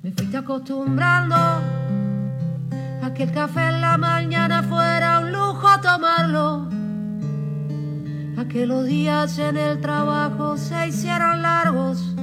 [0.00, 6.68] Me fuiste acostumbrando a que el café en la mañana fuera un lujo tomarlo.
[8.38, 12.14] A que los días en el trabajo se hicieran largos.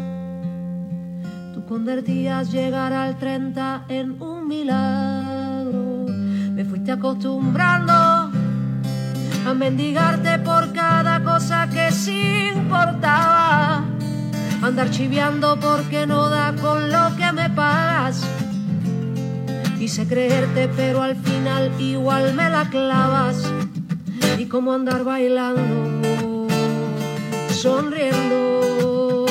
[1.54, 6.06] Tú convertías llegar al 30 en un milagro.
[6.54, 13.95] Me fuiste acostumbrando a mendigarte por cada cosa que sí importaba
[14.66, 18.22] andar chiviando porque no da con lo que me pagas.
[19.78, 23.44] Quise creerte, pero al final igual me la clavas.
[24.40, 26.48] Y como andar bailando,
[27.52, 29.26] sonriendo,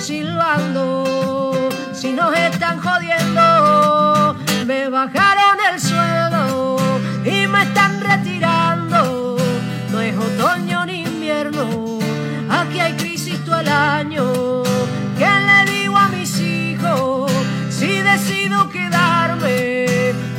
[0.00, 4.34] silbando, si nos están jodiendo,
[4.66, 6.78] me bajaron el sueldo
[7.24, 7.97] y me están
[13.50, 14.58] hay crisis todo el año.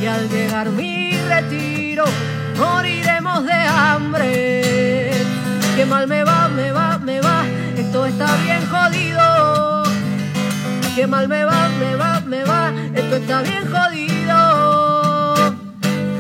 [0.09, 2.03] al llegar mi retiro
[2.58, 5.11] moriremos de hambre.
[5.75, 7.45] Qué mal me va, me va, me va,
[7.78, 9.83] esto está bien jodido.
[10.95, 15.36] Qué mal me va, me va, me va, esto está bien jodido.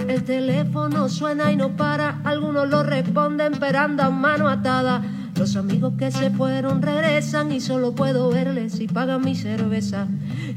[0.07, 5.01] El teléfono suena y no para, algunos lo responden pero andan mano atada
[5.39, 10.05] los amigos que se fueron regresan y solo puedo verles si pagan mi cerveza.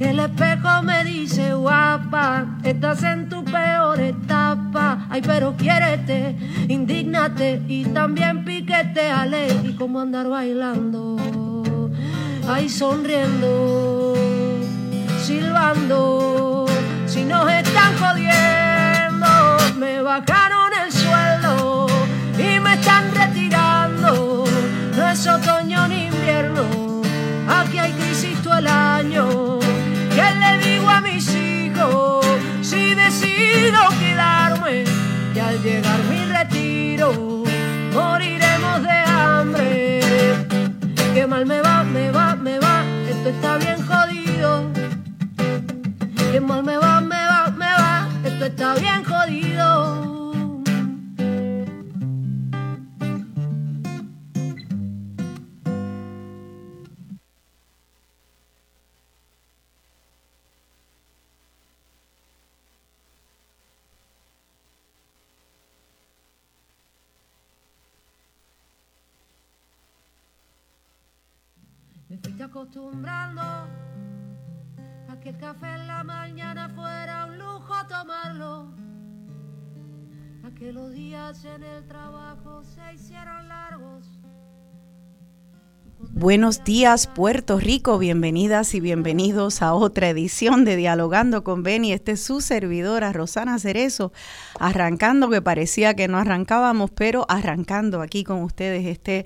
[0.00, 5.06] El espejo me dice, guapa, estás en tu peor etapa.
[5.08, 9.54] Ay, pero quiérete, indignate y también piqueteale.
[9.62, 11.88] Y como andar bailando,
[12.48, 14.14] ay, sonriendo,
[15.22, 16.66] silbando.
[17.06, 21.81] Si nos están jodiendo, me bajaron el sueldo
[25.12, 26.64] es otoño ni invierno,
[27.46, 29.58] aquí hay crisis todo el año.
[30.14, 32.24] ¿Qué le digo a mis hijos
[32.62, 34.84] si decido quedarme?
[35.34, 37.44] Y al llegar mi retiro,
[37.92, 40.00] moriremos de hambre.
[41.14, 44.70] Qué mal me va, me va, me va, esto está bien jodido.
[46.32, 50.21] Qué mal me va, me va, me va, esto está bien jodido.
[75.08, 78.74] A que el café en la mañana fuera un lujo tomarlo,
[80.44, 82.80] a que los días en el trabajo se
[83.46, 84.06] largos.
[86.10, 91.92] Buenos días Puerto Rico, bienvenidas y bienvenidos a otra edición de Dialogando con Beni.
[91.92, 94.12] Este es su servidora Rosana Cerezo,
[94.58, 99.24] arrancando que parecía que no arrancábamos, pero arrancando aquí con ustedes este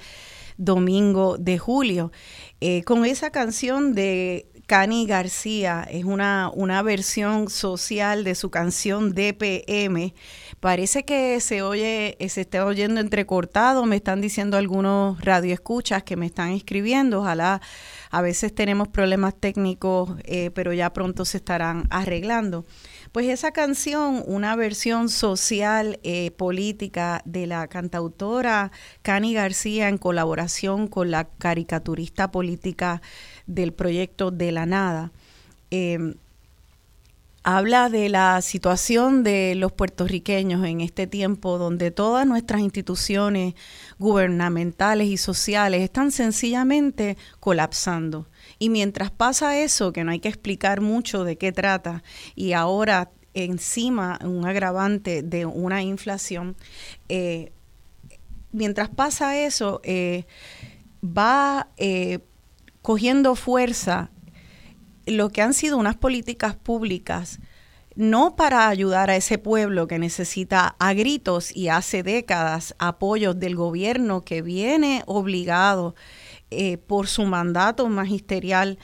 [0.56, 2.12] domingo de julio.
[2.60, 9.14] Eh, con esa canción de Cani García, es una, una versión social de su canción
[9.14, 10.12] DPM.
[10.60, 16.26] Parece que se oye, se está oyendo entrecortado, me están diciendo algunos radioescuchas que me
[16.26, 17.60] están escribiendo, ojalá
[18.10, 22.64] a veces tenemos problemas técnicos, eh, pero ya pronto se estarán arreglando.
[23.12, 28.72] Pues esa canción, una versión social, eh, política de la cantautora
[29.02, 33.02] Cani García en colaboración con la caricaturista política
[33.46, 35.12] del proyecto De la Nada.
[35.70, 36.14] Em,
[37.46, 43.54] habla de la situación de los puertorriqueños en este tiempo donde todas nuestras instituciones
[44.00, 48.26] gubernamentales y sociales están sencillamente colapsando.
[48.58, 52.02] Y mientras pasa eso, que no hay que explicar mucho de qué trata,
[52.34, 56.56] y ahora encima un agravante de una inflación,
[57.08, 57.52] eh,
[58.50, 60.24] mientras pasa eso, eh,
[61.00, 62.18] va eh,
[62.82, 64.10] cogiendo fuerza
[65.06, 67.40] lo que han sido unas políticas públicas
[67.96, 73.56] no para ayudar a ese pueblo que necesita a gritos y hace décadas apoyos del
[73.56, 75.94] gobierno que viene obligado
[76.50, 78.78] eh, por su mandato magisterial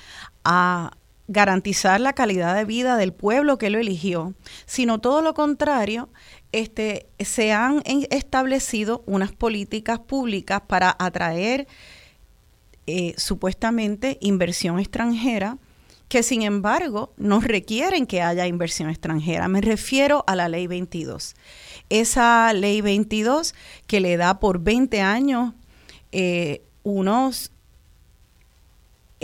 [0.44, 0.92] a
[1.28, 4.34] garantizar la calidad de vida del pueblo que lo eligió,
[4.66, 6.08] sino todo lo contrario,
[6.50, 11.68] este, se han establecido unas políticas públicas para atraer
[12.86, 15.58] eh, supuestamente inversión extranjera,
[16.12, 19.48] que sin embargo no requieren que haya inversión extranjera.
[19.48, 21.34] Me refiero a la ley 22.
[21.88, 23.54] Esa ley 22
[23.86, 25.54] que le da por 20 años
[26.12, 27.50] eh, unos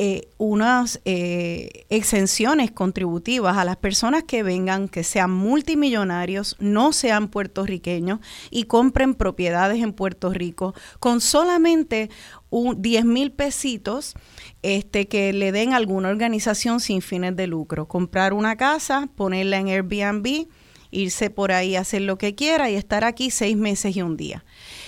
[0.00, 7.28] eh, unas eh, exenciones contributivas a las personas que vengan, que sean multimillonarios, no sean
[7.28, 8.20] puertorriqueños
[8.50, 12.08] y compren propiedades en Puerto Rico con solamente
[12.48, 14.14] un 10 mil pesitos
[14.62, 17.86] este, que le den alguna organización sin fines de lucro.
[17.86, 20.46] Comprar una casa, ponerla en Airbnb,
[20.90, 24.16] irse por ahí a hacer lo que quiera y estar aquí seis meses y un
[24.16, 24.44] día.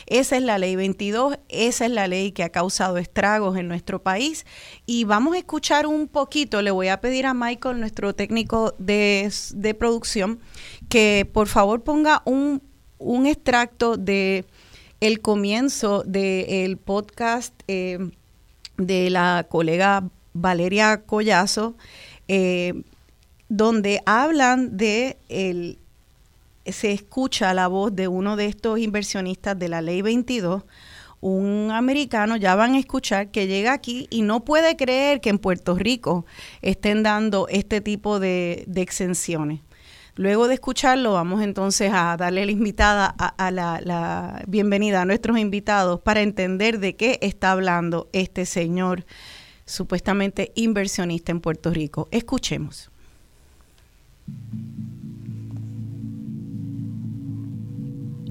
[0.07, 4.03] Esa es la ley 22, esa es la ley que ha causado estragos en nuestro
[4.03, 4.47] país.
[4.87, 9.31] Y vamos a escuchar un poquito, le voy a pedir a Michael, nuestro técnico de,
[9.79, 10.41] producción,
[10.89, 12.63] que por favor ponga un,
[13.27, 14.45] extracto de
[15.01, 18.11] el comienzo del podcast eh,
[18.87, 21.77] de la colega Valeria Collazo,
[22.29, 22.83] eh,
[23.49, 25.79] donde hablan de el,
[26.67, 30.63] se escucha la voz de uno de estos inversionistas de la ley 22,
[31.21, 35.39] un americano, ya van a escuchar, que llega aquí y no puede creer que en
[35.39, 36.25] Puerto Rico
[36.63, 39.61] estén dando este tipo de, exenciones.
[40.17, 45.39] Luego de escucharlo, vamos entonces a darle la invitada a, la, la, bienvenida a nuestros
[45.39, 49.05] invitados para entender de qué está hablando este señor
[49.65, 52.09] supuestamente inversionista en Puerto Rico.
[52.11, 52.91] Escuchemos.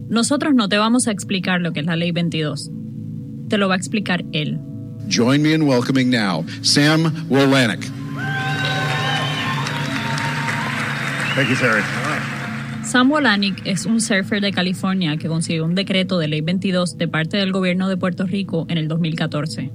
[0.10, 2.72] Nosotros no te vamos a explicar lo que es la Ley 22.
[3.48, 4.60] Te lo va a explicar él.
[5.10, 7.86] Join me in welcoming now Sam Wolanik.
[11.36, 11.84] Thank you, Sarah.
[12.84, 17.08] Sam Wolanik es un surfer de California que consiguió un decreto de Ley 22 de
[17.08, 19.72] parte del gobierno de Puerto Rico en el 2014.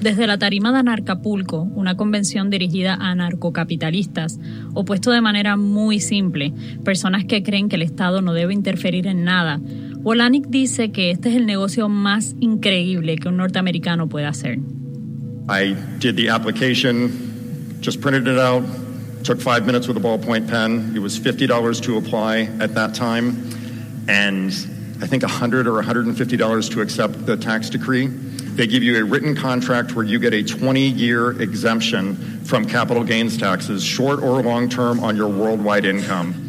[0.00, 4.38] Desde la tarima de Anarcapulco, una convención dirigida a narcocapitalistas,
[4.74, 6.52] opuesto de manera muy simple,
[6.84, 9.60] personas que creen que el Estado no debe interferir en nada,
[10.02, 14.58] Wolanik dice que este es el negocio más increíble que un norteamericano puede hacer.
[15.48, 18.64] I did the application, just printed it out,
[19.24, 20.92] took five minutes with a ballpoint pen.
[20.96, 23.50] It was $50 to apply at that time.
[24.08, 24.50] And
[25.02, 28.06] I think 100 or $150 to accept the tax decree.
[28.06, 33.04] They give you a written contract where you get a 20 year exemption from capital
[33.04, 36.43] gains taxes, short or long term, on your worldwide income.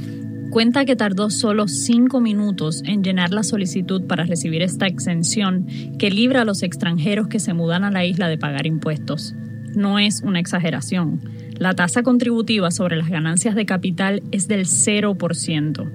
[0.55, 5.67] Cuenta que tardó solo cinco minutos en llenar la solicitud para recibir esta exención
[5.99, 9.35] que libra a los extranjeros que se mudan a la isla de pagar impuestos.
[9.75, 11.19] No es una exageración.
[11.57, 15.91] La tasa contributiva sobre las ganancias de capital es del 0%.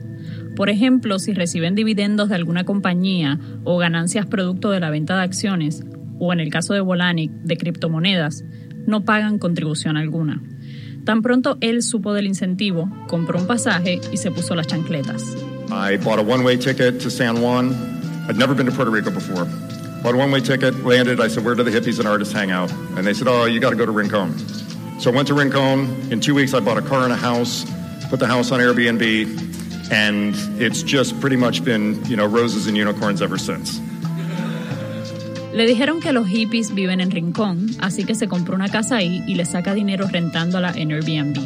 [0.56, 5.22] Por ejemplo, si reciben dividendos de alguna compañía o ganancias producto de la venta de
[5.22, 5.86] acciones,
[6.18, 8.44] o en el caso de Volanic, de criptomonedas,
[8.86, 10.42] no pagan contribución alguna.
[11.04, 15.36] Tan pronto él supo del incentivo, compró un pasaje y se puso las chancletas.
[15.70, 17.74] I bought a one-way ticket to San Juan.
[18.28, 19.46] I'd never been to Puerto Rico before.
[20.02, 21.20] Bought a one-way ticket, landed.
[21.20, 23.60] I said, "Where do the hippies and artists hang out?" And they said, "Oh, you
[23.60, 24.34] got to go to Rincon."
[24.98, 25.88] So I went to Rincon.
[26.10, 27.64] In two weeks, I bought a car and a house,
[28.08, 32.76] put the house on Airbnb, and it's just pretty much been, you know, roses and
[32.76, 33.80] unicorns ever since.
[35.52, 39.24] Le dijeron que los hippies viven en Rincón, así que se compró una casa ahí
[39.26, 41.38] y le saca dinero rentándola en Airbnb.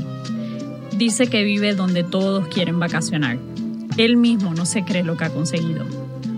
[0.99, 3.39] Dice que vive donde todos quieren vacacionar.
[3.97, 5.87] Él mismo no se cree lo que ha conseguido.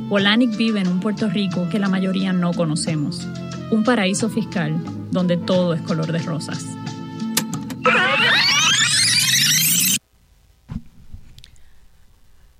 [0.08, 3.26] Polanic vive en un Puerto Rico que la mayoría no conocemos,
[3.72, 4.78] un paraíso fiscal
[5.10, 6.64] donde todo es color de rosas.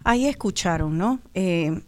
[0.03, 1.21] Ahí escucharon, ¿no?
[1.35, 1.81] Eh,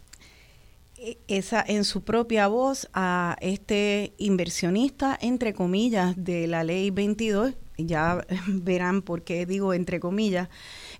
[1.27, 8.25] esa, en su propia voz a este inversionista, entre comillas, de la ley 22, ya
[8.47, 10.49] verán por qué digo entre comillas,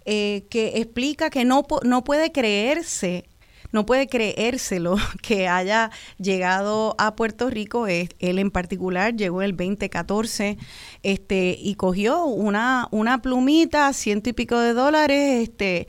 [0.05, 3.25] eh, que explica que no, no puede creerse
[3.71, 7.87] no puede creérselo que haya llegado a Puerto Rico.
[7.87, 10.57] Él en particular llegó el 2014
[11.03, 15.87] este, y cogió una, una plumita, ciento y pico de dólares, este,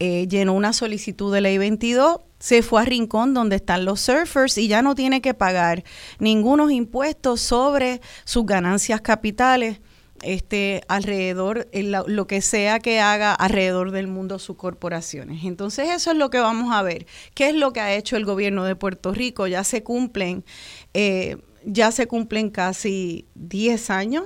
[0.00, 4.58] eh, llenó una solicitud de ley 22 se fue a Rincón donde están los surfers
[4.58, 5.84] y ya no tiene que pagar
[6.18, 9.80] ningunos impuestos sobre sus ganancias capitales
[10.22, 15.44] este alrededor lo que sea que haga alrededor del mundo sus corporaciones.
[15.44, 17.06] Entonces eso es lo que vamos a ver.
[17.34, 19.46] ¿Qué es lo que ha hecho el gobierno de Puerto Rico?
[19.46, 20.44] Ya se cumplen
[20.92, 24.24] eh, ya se cumplen casi 10 años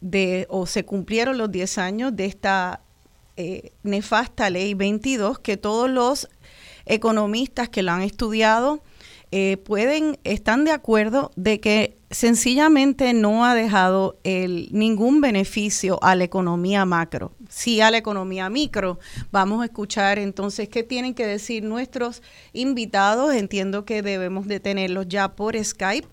[0.00, 2.82] de o se cumplieron los 10 años de esta
[3.36, 6.28] eh, nefasta ley 22 que todos los
[6.88, 8.82] economistas que lo han estudiado
[9.30, 16.14] eh, pueden, están de acuerdo de que sencillamente no ha dejado el, ningún beneficio a
[16.14, 18.98] la economía macro, sí a la economía micro.
[19.32, 23.34] Vamos a escuchar entonces qué tienen que decir nuestros invitados.
[23.34, 26.08] Entiendo que debemos de tenerlos ya por Skype.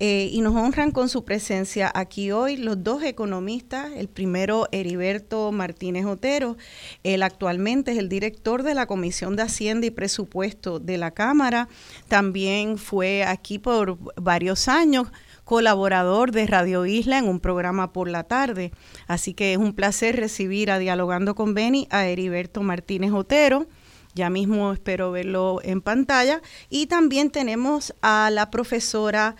[0.00, 5.50] Eh, y nos honran con su presencia aquí hoy los dos economistas, el primero Heriberto
[5.50, 6.56] Martínez Otero,
[7.02, 11.68] él actualmente es el director de la Comisión de Hacienda y Presupuesto de la Cámara,
[12.06, 15.08] también fue aquí por varios años
[15.48, 18.70] colaborador de Radio Isla en un programa por la tarde.
[19.06, 23.66] Así que es un placer recibir a Dialogando con Beni a Heriberto Martínez Otero.
[24.14, 26.42] Ya mismo espero verlo en pantalla.
[26.68, 29.36] Y también tenemos a la profesora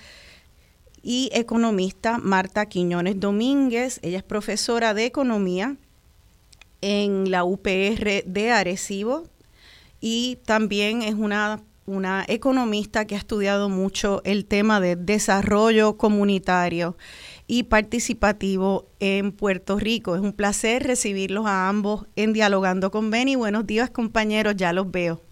[1.02, 4.00] y economista Marta Quiñones Domínguez.
[4.02, 5.76] Ella es profesora de economía
[6.80, 9.24] en la UPR de Arecibo
[10.00, 16.96] y también es una, una economista que ha estudiado mucho el tema de desarrollo comunitario
[17.46, 20.14] y participativo en Puerto Rico.
[20.14, 23.36] Es un placer recibirlos a ambos en Dialogando con Beni.
[23.36, 25.22] Buenos días compañeros, ya los veo.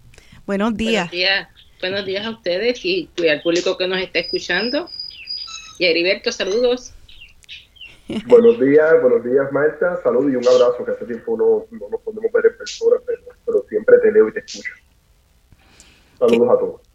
[0.47, 1.11] Buenos días.
[1.11, 1.49] Buenos días,
[1.81, 4.89] Buenos días a ustedes y al público que nos está escuchando.
[5.79, 6.95] Y Heriberto, saludos.
[8.27, 12.01] Buenos días, buenos días Marta, saludos y un abrazo, que hace tiempo no, no nos
[12.03, 14.71] podemos ver en persona, pero, siempre te leo y te escucho.
[16.19, 16.87] Saludos a todos.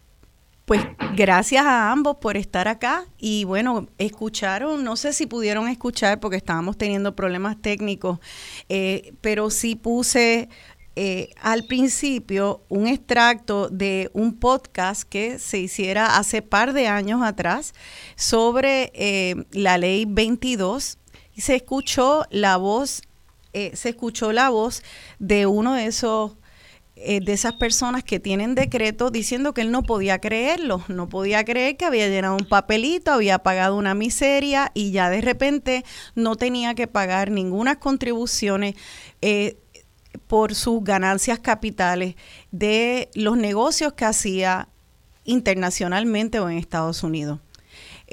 [0.71, 0.85] Pues
[1.17, 6.37] gracias a ambos por estar acá y bueno, escucharon, no sé si pudieron escuchar porque
[6.37, 8.19] estábamos teniendo problemas técnicos,
[8.69, 10.47] eh, pero sí puse
[10.95, 17.21] eh, al principio un extracto de un podcast que se hiciera hace par de años
[17.21, 17.73] atrás
[18.15, 20.99] sobre eh, la ley 22
[21.35, 23.01] y se escuchó la voz,
[23.51, 24.83] se escuchó la voz
[25.19, 26.37] de uno de esos
[27.03, 31.77] de esas personas que tienen decreto diciendo que él no podía creerlo, no podía creer
[31.77, 35.83] que había llenado un papelito, había pagado una miseria y ya de repente
[36.15, 38.75] no tenía que pagar ninguna contribuciones
[40.27, 42.15] por sus ganancias capitales
[42.51, 44.69] de los negocios que hacía
[45.23, 47.39] internacionalmente o en Estados Unidos.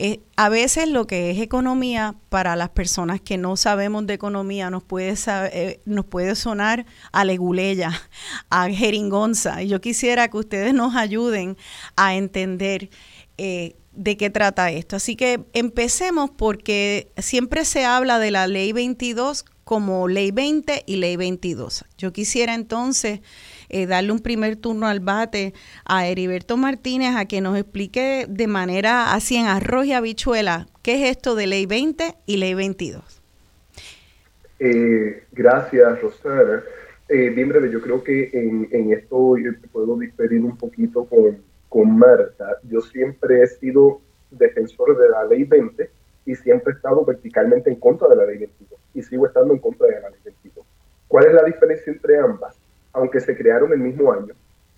[0.00, 4.70] Eh, a veces lo que es economía para las personas que no sabemos de economía
[4.70, 7.90] nos puede, eh, nos puede sonar a leguleya,
[8.48, 9.60] a jeringonza.
[9.60, 11.56] Y yo quisiera que ustedes nos ayuden
[11.96, 12.90] a entender
[13.38, 14.94] eh, de qué trata esto.
[14.94, 20.96] Así que empecemos porque siempre se habla de la ley 22 como ley 20 y
[20.98, 21.84] ley 22.
[21.98, 23.20] Yo quisiera entonces
[23.68, 28.46] eh, darle un primer turno al bate a Heriberto Martínez a que nos explique de
[28.46, 33.22] manera así en arroz y habichuela qué es esto de ley 20 y ley 22.
[34.60, 36.62] Eh, gracias, Rosana.
[37.08, 41.98] Eh, bien breve, yo creo que en, esto yo puedo diferir un poquito con, con
[41.98, 42.58] Marta.
[42.68, 45.90] Yo siempre he sido defensor de la ley 20
[46.26, 49.60] y siempre he estado verticalmente en contra de la ley 22 y sigo estando en
[49.60, 50.66] contra de la ley 22.
[51.06, 52.56] ¿Cuál es la diferencia entre ambas?
[52.92, 54.34] Aunque se crearon el mismo año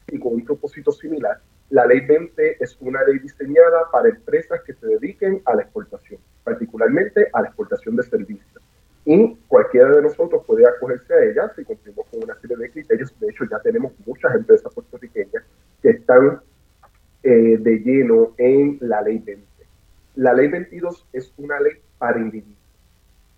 [0.09, 1.41] y con un propósito similar,
[1.71, 6.21] la ley 20 es una ley diseñada para empresas que se dediquen a la exportación,
[6.43, 8.63] particularmente a la exportación de servicios.
[9.05, 13.15] Y cualquiera de nosotros puede acogerse a ella si cumplimos con una serie de criterios.
[13.21, 15.45] De hecho, ya tenemos muchas empresas puertorriqueñas
[15.81, 16.41] que están
[17.23, 19.47] eh, de lleno en la ley 20.
[20.17, 22.60] La ley 22 es una ley para individuos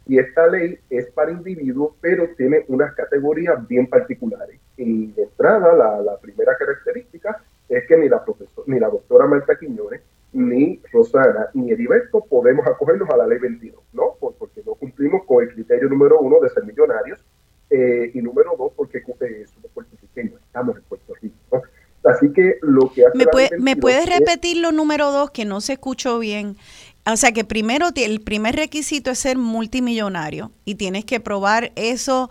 [0.06, 4.59] y esta ley es para individuos, pero tiene unas categorías bien particulares.
[4.76, 9.56] Y de entrada, la, primera característica es que ni la, profesor, ni la doctora Marta
[9.59, 10.00] Quiñones,
[10.32, 14.16] ni Rosana, ni Heriberto podemos acogernos a la ley 22, ¿no?
[14.21, 17.23] porque no cumplimos con el criterio número uno de ser millonarios
[17.68, 21.62] eh, y número dos porque eh, somos puertorriqueños, estamos en Puerto Rico,
[22.04, 25.75] Así que lo que hace ¿Me, ¿Me puedes repetir lo número dos que no se
[25.75, 26.56] escuchó bien?
[27.04, 32.30] O sea que primero el primer requisito es ser multimillonario y tienes que probar eso.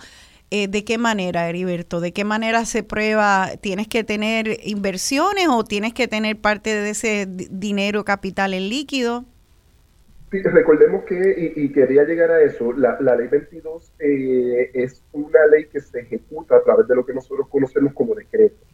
[0.54, 2.02] Eh, ¿De qué manera, Heriberto?
[2.02, 3.52] ¿De qué manera se prueba?
[3.62, 9.26] ¿Tienes que tener inversiones o tienes que tener parte de ese dinero capital en líquido?
[10.30, 15.66] Sí, recordemos que, y, quería llegar a eso, la, ley 22 eh, es una ley
[15.66, 18.71] que se ejecuta a través de lo que nosotros conocemos como decretos.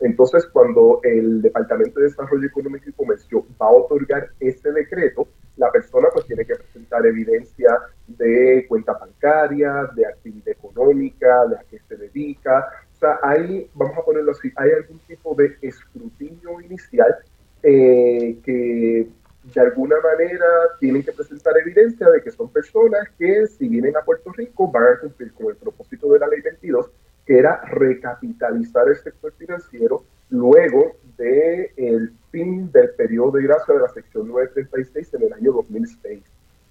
[0.00, 5.26] Entonces, cuando el Departamento de Desarrollo Económico y Comercio va a otorgar ese decreto,
[5.56, 11.64] la persona pues tiene que presentar evidencia de cuenta bancaria, de actividad económica, de a
[11.70, 12.68] qué se dedica.
[12.94, 17.16] O sea, hay, vamos a ponerlo así, hay algún tipo de escrutinio inicial
[17.62, 19.08] eh, que
[19.54, 20.46] de alguna manera
[20.80, 24.84] tienen que presentar evidencia de que son personas que si vienen a Puerto Rico van
[24.84, 26.90] a cumplir con el propósito de la ley 22
[27.26, 33.88] que era recapitalizar el sector financiero luego del fin del periodo de gracia de la
[33.88, 36.22] sección 936 en el año 2006.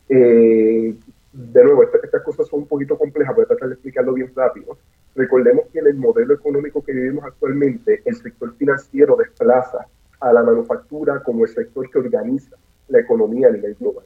[0.10, 0.96] Eh,
[1.34, 4.78] de nuevo, estas cosas son un poquito complejas, voy a tratar de explicarlo bien rápido.
[5.16, 9.86] Recordemos que en el modelo económico que vivimos actualmente, el sector financiero desplaza
[10.20, 12.56] a la manufactura como el sector que organiza
[12.88, 14.06] la economía a nivel global.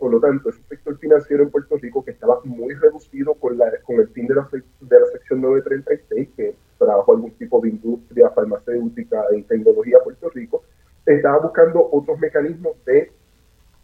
[0.00, 4.08] Por lo tanto, ese sector financiero en Puerto Rico, que estaba muy reducido con, el
[4.08, 9.98] fin de la, de sección 936, que trabajo algún tipo de industria farmacéutica y tecnología
[9.98, 10.62] a Puerto Rico,
[11.04, 13.12] estaba buscando otros mecanismos de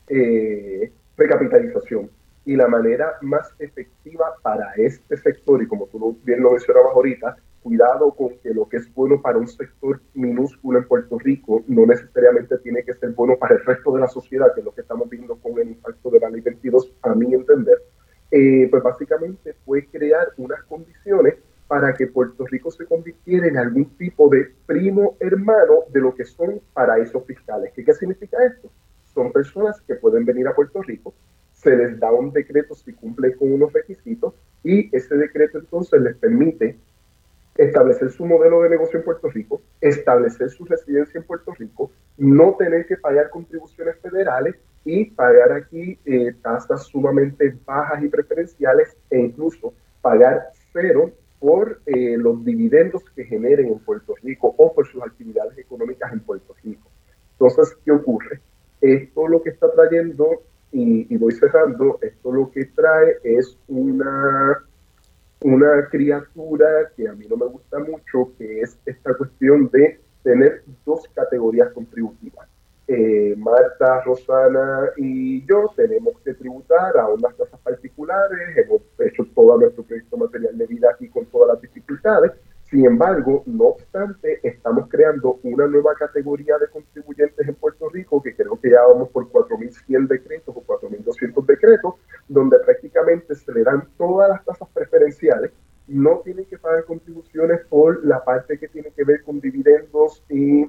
[0.09, 2.11] eh, recapitalización.
[2.47, 7.37] Y la manera más efectiva para este sector, y como tú bien lo mencionabas ahorita,
[7.67, 11.85] cuidado con que lo que es bueno para un sector minúsculo en Puerto Rico no
[11.85, 14.83] necesariamente tiene que ser bueno para el resto de la sociedad, que es lo que
[14.83, 17.83] estamos viendo con el impacto de la ley 22, a mi entender.
[18.31, 21.35] Eh, pues básicamente fue crear unas condiciones
[21.67, 26.25] para que Puerto Rico se convirtiera en algún tipo de primo hermano de lo que
[26.25, 27.73] son paraísos fiscales.
[27.75, 28.71] ¿Qué, qué significa esto?
[29.13, 31.15] Son personas que pueden venir a Puerto Rico,
[31.53, 36.17] se les da un decreto si cumplen con unos requisitos y ese decreto entonces les
[36.17, 36.79] permite
[37.57, 42.55] establecer su modelo de negocio en Puerto Rico, establecer su residencia en Puerto Rico, no
[42.59, 49.19] tener que pagar contribuciones federales y pagar aquí eh, tasas sumamente bajas y preferenciales e
[49.19, 55.03] incluso pagar cero por eh, los dividendos que generen en Puerto Rico o por sus
[55.03, 56.89] actividades económicas en Puerto Rico.
[57.33, 58.41] Entonces, ¿qué ocurre?
[58.81, 64.65] Esto lo que está trayendo, y, y voy cerrando, esto lo que trae es una,
[65.41, 70.63] una criatura que a mí no me gusta mucho, que es esta cuestión de tener
[70.85, 72.49] dos categorías contributivas.
[72.89, 79.59] Eh, Marta, Rosana y yo tenemos que tributar a unas tasas particulares, hemos hecho todo
[79.59, 82.33] nuestro proyecto material de vida aquí con todas las dificultades.
[82.71, 88.35] Sin embargo, no obstante, estamos creando una nueva categoría de contribuyentes en Puerto Rico, que
[88.35, 91.95] creo que ya vamos por 4.100 decretos o 4.200 decretos,
[92.27, 95.53] donde prácticamente se le dan todas las tasas preferenciales,
[95.87, 100.69] no tienen que pagar contribuciones por la parte que tiene que ver con dividendos y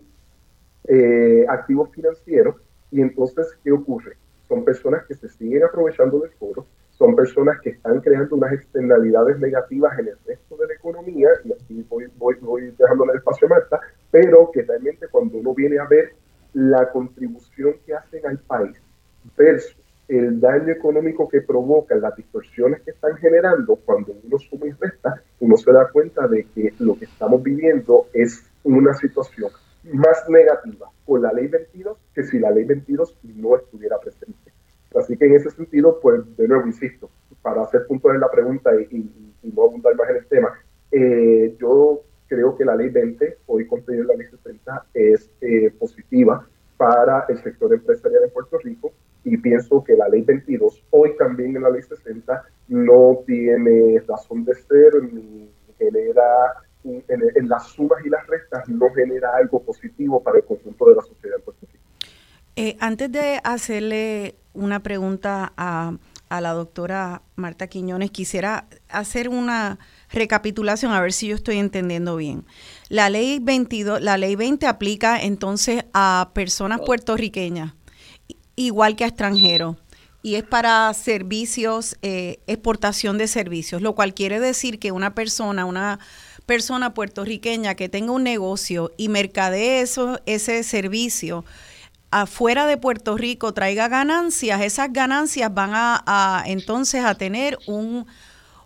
[0.84, 2.56] eh, activos financieros.
[2.92, 4.18] Y entonces, ¿qué ocurre?
[4.48, 9.40] Son personas que se siguen aprovechando del foro, son personas que están creando unas externalidades
[9.40, 13.48] negativas en el resto de la economía, y aquí voy, voy, voy dejándole el espacio
[13.48, 13.80] a Marta,
[14.10, 16.14] pero que realmente cuando uno viene a ver
[16.54, 18.78] la contribución que hacen al país
[19.38, 24.72] versus el daño económico que provocan, las distorsiones que están generando, cuando uno suma y
[24.72, 29.52] resta, uno se da cuenta de que lo que estamos viviendo es una situación
[29.94, 33.17] más negativa por la ley 22 que si la ley 22 no estuviera presente.
[35.08, 37.10] Así que en ese sentido, pues de nuevo, insisto,
[37.42, 39.10] para hacer puntos en la pregunta y,
[39.42, 40.60] no abundar más en el tema,
[40.92, 45.72] eh, yo creo que la ley 20, hoy contenida en la ley 60, es eh,
[45.80, 48.92] positiva para el sector empresarial en Puerto Rico
[49.24, 54.44] y pienso que la ley 22, hoy también en la ley 60, no tiene razón
[54.44, 56.24] de ser ni genera
[56.84, 61.02] en, las sumas y las restas no genera algo positivo para el conjunto de la
[61.02, 61.84] sociedad en Puerto Rico.
[62.58, 65.94] Eh, antes de hacerle una pregunta a,
[66.30, 69.80] a la doctora Marta Quiñones, quisiera hacer una
[70.12, 72.46] recapitulación a ver si yo estoy entendiendo bien.
[72.90, 77.74] La ley 22, la ley 20 aplica entonces a personas puertorriqueñas
[78.58, 79.78] igual que a extranjeros
[80.22, 85.64] y es para servicios, eh, exportación de servicios, lo cual quiere decir que una persona,
[85.64, 86.00] una
[86.46, 91.46] persona puertorriqueña que tenga un negocio y mercadee eso, ese servicio
[92.12, 98.06] afuera de Puerto Rico traiga ganancias, esas ganancias van a, entonces a tener un,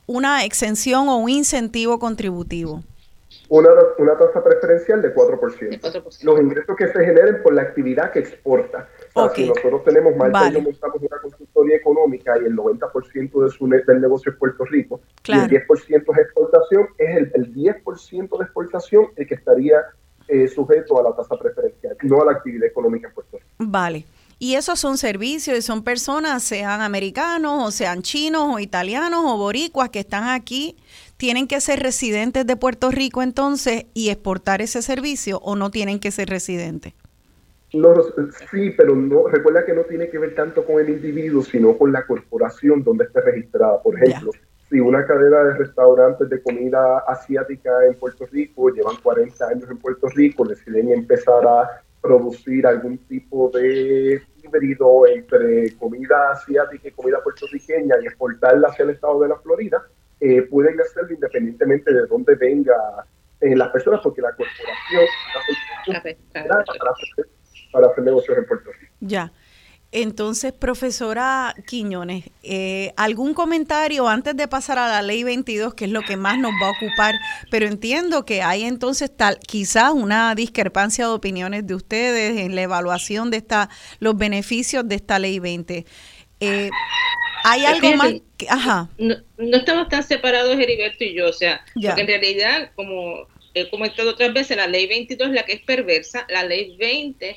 [0.08, 2.84] una exención o un incentivo contributivo.
[3.48, 6.24] Una, una tasa preferencial de 4%.
[6.24, 8.88] Los ingresos que se generen por la actividad que exporta.
[9.36, 10.62] Si nosotros tenemos, más vale.
[10.62, 15.34] montamos una consultoría económica y el 90% de su del negocio es Puerto Rico y
[15.34, 19.82] el 10% es exportación, es el, el 10% de exportación el que estaría
[20.28, 23.50] eh, sujeto a la tasa preferencial, no a la actividad económica en Puerto Rico.
[23.60, 24.06] Vale.
[24.40, 29.38] Y esos son servicios y son personas, sean americanos o sean chinos o italianos o
[29.38, 30.78] boricuas que están aquí,
[31.18, 36.00] tienen que ser residentes de Puerto Rico entonces y exportar ese servicio o no tienen
[36.00, 36.94] que ser residentes.
[37.74, 37.94] No,
[38.52, 41.92] sí, pero no, recuerda que no tiene que ver tanto con el individuo, sino con
[41.92, 43.82] la corporación donde esté registrada.
[43.82, 44.32] Por ejemplo,
[44.72, 49.78] si una cadena de restaurantes de comida asiática en Puerto Rico llevan 40 años en
[49.78, 57.22] Puerto Rico, deciden empezar a producir algún tipo de híbrido entre comida asiática y comida
[57.22, 59.84] puertorriqueña y exportarla hacia el estado de la Florida,
[60.22, 62.74] eh, pueden hacerlo independientemente de dónde venga
[63.42, 65.06] eh, las personas, porque la corporación
[67.74, 68.94] para hacer negocios en Puerto Rico.
[69.02, 69.32] Ya.
[69.94, 75.92] Entonces, profesora Quiñones, eh, ¿algún comentario antes de pasar a la ley 22, que es
[75.92, 77.16] lo que más nos va a ocupar?
[77.50, 82.62] Pero entiendo que hay entonces tal, quizás una discrepancia de opiniones de ustedes en la
[82.62, 85.86] evaluación de esta, los beneficios de esta ley 20.
[86.40, 86.70] Eh,
[87.44, 88.14] ¿Hay algo más?
[88.48, 88.90] ajá.
[88.98, 94.12] No, estamos tan separados, Heriberto y yo, o sea, porque en realidad, como he comentado
[94.12, 97.36] otras veces, la ley 22 es la que es perversa, la ley 20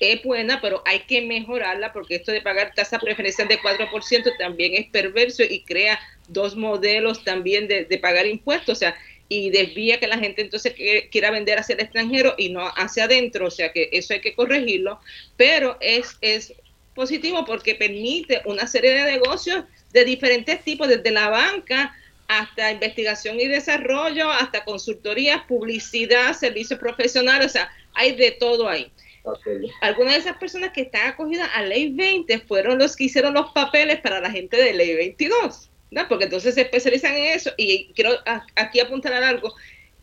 [0.00, 4.74] es buena, pero hay que mejorarla porque esto de pagar tasa preferencial de 4% también
[4.74, 8.96] es perverso y crea dos modelos también de, pagar impuestos, o sea,
[9.28, 10.74] y desvía que la gente entonces
[11.10, 14.34] quiera vender hacia el extranjero y no hacia adentro, o sea que eso hay que
[14.34, 14.98] corregirlo,
[15.36, 16.54] pero es, es
[16.94, 21.94] positivo porque permite una serie de negocios de diferentes tipos, desde la banca
[22.26, 28.90] hasta investigación y desarrollo, hasta consultoría, publicidad, servicios profesionales, o sea, hay de todo ahí.
[29.80, 33.52] Algunas de esas personas que están acogidas a Ley 20 fueron los que hicieron los
[33.52, 36.08] papeles para la gente de Ley 22, ¿no?
[36.08, 38.12] porque entonces se especializan en eso y quiero
[38.56, 39.54] aquí apuntar a algo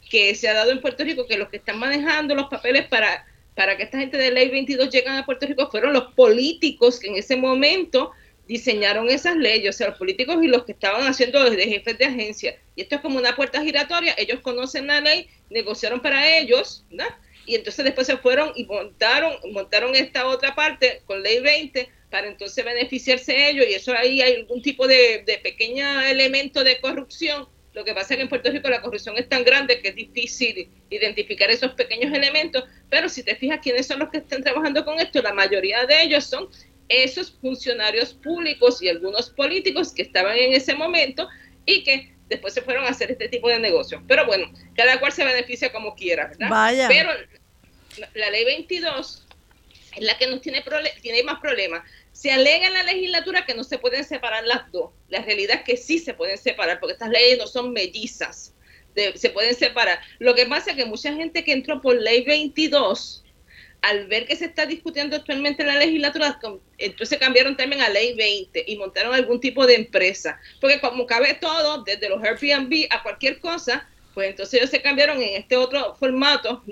[0.10, 3.26] que se ha dado en Puerto Rico, que los que están manejando los papeles para,
[3.56, 7.08] para que esta gente de Ley 22 lleguen a Puerto Rico fueron los políticos que
[7.08, 8.12] en ese momento
[8.48, 12.06] diseñaron esas leyes, o sea, los políticos y los que estaban haciendo desde jefes de
[12.06, 12.58] agencia.
[12.76, 17.04] Y esto es como una puerta giratoria, ellos conocen la ley, negociaron para ellos, ¿no?
[17.48, 22.28] Y entonces después se fueron y montaron, montaron esta otra parte con ley 20 para
[22.28, 27.48] entonces beneficiarse ellos y eso ahí hay algún tipo de, de pequeño elemento de corrupción.
[27.74, 29.96] Lo que pasa es que en Puerto Rico la corrupción es tan grande que es
[29.96, 34.84] difícil identificar esos pequeños elementos, pero si te fijas quiénes son los que están trabajando
[34.84, 36.50] con esto, la mayoría de ellos son
[36.90, 41.28] esos funcionarios públicos y algunos políticos que estaban en ese momento
[41.66, 44.02] y que después se fueron a hacer este tipo de negocios.
[44.08, 46.50] Pero bueno, cada cual se beneficia como quiera, ¿verdad?
[46.50, 46.88] Vaya.
[46.88, 47.12] Pero
[48.00, 49.26] la, ley 22
[49.96, 50.64] es la que nos tiene,
[51.02, 51.84] tiene más problemas.
[52.12, 54.92] Se alega en la legislatura que no se pueden separar las dos.
[55.10, 58.54] La realidad es que sí se pueden separar, porque estas leyes no son mellizas.
[59.16, 60.00] se pueden separar.
[60.20, 63.24] Lo que pasa es que mucha gente que entró por ley 22
[63.82, 66.40] al ver que se está discutiendo actualmente en la legislatura,
[66.78, 70.40] entonces cambiaron también a ley 20 y montaron algún tipo de empresa.
[70.60, 75.22] Porque como cabe todo, desde los Airbnb a cualquier cosa, pues entonces ellos se cambiaron
[75.22, 76.64] en este otro formato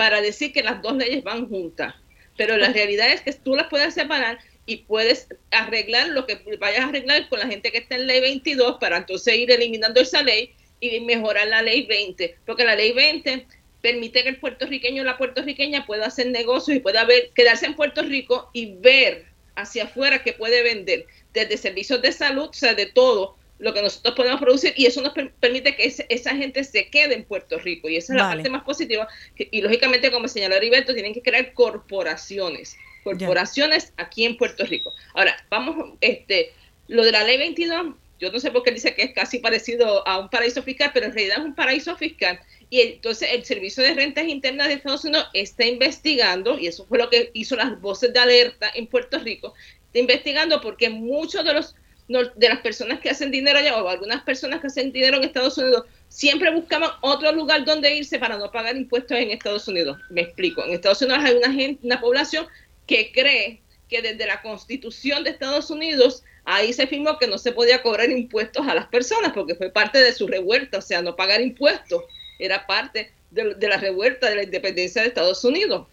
[0.00, 1.94] para decir que las dos leyes van juntas.
[2.38, 6.80] Pero la realidad es que tú las puedes separar y puedes arreglar lo que vayas
[6.80, 10.22] a arreglar con la gente que está en ley 22 para entonces ir eliminando esa
[10.22, 12.34] ley y mejorar la ley 20.
[12.46, 13.46] Porque la ley 20
[13.82, 17.76] permite que el puertorriqueño o la puertorriqueña pueda hacer negocios y pueda ver, quedarse en
[17.76, 22.72] Puerto Rico y ver hacia afuera que puede vender, desde servicios de salud, o sea,
[22.72, 26.88] de todo lo que nosotros podemos producir y eso nos permite que esa gente se
[26.88, 27.88] quede en Puerto Rico.
[27.88, 31.52] Y esa es la parte más positiva y lógicamente como señaló Heriberto tienen que crear
[31.52, 34.92] corporaciones corporaciones aquí en Puerto Rico.
[35.14, 36.52] Ahora vamos este
[36.88, 40.06] lo de la ley 22 yo no sé por qué dice que es casi parecido
[40.06, 42.38] a un paraíso fiscal pero en realidad es un paraíso fiscal
[42.70, 46.98] y entonces el Servicio de Rentas Internas de Estados Unidos está investigando, y eso fue
[46.98, 49.54] lo que hizo las voces de alerta en Puerto Rico,
[49.86, 51.74] está investigando porque muchos de los
[52.10, 55.56] de las personas que hacen dinero allá o algunas personas que hacen dinero en Estados
[55.58, 59.96] Unidos siempre buscaban otro lugar donde irse para no pagar impuestos en Estados Unidos.
[60.10, 60.64] Me explico.
[60.64, 62.46] En Estados Unidos hay una gente, una población
[62.86, 67.52] que cree que desde la Constitución de Estados Unidos ahí se firmó que no se
[67.52, 71.14] podía cobrar impuestos a las personas porque fue parte de su revuelta, o sea, no
[71.14, 72.02] pagar impuestos
[72.40, 75.86] era parte de, la revuelta de la independencia de Estados Unidos.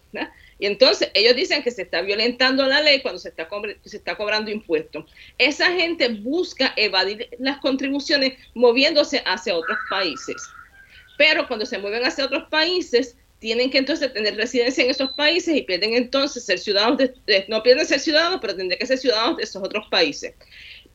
[0.58, 3.48] Y entonces ellos dicen que se está violentando la ley cuando se está,
[3.84, 5.04] se está cobrando impuestos.
[5.38, 10.36] Esa gente busca evadir las contribuciones moviéndose hacia otros países.
[11.16, 15.54] Pero cuando se mueven hacia otros países, tienen que entonces tener residencia en esos países
[15.54, 19.36] y pierden entonces ser ciudadanos, de, no pierden ser ciudadanos, pero tendrán que ser ciudadanos
[19.36, 20.34] de esos otros países.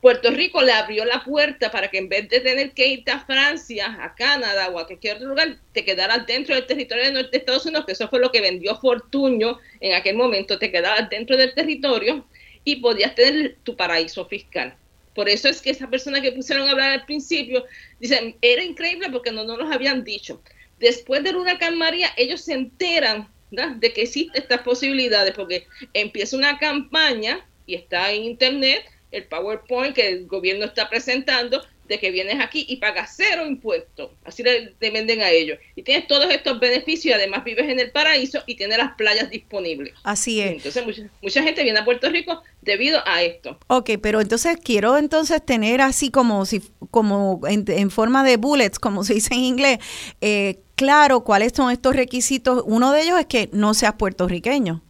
[0.04, 3.24] Puerto Rico le abrió la puerta para que en vez de tener que irte a
[3.24, 7.64] Francia, a Canadá o a cualquier otro lugar, te quedaras dentro del territorio de Estados
[7.64, 11.54] Unidos, que eso fue lo que vendió Fortuño en aquel momento, te quedabas dentro del
[11.54, 12.26] territorio
[12.64, 14.76] y podías tener tu paraíso fiscal.
[15.14, 17.64] Por eso es que esa persona que pusieron a hablar al principio,
[17.98, 20.42] dicen, era increíble porque no nos lo habían dicho.
[20.78, 26.58] Después del huracán María, ellos se enteran de que existen estas posibilidades, porque empieza una
[26.58, 32.40] campaña y está en internet el PowerPoint que el gobierno está presentando de que vienes
[32.40, 34.10] aquí y pagas cero impuestos.
[34.24, 35.58] Así le, venden a ellos.
[35.76, 39.30] Y tienes todos estos beneficios y además vives en el paraíso y tienes las playas
[39.30, 39.92] disponibles.
[40.02, 40.52] Así es.
[40.52, 43.58] Entonces mucha, gente viene a Puerto Rico debido a esto.
[43.66, 49.04] Ok, pero entonces quiero entonces tener así como si como en, forma de bullets, como
[49.04, 49.78] se dice en inglés,
[50.20, 52.62] eh, claro cuáles son estos requisitos.
[52.66, 54.82] Uno de ellos es que no seas puertorriqueño.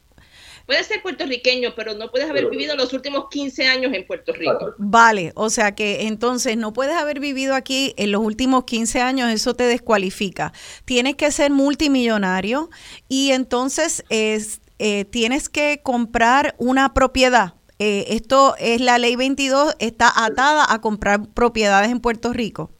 [0.66, 4.74] Puedes ser puertorriqueño, pero no puedes haber vivido los últimos 15 años en Puerto Rico.
[4.78, 9.30] Vale, o sea que entonces no puedes haber vivido aquí en los últimos 15 años,
[9.30, 10.52] eso te descualifica.
[10.84, 12.70] Tienes que ser multimillonario
[13.08, 17.54] y entonces es, eh, tienes que comprar una propiedad.
[17.78, 22.70] Eh, esto es la ley 22, está atada a comprar propiedades en Puerto Rico.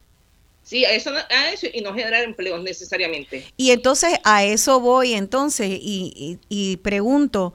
[0.65, 3.45] Sí, a eso, a eso y no generar empleos necesariamente.
[3.55, 7.53] Y entonces a eso voy entonces y, y, pregunto,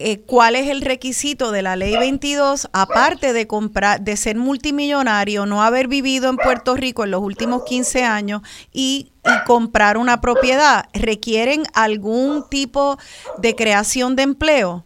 [0.00, 5.46] eh, ¿cuál es el requisito de la ley 22 aparte de comprar, de ser multimillonario,
[5.46, 8.42] no haber vivido en Puerto Rico en los últimos 15 años
[8.72, 10.86] y, y comprar una propiedad?
[10.92, 12.98] ¿Requieren algún tipo
[13.38, 14.84] de creación de empleo?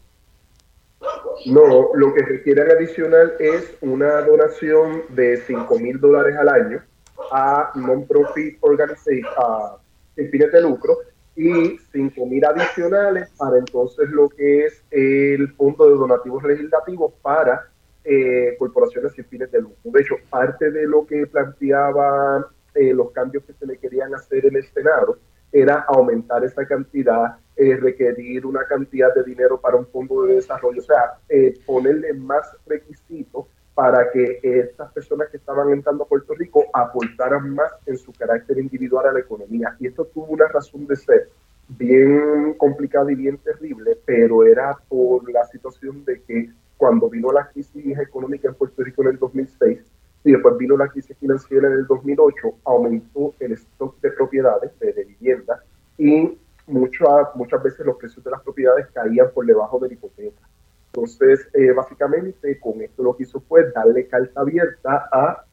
[1.47, 6.83] No, lo que requieren adicional es una donación de 5 mil dólares al año
[7.31, 9.77] a non-profit organization, a
[10.15, 10.99] sin fines de lucro,
[11.37, 17.69] y 5 mil adicionales para entonces lo que es el fondo de donativos legislativos para
[18.05, 19.77] eh, corporaciones sin fines de lucro.
[19.85, 24.47] De hecho, parte de lo que planteaban eh, los cambios que se le querían hacer
[24.47, 25.19] en el Senado
[25.51, 30.81] era aumentar esa cantidad, eh, requerir una cantidad de dinero para un fondo de desarrollo,
[30.81, 31.19] o sea,
[31.67, 37.73] ponerle más requisitos para que estas personas que estaban entrando a Puerto Rico aportaran más
[37.87, 39.77] en su carácter individual a la economía.
[39.81, 41.29] Y esto tuvo una razón de ser
[41.69, 47.49] bien complicada y bien terrible, pero era por la situación de que cuando vino la
[47.49, 49.79] crisis económica en Puerto Rico en el 2006
[50.25, 54.93] y después vino la crisis financiera en el 2008, aumentó el stock de propiedades, de,
[54.93, 55.63] de vivienda,
[55.99, 60.49] y muchas, muchas veces los precios de las propiedades caían por debajo de la hipoteca.
[60.95, 65.45] Entonces, eh, básicamente, con esto lo que hizo fue darle carta abierta a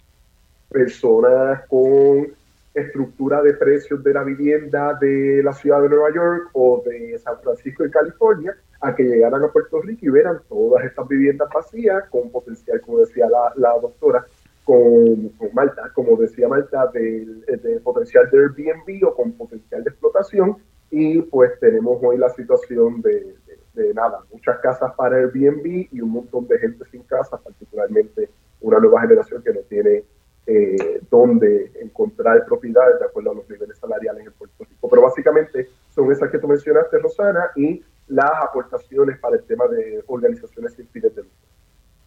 [0.69, 2.28] personas con
[2.73, 7.39] estructura de precios de la vivienda de la ciudad de Nueva York o de San
[7.39, 12.08] Francisco de California a que llegaran a Puerto Rico y vieran todas estas viviendas vacías
[12.10, 14.25] con potencial, como decía la, doctora,
[14.65, 20.58] con, Malta, como decía Malta, de, potencial de Airbnb o con potencial de explotación.
[20.91, 23.36] Y pues tenemos hoy la situación de,
[23.83, 28.29] de nada, muchas casas para Airbnb y un montón de gente sin casa, particularmente
[28.61, 30.03] una nueva generación que no tiene
[30.45, 34.89] eh, dónde encontrar propiedades de acuerdo a los niveles salariales en Puerto Rico.
[34.89, 40.03] Pero básicamente son esas que tú mencionaste, Rosana, y las aportaciones para el tema de
[40.07, 41.37] organizaciones sin fines de lucro.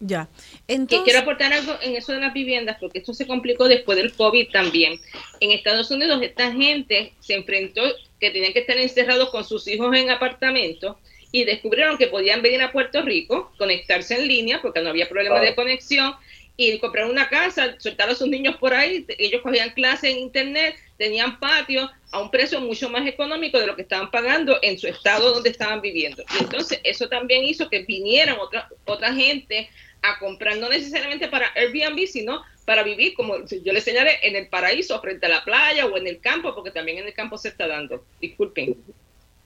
[0.01, 0.27] Ya.
[0.67, 1.05] Entonces...
[1.05, 4.51] Quiero aportar algo en eso de las viviendas, porque esto se complicó después del COVID
[4.51, 4.99] también.
[5.39, 7.81] En Estados Unidos, esta gente se enfrentó
[8.19, 10.97] que tenían que estar encerrados con sus hijos en apartamentos
[11.33, 15.41] y descubrieron que podían venir a Puerto Rico, conectarse en línea, porque no había problema
[15.41, 16.15] de conexión,
[16.55, 20.75] y comprar una casa, soltar a sus niños por ahí, ellos cogían clases en internet,
[20.97, 24.87] tenían patio a un precio mucho más económico de lo que estaban pagando en su
[24.87, 26.23] estado donde estaban viviendo.
[26.35, 29.67] Y entonces eso también hizo que vinieran otra, otra gente
[30.03, 34.47] a comprar, no necesariamente para Airbnb, sino para vivir, como yo les señalé, en el
[34.49, 37.49] paraíso, frente a la playa o en el campo, porque también en el campo se
[37.49, 38.05] está dando.
[38.21, 38.77] Disculpen.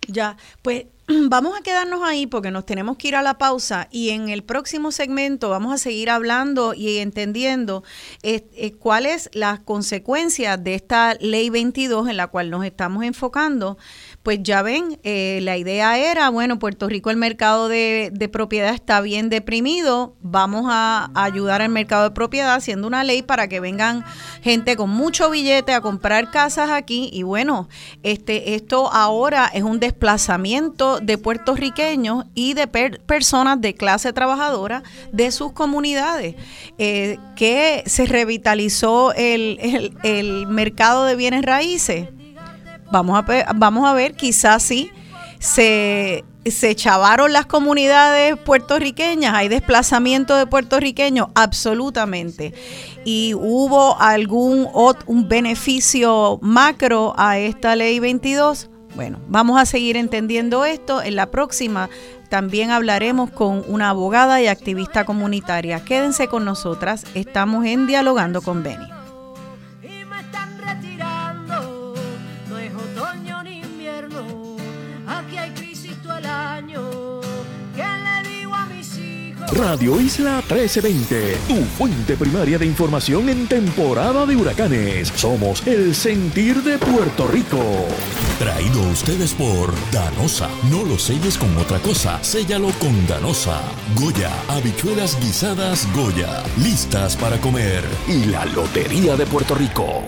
[0.08, 0.86] Ya, pues
[1.30, 4.44] vamos a quedarnos ahí porque nos tenemos que ir a la pausa y en el
[4.44, 7.84] próximo segmento vamos a seguir hablando y entendiendo
[8.24, 13.78] eh, cuáles las consecuencias de esta ley 22 en la cual nos estamos enfocando
[14.28, 19.00] pues ya ven, eh, la idea era, bueno, Puerto Rico el mercado de, propiedad está
[19.00, 24.04] bien deprimido, vamos a, ayudar al mercado de propiedad haciendo una ley para que vengan
[24.42, 27.10] gente con mucho billete a comprar casas aquí.
[27.14, 27.70] Y bueno,
[28.04, 35.32] este esto ahora es un desplazamiento de puertorriqueños y de personas de clase trabajadora de
[35.32, 36.36] sus comunidades,
[36.78, 42.10] eh, que se revitalizó el, el mercado de bienes raíces
[42.92, 44.92] Vamos a, vamos a ver, quizás sí,
[45.40, 52.54] se, se chavaron las comunidades puertorriqueñas, hay desplazamiento de puertorriqueños, absolutamente.
[53.06, 54.68] Y hubo algún
[55.06, 58.70] un beneficio macro a esta ley 22.
[58.96, 61.02] Bueno, vamos a seguir entendiendo esto.
[61.04, 61.90] En la próxima
[62.30, 65.84] también hablaremos con una abogada y activista comunitaria.
[65.84, 68.88] Quédense con nosotras, estamos en Dialogando con Beni.
[79.54, 85.08] Radio Isla 1320, tu fuente primaria de información en temporada de huracanes.
[85.16, 87.60] Somos el sentir de Puerto Rico.
[88.40, 90.50] Traído a ustedes por Danosa.
[90.70, 93.62] No lo selles con otra cosa, séllalo con Danosa.
[93.96, 97.84] Goya, habichuelas guisadas Goya, listas para comer.
[98.08, 100.04] Y la Lotería de Puerto Rico.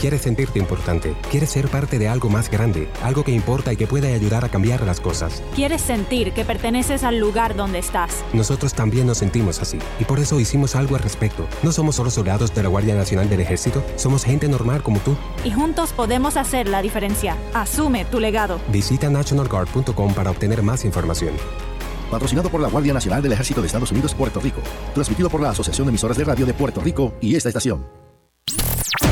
[0.00, 3.86] Quieres sentirte importante, quieres ser parte de algo más grande, algo que importa y que
[3.86, 5.42] puede ayudar a cambiar las cosas.
[5.54, 8.22] Quieres sentir que perteneces al lugar donde estás.
[8.34, 11.48] Nosotros también nos sentimos así y por eso hicimos algo al respecto.
[11.62, 15.16] No somos solo soldados de la Guardia Nacional del Ejército, somos gente normal como tú.
[15.44, 17.36] Y juntos podemos hacer la diferencia.
[17.54, 18.60] Asume tu legado.
[18.70, 21.32] Visita nationalguard.com para obtener más información.
[22.10, 24.60] Patrocinado por la Guardia Nacional del Ejército de Estados Unidos, Puerto Rico.
[24.92, 28.06] Transmitido por la Asociación de Emisoras de Radio de Puerto Rico y esta estación.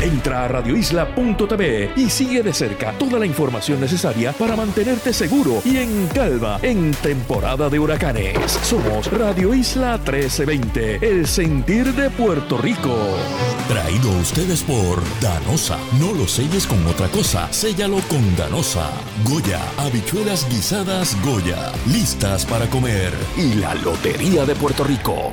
[0.05, 5.79] Entra a radioisla.tv y sigue de cerca toda la información necesaria para mantenerte seguro y
[5.79, 8.53] en calma en temporada de huracanes.
[8.63, 12.95] Somos Radio Isla 1320, el sentir de Puerto Rico.
[13.67, 15.79] Traído a ustedes por Danosa.
[15.99, 18.91] No lo selles con otra cosa, séllalo con Danosa.
[19.25, 23.11] Goya, habichuelas guisadas Goya, listas para comer.
[23.39, 25.33] Y la Lotería de Puerto Rico.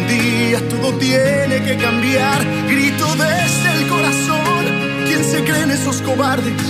[0.11, 2.39] día todo tiene que cambiar.
[2.67, 4.63] Grito desde el corazón.
[5.07, 6.61] ¿Quién se creen esos cobardes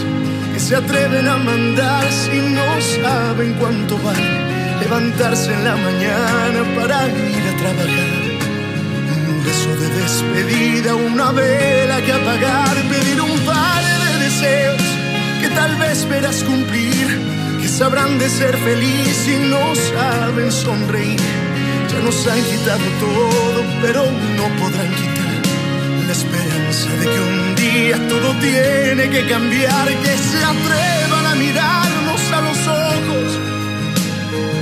[0.54, 2.67] que se atreven a mandar si no
[3.01, 8.13] saben cuánto vale levantarse en la mañana para ir a trabajar?
[9.30, 14.82] Un beso de despedida, una vela que apagar, pedir un par de deseos
[15.41, 17.08] que tal vez verás cumplir,
[17.62, 21.51] que sabrán de ser feliz y no saben sonreír.
[22.04, 24.04] Nos han quitado todo, pero
[24.38, 25.22] no podrán quitar
[26.08, 32.22] la esperanza de que un día todo tiene que cambiar, que se atrevan a mirarnos
[32.32, 33.40] a los ojos,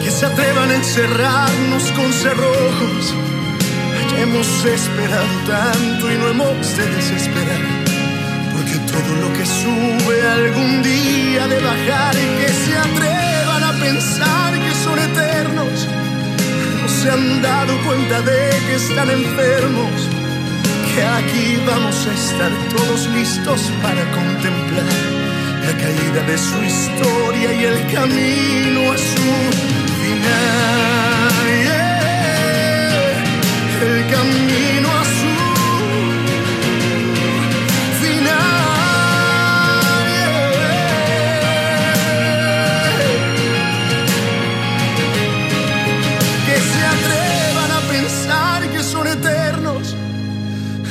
[0.03, 3.15] que se atrevan a encerrarnos con cerrojos.
[4.17, 7.63] Hemos esperado tanto y no hemos de desesperar,
[8.51, 14.53] porque todo lo que sube algún día de bajar y que se atrevan a pensar
[14.53, 15.87] que son eternos
[17.01, 19.91] se han dado cuenta de que están enfermos,
[20.93, 24.83] que aquí vamos a estar todos listos para contemplar
[25.65, 29.31] la caída de su historia y el camino a su
[30.01, 31.39] final.
[33.87, 35.28] El camino a su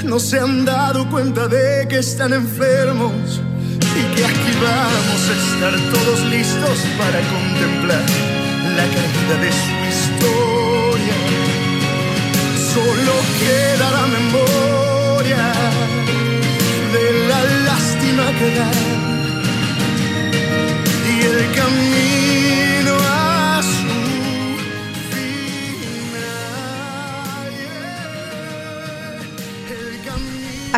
[0.08, 3.42] No se han dado cuenta de que están enfermos
[3.76, 8.02] y que aquí vamos a estar todos listos para contemplar
[8.74, 11.16] la caída de su historia.
[12.72, 15.44] Solo queda la memoria
[16.94, 18.70] de la lástima que da
[21.06, 22.07] y el camino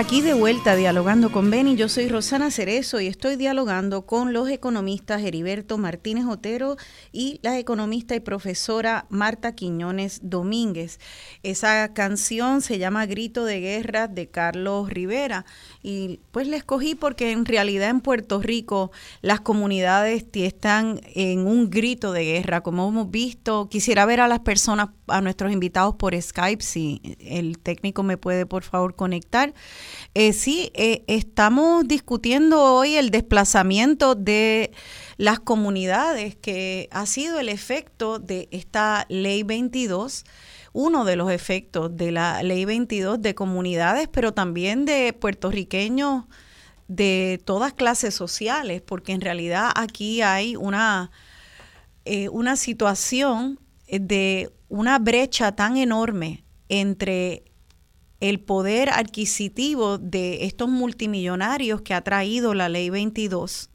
[0.00, 4.48] Aquí de vuelta dialogando con Beni, yo soy Rosana Cerezo y estoy dialogando con los
[4.48, 6.78] economistas Heriberto Martínez Otero
[7.12, 11.00] y la economista y profesora Marta Quiñones Domínguez.
[11.42, 15.44] Esa canción se llama Grito de Guerra de Carlos Rivera
[15.82, 21.68] y pues la escogí porque en realidad en Puerto Rico las comunidades están en un
[21.68, 23.68] grito de guerra, como hemos visto.
[23.68, 28.46] Quisiera ver a las personas, a nuestros invitados por Skype, si el técnico me puede
[28.46, 29.52] por favor conectar.
[30.14, 34.72] Eh, sí, eh, estamos discutiendo hoy el desplazamiento de
[35.16, 40.24] las comunidades, que ha sido el efecto de esta ley 22
[40.72, 46.24] uno de los efectos de la ley 22 de comunidades, pero también de puertorriqueños
[46.88, 51.10] de todas clases sociales, porque en realidad aquí hay una,
[52.04, 57.44] eh, una situación de una brecha tan enorme entre
[58.20, 63.70] el poder adquisitivo de estos multimillonarios que ha traído la ley 22.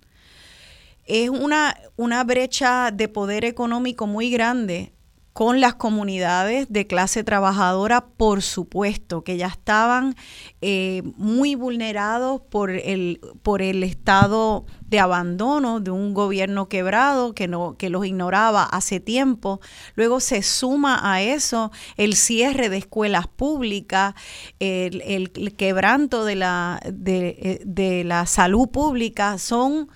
[1.06, 4.95] Es una, una brecha de poder económico muy grande
[5.36, 10.16] con las comunidades de clase trabajadora, por supuesto, que ya estaban
[10.62, 17.50] eh, muy vulnerados por el, por el estado de abandono de un gobierno quebrado que,
[17.50, 19.60] no, que los ignoraba hace tiempo.
[19.96, 24.16] Luego se suma a eso el cierre de escuelas públicas,
[24.60, 29.38] el, quebranto de la, de, la salud pública.
[29.38, 29.90] Son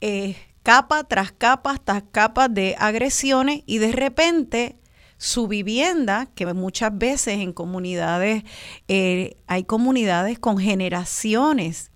[0.00, 4.76] eh, capa tras capa tras capa de agresiones y de repente
[5.22, 8.42] su vivienda, que muchas veces en comunidades,
[8.88, 11.92] eh, hay comunidades con generaciones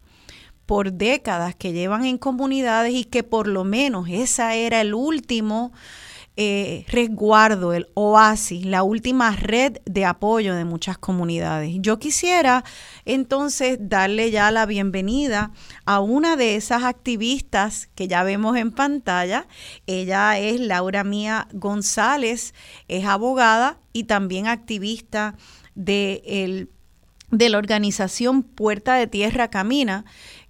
[0.64, 5.73] por décadas que llevan en comunidades y que por lo menos esa era el último
[6.39, 11.76] eh, resguardo, el oasis, la última red de apoyo de muchas comunidades.
[11.80, 12.62] Yo quisiera
[13.07, 15.51] entonces darle ya la bienvenida
[15.87, 19.47] a una de esas activistas que ya vemos en pantalla.
[19.87, 22.53] Ella es Laura Mía González,
[22.87, 25.37] es abogada y también activista
[25.74, 26.68] de,
[27.30, 30.05] de la organización Puerta de Tierra Camina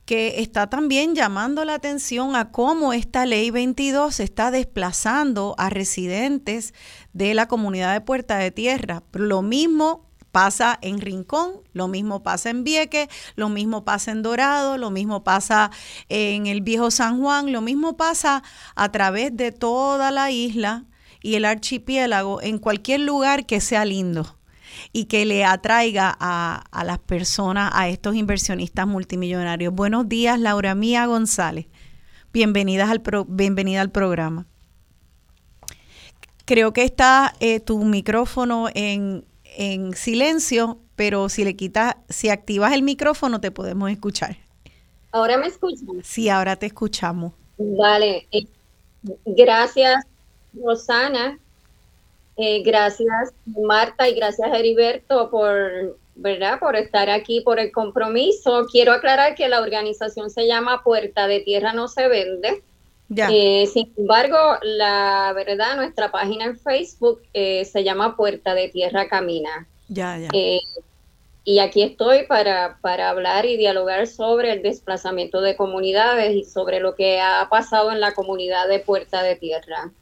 [0.06, 6.74] que está también llamando la atención a cómo esta ley 22 está desplazando a residentes
[7.12, 9.02] de la comunidad de Puerta de Tierra.
[9.12, 14.78] Lo mismo pasa en Rincón, lo mismo pasa en Vieques, lo mismo pasa en Dorado,
[14.78, 15.72] lo mismo pasa
[16.08, 18.44] en el viejo San Juan, lo mismo pasa
[18.76, 20.84] a través de toda la isla
[21.20, 24.36] y el archipiélago en cualquier lugar que sea lindo
[24.92, 29.74] y que le atraiga a, las personas, a estos inversionistas multimillonarios.
[29.74, 31.66] Buenos días, Laura Mía González.
[32.32, 34.46] Bienvenidas al bienvenida al programa.
[36.44, 39.24] Creo que está eh, tu micrófono en,
[39.56, 44.36] en silencio, pero si le quitas, si activas el micrófono te podemos escuchar.
[45.12, 46.02] ¿Ahora me escuchan?
[46.02, 47.32] Sí, ahora te escuchamos.
[47.56, 48.26] Vale.
[48.30, 48.46] Eh,
[49.24, 50.04] gracias,
[50.52, 51.38] Rosana.
[52.36, 56.58] Eh, gracias Marta y gracias Heriberto por, ¿verdad?
[56.58, 58.66] por estar aquí, por el compromiso.
[58.70, 62.62] Quiero aclarar que la organización se llama Puerta de Tierra No Se Vende.
[63.08, 69.08] Eh, sin embargo, la verdad, nuestra página en Facebook eh, se llama Puerta de Tierra
[69.08, 69.66] Camina.
[69.88, 70.28] Ya, ya.
[71.44, 76.80] y aquí estoy para, para hablar y dialogar sobre el desplazamiento de comunidades y sobre
[76.80, 79.92] lo que ha pasado en la comunidad de Puerta de Tierra.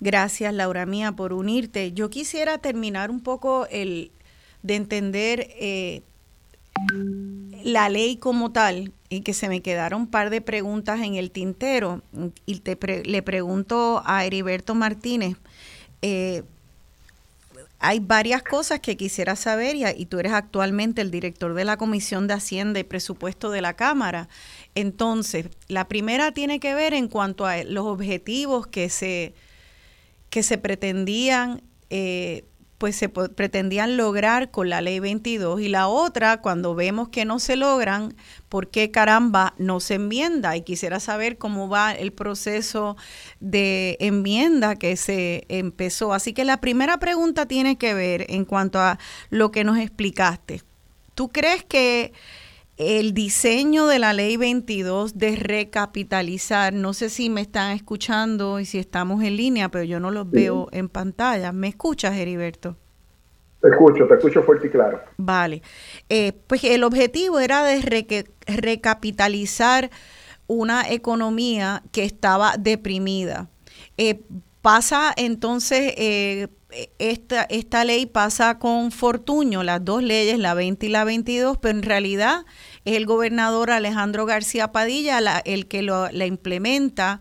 [0.00, 1.92] Gracias, Laura Mía, por unirte.
[1.92, 4.12] Yo quisiera terminar un poco el
[4.62, 6.02] de entender eh,
[7.62, 11.30] la ley como tal y que se me quedaron un par de preguntas en el
[11.30, 12.02] tintero.
[12.44, 15.36] Y te le pregunto a Heriberto Martínez.
[16.02, 16.42] Eh,
[17.78, 21.76] hay varias cosas que quisiera saber y, y, tú eres actualmente el director de la
[21.76, 24.28] Comisión de Hacienda y Presupuesto de la Cámara.
[24.74, 29.34] Entonces, la primera tiene que ver en cuanto a los objetivos que se
[30.36, 32.44] que se pretendían, eh,
[32.76, 37.38] pues se pretendían lograr con la ley 22 y la otra, cuando vemos que no
[37.38, 38.14] se logran,
[38.50, 40.54] ¿por qué caramba no se enmienda?
[40.54, 42.98] Y quisiera saber cómo va el proceso
[43.40, 46.12] de enmienda que se empezó.
[46.12, 48.98] Así que la primera pregunta tiene que ver en cuanto a
[49.30, 50.60] lo que nos explicaste.
[51.14, 52.12] ¿Tú crees que
[52.76, 58.66] el diseño de la ley 22 de recapitalizar, no sé si me están escuchando y
[58.66, 61.52] si estamos en línea, pero yo no los veo en pantalla.
[61.52, 62.76] ¿Me escuchas, Heriberto?
[63.62, 65.00] Te escucho, te escucho fuerte y claro.
[65.16, 65.62] Vale.
[66.08, 69.90] Eh, pues el objetivo era de recapitalizar
[70.46, 73.48] una economía que estaba deprimida.
[73.96, 74.20] Eh,
[74.60, 76.48] pasa entonces, eh,
[76.98, 81.76] esta, esta ley pasa con Fortuño, las dos leyes, la 20 y la 22, pero
[81.76, 82.44] en realidad
[82.84, 87.20] es el gobernador Alejandro García Padilla el que lo, la implementa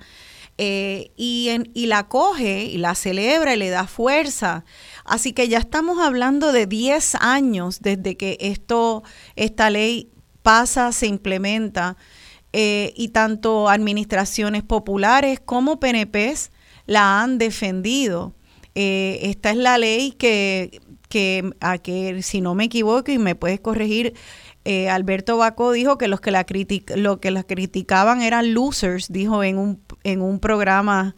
[0.58, 4.66] eh, y, y la coge y la celebra y le da fuerza.
[5.04, 9.04] Así que ya estamos hablando de 10 años desde que esto,
[9.36, 10.12] esta ley
[10.44, 11.98] pasa, se implementa.
[12.58, 16.52] Eh, y tanto administraciones populares como PNPs
[16.86, 18.35] la han defendido.
[18.76, 23.34] Eh, esta es la ley que, que, a que, si no me equivoco y me
[23.34, 24.14] puedes corregir,
[24.66, 26.46] eh, Alberto Bacó dijo que los que la,
[26.96, 31.16] lo que la criticaban eran losers, dijo en un, en un programa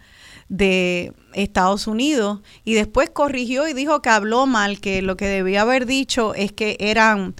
[0.49, 5.63] de Estados Unidos y después corrigió y dijo que habló mal, que lo que debía
[5.63, 7.35] haber dicho es que eran,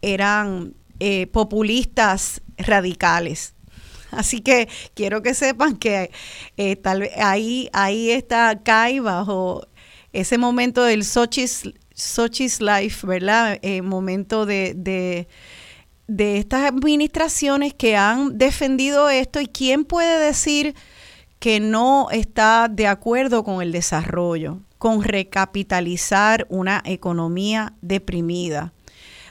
[0.00, 0.74] eran
[1.32, 3.55] populistas radicales.
[4.16, 6.10] Así que quiero que sepan que
[6.56, 9.66] eh, tal vez ahí, ahí está Kai bajo
[10.12, 13.58] ese momento del Sochi's, Sochi's Life, ¿verdad?
[13.62, 15.28] Eh, momento de, de,
[16.06, 20.74] de estas administraciones que han defendido esto y quién puede decir
[21.38, 28.72] que no está de acuerdo con el desarrollo, con recapitalizar una economía deprimida.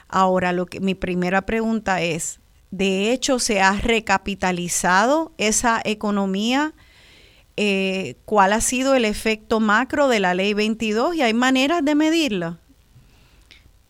[0.08, 2.38] Ahora, lo que mi primera pregunta es,
[2.76, 6.74] de hecho se ha recapitalizado esa economía,
[7.56, 11.94] eh, cuál ha sido el efecto macro de la ley 22 y hay maneras de
[11.94, 12.58] medirla.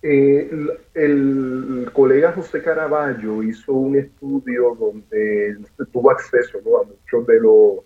[0.03, 0.49] Eh,
[0.95, 5.57] el, colega José Caraballo hizo un estudio donde
[5.93, 7.79] tuvo acceso a muchos de los,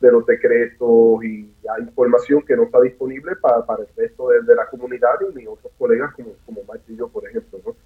[0.00, 4.54] de los decretos y hay información que no está disponible para, para el resto de,
[4.54, 7.60] la comunidad y otros colegas como, como Martillo, por ejemplo.
[7.66, 7.76] ¿no?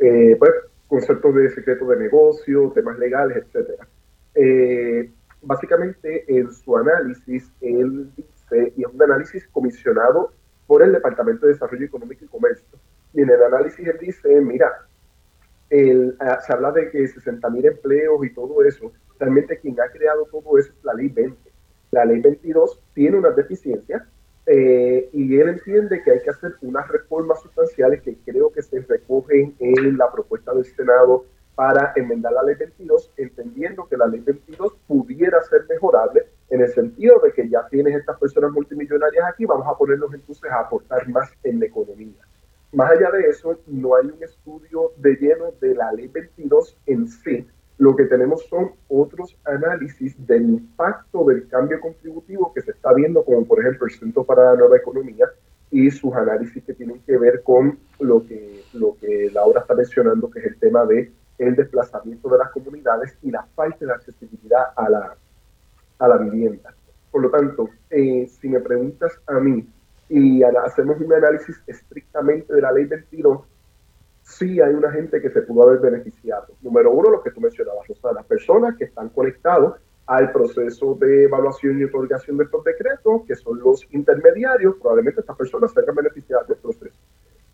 [0.00, 0.50] Eh, pues
[0.90, 3.86] conceptos de secreto de negocio, temas legales, etcétera.
[4.34, 5.08] Eh,
[5.40, 10.32] básicamente, en su análisis, él dice, y es un análisis comisionado
[10.66, 12.76] por el Departamento de Desarrollo Económico y Comercio,
[13.14, 14.66] y en el análisis él dice, mira,
[16.18, 20.24] ah, se habla de que 60 mil empleos y todo eso, realmente quien ha creado
[20.24, 21.38] todo eso es la ley 20.
[21.92, 24.02] La ley 22 tiene unas deficiencias,
[24.46, 28.49] eh, y él entiende que hay que hacer unas reformas sustanciales que creo
[28.88, 31.24] recogen en la propuesta del Senado
[31.54, 36.68] para enmendar la ley 22, entendiendo que la ley 22 pudiera ser mejorable en el
[36.68, 41.08] sentido de que ya tienes estas personas multimillonarias aquí, vamos a ponernos entonces a aportar
[41.08, 42.22] más en la economía.
[42.72, 47.08] Más allá de eso, no hay un estudio de lleno de la ley 22 en
[47.08, 47.46] sí,
[47.80, 53.24] lo que tenemos son otros análisis del impacto del cambio contributivo que se está viendo,
[53.24, 55.24] como por ejemplo el Centro para la Nueva Economía
[55.70, 58.49] y sus análisis que tienen que ver con lo que,
[58.80, 63.16] lo que Laura está mencionando, que es el tema de el desplazamiento de las comunidades
[63.22, 65.16] y la falta de accesibilidad a la,
[65.98, 66.74] a la vivienda.
[67.10, 69.66] Por lo tanto, eh, si me preguntas a mí
[70.08, 73.40] y hacemos un análisis estrictamente de la ley 22,
[74.22, 76.48] sí hay una gente que se pudo haber beneficiado.
[76.60, 81.80] Número uno, lo que tú mencionabas, las personas que están conectados al proceso de evaluación
[81.80, 86.44] y otorgación de estos decretos, que son los intermediarios, probablemente estas personas se hayan beneficiado
[86.46, 86.98] del proceso.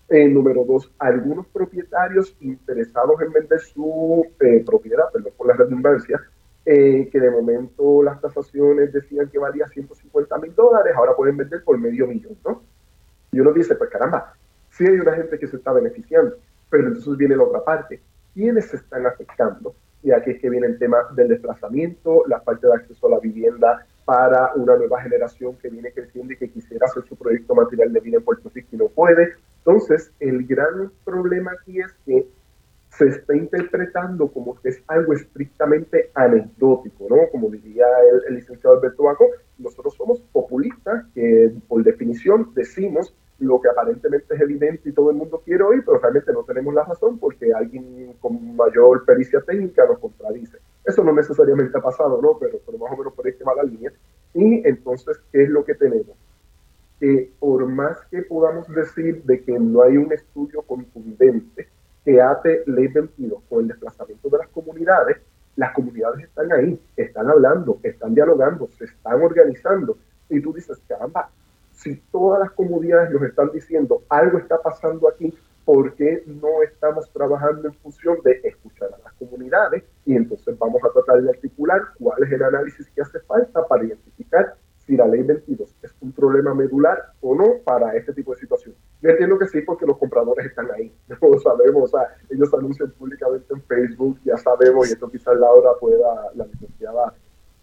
[0.09, 6.21] Eh, número dos, algunos propietarios interesados en vender su eh, propiedad, perdón por la redundancia,
[6.65, 11.65] eh, que de momento las tasaciones decían que valía 150 mil dólares, ahora pueden vender
[11.65, 12.63] por medio millón, ¿no?
[13.33, 14.35] Y uno dice, pues caramba,
[14.71, 16.37] sí hay una gente que se está beneficiando.
[16.71, 18.01] Pero entonces viene la otra parte.
[18.35, 19.75] ¿Quiénes se están afectando?
[20.03, 23.19] Y aquí es que viene el tema del desplazamiento, la falta de acceso a la
[23.19, 27.93] vivienda para una nueva generación que viene creciendo y que quisiera hacer su proyecto material
[27.93, 29.35] de vida en Puerto Rico y no puede.
[29.67, 32.29] Entonces, el gran problema aquí es que
[32.91, 37.17] se está interpretando como que es algo estrictamente anecdótico, ¿no?
[37.33, 39.27] Como diría el, el licenciado Alberto Baco,
[39.59, 45.17] nosotros somos populistas que por definición decimos lo que aparentemente es evidente y todo el
[45.17, 49.85] mundo quiere oír, pero realmente no tenemos la razón porque alguien con mayor pericia técnica
[49.85, 50.59] nos contradice.
[50.85, 52.39] Eso no necesariamente ha pasado, ¿no?
[52.39, 53.93] Pero, pero más o menos por ahí que va la línea.
[54.33, 56.17] Y entonces, ¿qué es lo que tenemos?
[57.01, 61.69] Que por más que podamos decir de que no hay un estudio contundente
[62.05, 65.19] que ate ley 22 con el desplazamiento de las comunidades,
[65.57, 69.99] las comunidades están ahí, están hablando, están dialogando, se están organizando.
[70.29, 71.31] Y tú dices, caramba,
[71.73, 77.11] si todas las comunidades nos están diciendo algo está pasando aquí, ¿por qué no estamos
[77.13, 79.83] trabajando en función de escuchar a las comunidades?
[80.05, 83.85] Y entonces vamos a tratar de articular cuál es el análisis que hace falta para
[83.85, 84.55] identificar
[84.87, 88.75] si la ley 22 es un problema medular o no para este tipo de situación.
[89.03, 92.53] Yo entiendo que sí, porque los compradores están ahí, no lo sabemos, o sea, ellos
[92.55, 97.15] anuncian públicamente en Facebook, ya sabemos, y esto quizás Laura pueda, la licenciada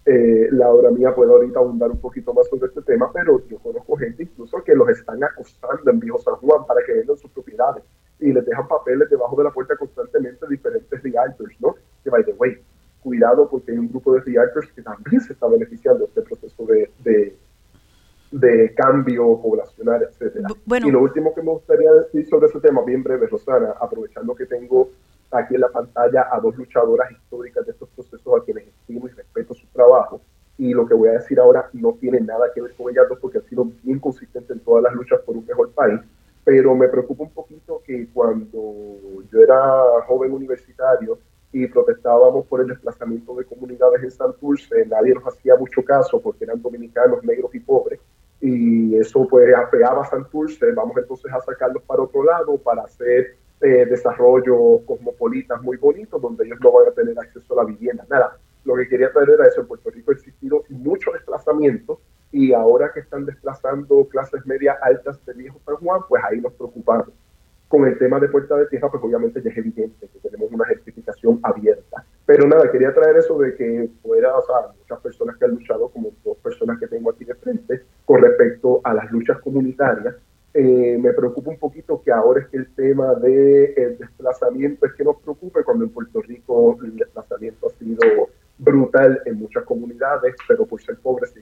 [0.06, 3.96] eh, Laura mía puede ahorita abundar un poquito más sobre este tema, pero yo conozco
[3.96, 7.84] gente incluso que los están acosando en Viejo San Juan para que vendan sus propiedades
[8.20, 11.76] y les dejan papeles debajo de la puerta constantemente diferentes realtors, ¿no?
[12.04, 12.58] Que by the way,
[13.04, 16.66] cuidado porque hay un grupo de realtors que también se está beneficiando de este proceso
[16.66, 17.38] de, de,
[18.32, 20.48] de cambio poblacional, etcétera.
[20.84, 24.46] Y lo último que me gustaría decir sobre ese tema, bien breve, Rosana, aprovechando que
[24.46, 24.90] tengo
[25.32, 29.12] aquí en la pantalla a dos luchadoras históricas de estos procesos a quienes estimo y
[29.12, 30.22] respeto su trabajo.
[30.58, 33.20] Y lo que voy a decir ahora no tiene nada que ver con ellas dos
[33.20, 36.00] porque han sido bien consistentes en todas las luchas por un mejor país.
[36.46, 38.60] Pero me preocupa un poquito que cuando
[39.32, 39.58] yo era
[40.08, 41.18] joven universitario
[41.54, 46.46] y protestábamos por el desplazamiento de comunidades en Santurce, nadie nos hacía mucho caso porque
[46.46, 48.00] eran dominicanos, negros y pobres.
[48.42, 53.38] Y eso pues afeaba a Santurce, vamos entonces a sacarlos para otro lado para hacer
[53.62, 58.04] eh, desarrollo cosmopolitas muy bonitos donde ellos no van a tener acceso a la vivienda.
[58.10, 59.62] Nada, lo que quería traer era eso.
[59.62, 62.02] En Puerto Rico ha existido mucho desplazamiento
[62.32, 66.52] y ahora que están desplazando clases medias altas de Viejo San Juan, pues ahí nos
[66.54, 67.10] preocupamos.
[67.74, 70.64] Con el tema de Puerta de Tierra, pues obviamente ya es evidente que tenemos una
[70.66, 72.06] certificación abierta.
[72.24, 75.90] Pero nada, quería traer eso de que fuera, o sea, muchas personas que han luchado,
[75.90, 80.14] como dos personas que tengo aquí de frente, con respecto a las luchas comunitarias,
[80.54, 84.94] eh, me preocupa un poquito que ahora es que el tema del de desplazamiento es
[84.94, 90.36] que nos preocupe cuando en Puerto Rico el desplazamiento ha sido brutal en muchas comunidades,
[90.48, 91.34] pero por ser pobres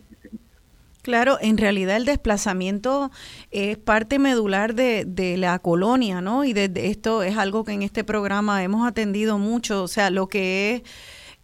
[1.01, 3.09] Claro, en realidad el desplazamiento
[3.49, 6.43] es parte medular de, la colonia, ¿no?
[6.43, 10.27] Y de, esto es algo que en este programa hemos atendido mucho, o sea, lo
[10.27, 10.81] que es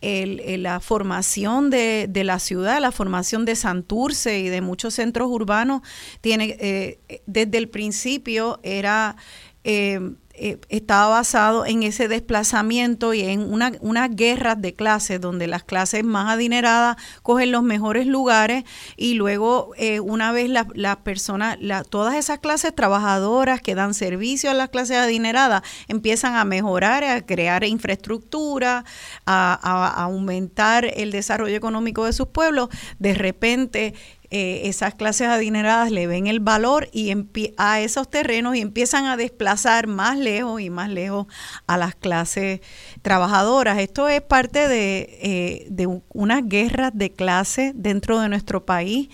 [0.02, 5.28] el, la formación de, de, la ciudad, la formación de Santurce y de muchos centros
[5.32, 5.82] urbanos,
[6.22, 9.16] tiene eh, desde el principio era...
[9.64, 10.00] Eh,
[10.40, 15.64] eh, estaba basado en ese desplazamiento y en una, unas guerras de clases donde las
[15.64, 18.64] clases más adineradas cogen los mejores lugares
[18.96, 21.58] y luego eh, una vez las la personas,
[21.90, 27.26] todas esas clases trabajadoras que dan servicio a las clases adineradas empiezan a mejorar, a
[27.26, 28.86] crear infraestructura,
[29.26, 32.70] a aumentar el desarrollo económico de sus pueblos,
[33.00, 33.96] de repente
[34.30, 37.14] eh, esas clases adineradas le ven el valor y
[37.56, 41.28] a esos terrenos y empiezan a desplazar más lejos y más lejos
[41.66, 42.60] a las clases
[43.02, 43.80] trabajadoras.
[43.80, 49.08] Esto es parte de, eh, de unas guerras de clase dentro de nuestro país,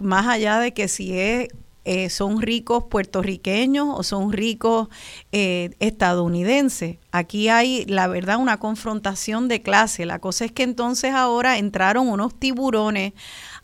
[0.00, 1.48] más allá de que si es
[1.86, 4.88] eh, son ricos puertorriqueños o son ricos
[5.32, 6.98] estadounidenses.
[7.10, 10.04] Aquí hay, la verdad, una confrontación de clase.
[10.04, 13.14] La cosa es que entonces ahora entraron unos tiburones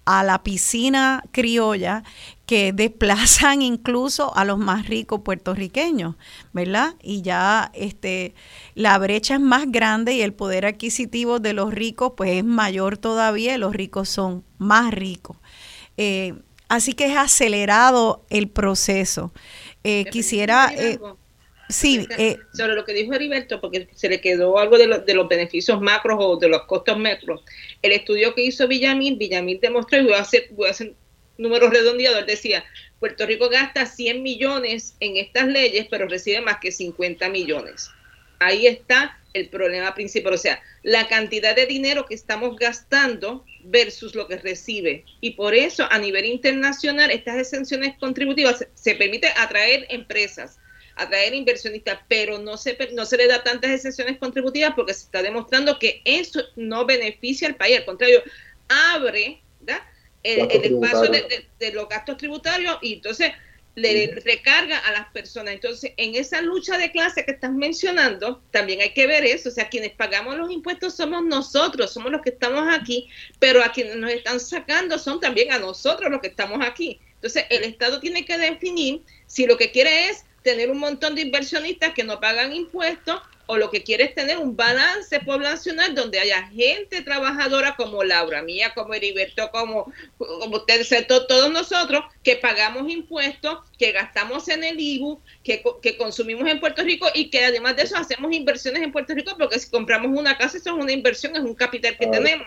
[0.07, 2.03] a la piscina criolla
[2.47, 6.15] que desplazan incluso a los más ricos puertorriqueños,
[6.53, 6.95] ¿verdad?
[7.03, 8.35] Y ya este
[8.75, 12.97] la brecha es más grande y el poder adquisitivo de los ricos pues es mayor
[12.97, 15.37] todavía, los ricos son más ricos.
[15.99, 16.35] Eh,
[16.69, 19.33] así que es acelerado el proceso.
[19.85, 20.73] Eh, quisiera...
[21.69, 25.29] Sí, eh, sobre lo que dijo Heriberto, porque se le quedó algo de, de, los
[25.29, 27.43] beneficios macros o de los costos macros.
[27.83, 30.95] El estudio que hizo Villamil, Villamil demostró, y voy a hacer, voy a hacer
[31.39, 32.65] números redondeados, él decía,
[33.01, 37.91] Puerto Rico gasta 100 millones en estas leyes, pero recibe más que 50 millones.
[38.39, 44.15] Ahí está el problema principal, o sea, la cantidad de dinero que estamos gastando versus
[44.15, 45.05] lo que recibe.
[45.21, 50.59] Y por eso a nivel internacional estas exenciones contributivas se, se permite atraer empresas,
[50.97, 55.23] atraer inversionistas, pero no se, no se le da tantas exenciones contributivas porque se está
[55.23, 58.23] demostrando que eso no beneficia al país, al contrario,
[58.69, 59.43] abre
[60.23, 61.11] el, espacio
[61.59, 63.31] de, los gastos tributarios y entonces
[63.77, 65.53] le recarga a las personas.
[65.53, 69.51] Entonces, en esa lucha de clase que estás mencionando, también hay que ver eso.
[69.51, 73.71] O sea, quienes pagamos los impuestos somos nosotros, somos los que estamos aquí, pero a
[73.73, 76.99] quienes nos están sacando son también a nosotros los que estamos aquí.
[77.17, 81.23] Entonces, el Estado tiene que definir si lo que quiere es tener un montón de
[81.23, 86.21] inversionistas que no pagan impuestos o lo que quiere es tener un balance poblacional donde
[86.21, 92.89] haya gente trabajadora como Laura Mía, como Heriberto, como, como ustedes, todos nosotros que pagamos
[92.89, 97.75] impuestos, que gastamos en el IBU, que, que, consumimos en Puerto Rico y que además
[97.75, 100.93] de eso hacemos inversiones en Puerto Rico porque si compramos una casa eso es una
[100.93, 102.47] inversión, es un capital que tenemos.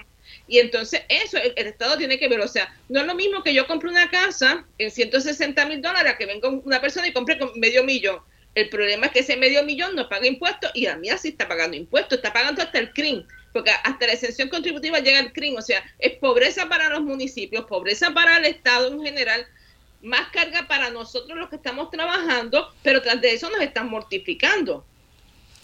[0.50, 3.54] Y entonces eso el, Estado tiene que ver, o sea, no es lo mismo que
[3.54, 7.52] yo compre una casa en 160 mil dólares que venga una persona y compre con
[7.60, 8.20] medio millón.
[8.56, 11.48] El problema es que ese medio millón no paga impuestos y a mí así está
[11.48, 13.24] pagando impuestos, está pagando hasta el CRIM,
[13.54, 17.66] porque hasta la exención contributiva llega el CRIM, o sea, es pobreza para los municipios,
[17.66, 19.46] pobreza para el Estado en general,
[20.02, 24.84] más carga para nosotros los que estamos trabajando, pero tras de eso nos están mortificando.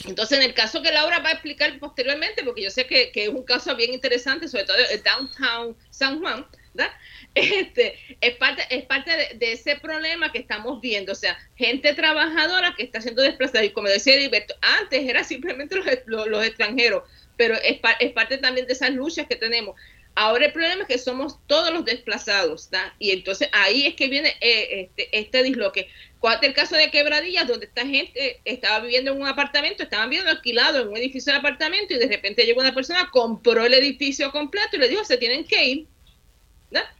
[0.07, 3.29] Entonces, en el caso que Laura va a explicar posteriormente, porque yo sé que, es
[3.29, 6.91] un caso bien interesante, sobre todo el Downtown San Juan, ¿verdad?
[7.35, 12.73] Este, es parte, es parte de, ese problema que estamos viendo, o sea, gente trabajadora
[12.77, 17.03] que está siendo desplazada, y como decía Heriberto, antes era simplemente los, los, extranjeros,
[17.35, 19.75] pero es, es parte también de esas luchas que tenemos.
[20.17, 22.95] Ahora el problema es que somos todos los desplazados, ¿está?
[22.99, 25.89] Y entonces ahí es que viene eh, este, este disloque.
[26.25, 30.09] ¿Cuál es el caso de Quebradillas, donde esta gente estaba viviendo en un apartamento, estaban
[30.09, 33.75] viviendo alquilado en un edificio de apartamento y de repente llegó una persona, compró el
[33.75, 35.87] edificio completo y le dijo, se tienen que ir.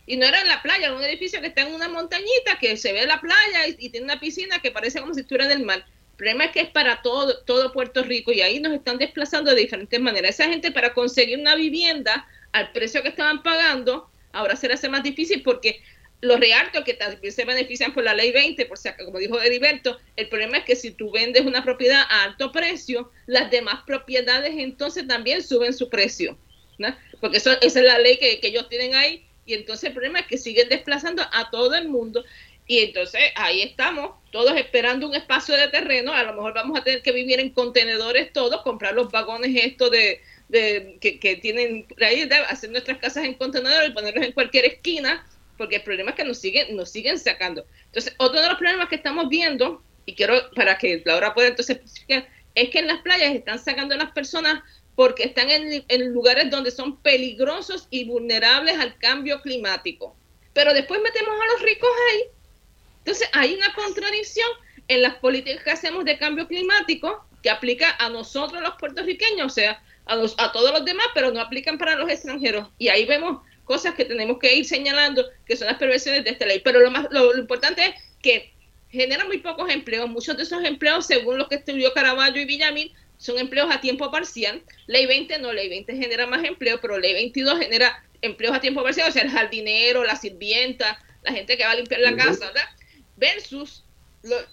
[0.06, 2.78] Y no era en la playa, era un edificio que está en una montañita, que
[2.78, 5.66] se ve la playa y, tiene una piscina que parece como si estuviera en el
[5.66, 5.80] mar.
[5.80, 9.56] El problema es que es para todo, todo Puerto Rico y ahí nos están desplazando
[9.56, 10.40] de diferentes maneras.
[10.40, 14.88] Esa gente para conseguir una vivienda al precio que estaban pagando, ahora se le hace
[14.88, 15.82] más difícil porque
[16.22, 19.98] los realtos que también se benefician por la ley 20, por si como dijo Heriberto,
[20.16, 24.54] el problema es que si tú vendes una propiedad a alto precio, las demás propiedades
[24.58, 26.38] entonces también suben su precio,
[27.20, 30.28] porque eso, esa es la ley que, ellos tienen ahí y entonces el problema es
[30.28, 32.24] que siguen desplazando a todo el mundo
[32.68, 36.84] y entonces ahí estamos, todos esperando un espacio de terreno, a lo mejor vamos a
[36.84, 41.86] tener que vivir en contenedores todos, comprar los vagones estos de, de que, que, tienen
[42.02, 45.24] ahí, hacer nuestras casas en contenedores y ponerlos en cualquier esquina,
[45.58, 47.66] porque el problema es que nos siguen, nos siguen sacando.
[47.86, 51.80] Entonces, otro de los problemas que estamos viendo, y quiero para que Laura pueda entonces
[52.56, 54.62] es que en las playas están sacando a las personas
[54.96, 60.16] porque están en, lugares donde son peligrosos y vulnerables al cambio climático.
[60.54, 62.22] Pero después metemos a los ricos ahí.
[63.00, 64.48] Entonces hay una contradicción
[64.88, 69.54] en las políticas que hacemos de cambio climático que aplica a nosotros los puertorriqueños, o
[69.54, 72.70] sea, a, los, a todos los demás, pero no aplican para los extranjeros.
[72.78, 76.46] Y ahí vemos cosas que tenemos que ir señalando que son las perversiones de esta
[76.46, 76.62] ley.
[76.64, 78.54] Pero lo, más, lo, lo importante es que
[78.90, 80.10] genera muy pocos empleos.
[80.10, 84.10] Muchos de esos empleos, según lo que estudió Caraballo y Villamil, son empleos a tiempo
[84.12, 84.64] parcial.
[84.88, 88.84] Ley 20 no, ley 20 genera más empleo, pero ley 22 genera empleos a tiempo
[88.84, 92.48] parcial, o sea, el jardinero, la sirvienta, la gente que va a limpiar la casa,
[92.48, 92.70] ¿verdad?
[93.18, 93.84] Versus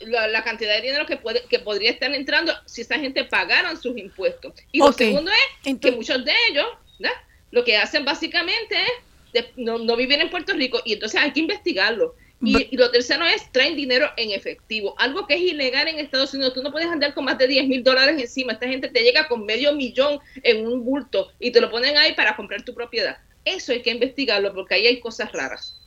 [0.01, 3.97] la cantidad de dinero que, puede, que podría estar entrando si esa gente pagaran sus
[3.97, 4.53] impuestos.
[4.71, 5.31] Y lo segundo
[5.65, 6.67] es que muchos de ellos,
[6.99, 7.17] ¿verdad?
[7.53, 8.77] Lo que hacen básicamente
[9.33, 12.17] es no, no vivir en Puerto Rico y entonces hay que investigarlo.
[12.45, 16.55] Y, lo tercero es traen dinero en efectivo, algo que es ilegal en Estados Unidos.
[16.55, 18.55] Tú no puedes andar con más de 10 mil dólares encima.
[18.55, 22.15] Esta gente te llega con medio millón en un bulto y te lo ponen ahí
[22.15, 23.19] para comprar tu propiedad.
[23.45, 25.82] Eso hay que investigarlo porque ahí hay cosas raras.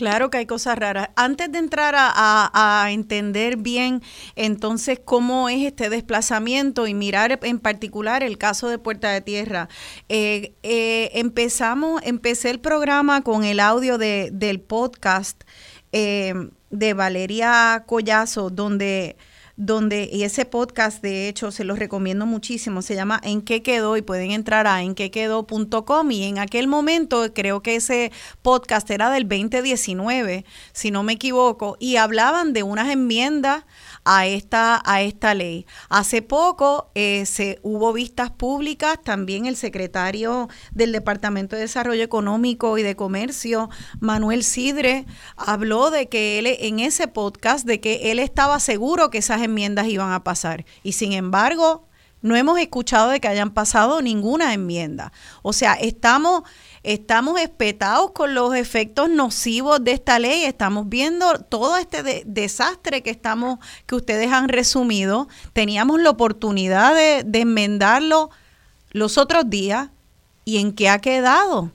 [0.00, 1.10] Claro que hay cosas raras.
[1.14, 4.00] Antes de entrar a, entender bien
[4.34, 9.68] entonces cómo es este desplazamiento y mirar en particular el caso de Puerta de Tierra,
[10.08, 15.44] eh, eh, empezamos, empecé el programa con el audio de, del podcast
[15.92, 16.32] eh,
[16.70, 19.18] de Valeria Collazo, donde
[19.60, 23.98] donde, y ese podcast de hecho se los recomiendo muchísimo, se llama En qué quedó
[23.98, 29.28] y pueden entrar a enquequedó.com y en aquel momento creo que ese podcast era del
[29.28, 33.64] 2019, si no me equivoco, y hablaban de unas enmiendas
[34.12, 35.66] a esta, a esta ley.
[35.88, 42.76] Hace poco eh, se hubo vistas públicas, también el secretario del Departamento de Desarrollo Económico
[42.76, 45.06] y de Comercio, Manuel Sidre,
[45.36, 49.86] habló de que él en ese podcast, de que él estaba seguro que esas enmiendas
[49.86, 50.64] iban a pasar.
[50.82, 51.86] Y sin embargo,
[52.20, 55.12] no hemos escuchado de que hayan pasado ninguna enmienda.
[55.42, 56.42] O sea, estamos
[56.82, 63.10] estamos espetados con los efectos nocivos de esta ley, estamos viendo todo este desastre que
[63.10, 65.28] estamos, que ustedes han resumido.
[65.52, 68.30] Teníamos la oportunidad de, enmendarlo
[68.90, 69.90] los otros días
[70.44, 71.72] y en qué ha quedado.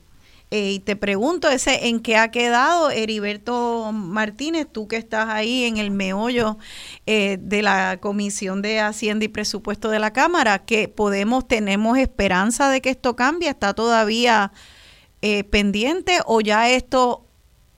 [0.52, 5.64] Eh, y te pregunto ese en qué ha quedado Heriberto Martínez, tú que estás ahí
[5.64, 6.58] en el meollo
[7.08, 12.70] eh, de la Comisión de Hacienda y Presupuesto de la Cámara, que podemos, tenemos esperanza
[12.70, 14.52] de que esto cambie, está todavía
[15.22, 17.26] eh, pendiente o ya esto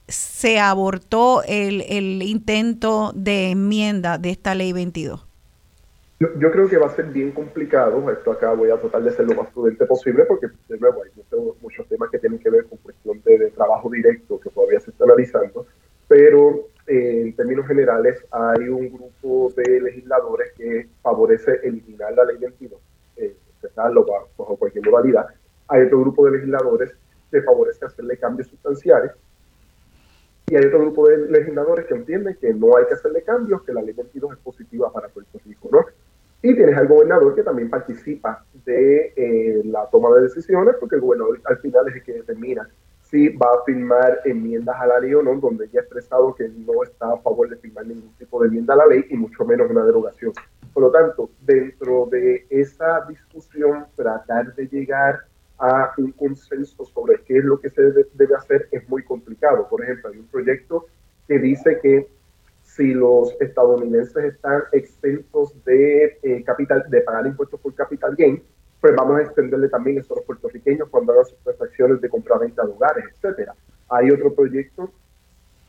[0.08, 5.26] se abortó el, el, intento de enmienda de esta ley 22?
[6.20, 8.10] Yo, yo, creo que va a ser bien complicado.
[8.10, 11.12] Esto acá voy a tratar de ser lo más prudente posible porque, de nuevo, hay
[11.62, 15.04] muchos, temas que tienen que ver con cuestión de, trabajo directo que todavía se está
[15.04, 15.68] analizando.
[16.08, 22.38] Pero eh, en términos generales, hay un grupo de legisladores que favorece eliminar la ley
[22.38, 22.80] 22,
[23.18, 23.36] eh,
[23.76, 25.28] bajo cualquier modalidad.
[25.68, 26.94] Hay otro grupo de legisladores
[27.32, 29.12] que favorece hacerle cambios sustanciales.
[30.48, 33.74] Y hay otro grupo de legisladores que entienden que no hay que hacerle cambios, que
[33.74, 35.86] la ley 22 es positiva para Puerto Rico, ¿no?
[36.42, 41.02] Y tienes al gobernador que también participa de eh, la toma de decisiones, porque el
[41.02, 42.70] gobernador al final es el que determina
[43.10, 46.50] si va a firmar enmiendas a la ley o no, donde ya ha expresado que
[46.50, 49.46] no está a favor de firmar ningún tipo de enmienda a la ley y mucho
[49.46, 50.34] menos una derogación.
[50.74, 55.22] Por lo tanto, dentro de esa discusión, tratar de llegar
[55.60, 59.68] a un consenso sobre qué es lo que se debe hacer es muy complicado.
[59.70, 60.86] Por ejemplo, hay un proyecto
[61.28, 62.08] que dice que
[62.64, 68.44] si los estadounidenses están exentos de eh, capital, de pagar impuestos por capital gain,
[68.80, 72.64] pues vamos a extenderle también eso a los puertorriqueños cuando hagan sus transacciones de compra-venta
[72.64, 73.56] de hogares, etcétera.
[73.90, 74.92] Hay otro proyecto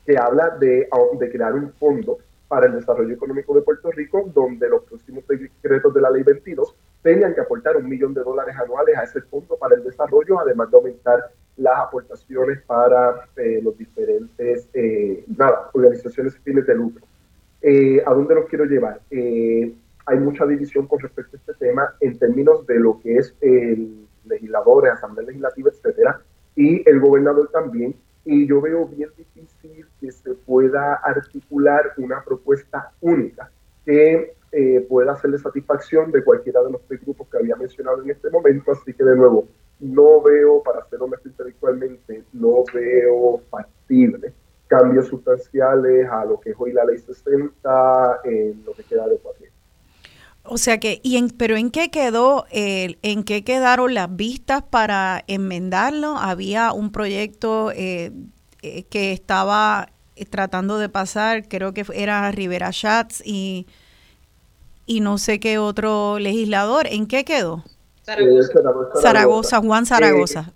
[0.05, 2.19] que habla de, de crear un fondo
[2.49, 6.75] para el desarrollo económico de Puerto Rico, donde los próximos decretos de la ley 22
[7.03, 10.71] tengan que aportar un millón de dólares anuales a ese fondo para el desarrollo, además
[10.71, 17.05] de aumentar las aportaciones para eh, los diferentes eh, nada, organizaciones y fines de lucro.
[17.61, 19.01] Eh, ¿A dónde los quiero llevar?
[19.11, 24.07] hay mucha división con respecto a este tema en términos de lo que es el
[24.25, 26.23] legislador, la asamblea legislativa, etcétera,
[26.57, 27.95] y el gobernador también.
[28.25, 33.51] Y yo veo bien difícil que se pueda articular una propuesta única
[33.85, 38.11] que eh, pueda hacerle satisfacción de cualquiera de los tres grupos que había mencionado en
[38.11, 38.73] este momento.
[38.73, 39.47] Así que, de nuevo,
[39.81, 44.33] no veo, para ser honesto intelectualmente, no veo factible
[44.67, 49.17] cambios sustanciales a lo que es hoy la ley 60 en lo que queda de
[49.17, 49.59] cuatrimestre.
[50.45, 55.23] O sea que, y en, pero ¿en qué quedó, en qué quedaron las vistas para
[55.27, 56.17] enmendarlo?
[56.17, 58.13] Había un proyecto eh,
[58.63, 59.91] eh, que estaba
[60.31, 63.67] tratando de pasar, creo que era Rivera Schatz y
[64.89, 66.87] y no sé qué otro legislador.
[66.89, 67.63] ¿En qué quedó?
[69.01, 69.61] Zaragoza.
[69.61, 70.47] Juan Zaragoza.
[70.49, 70.53] Eh,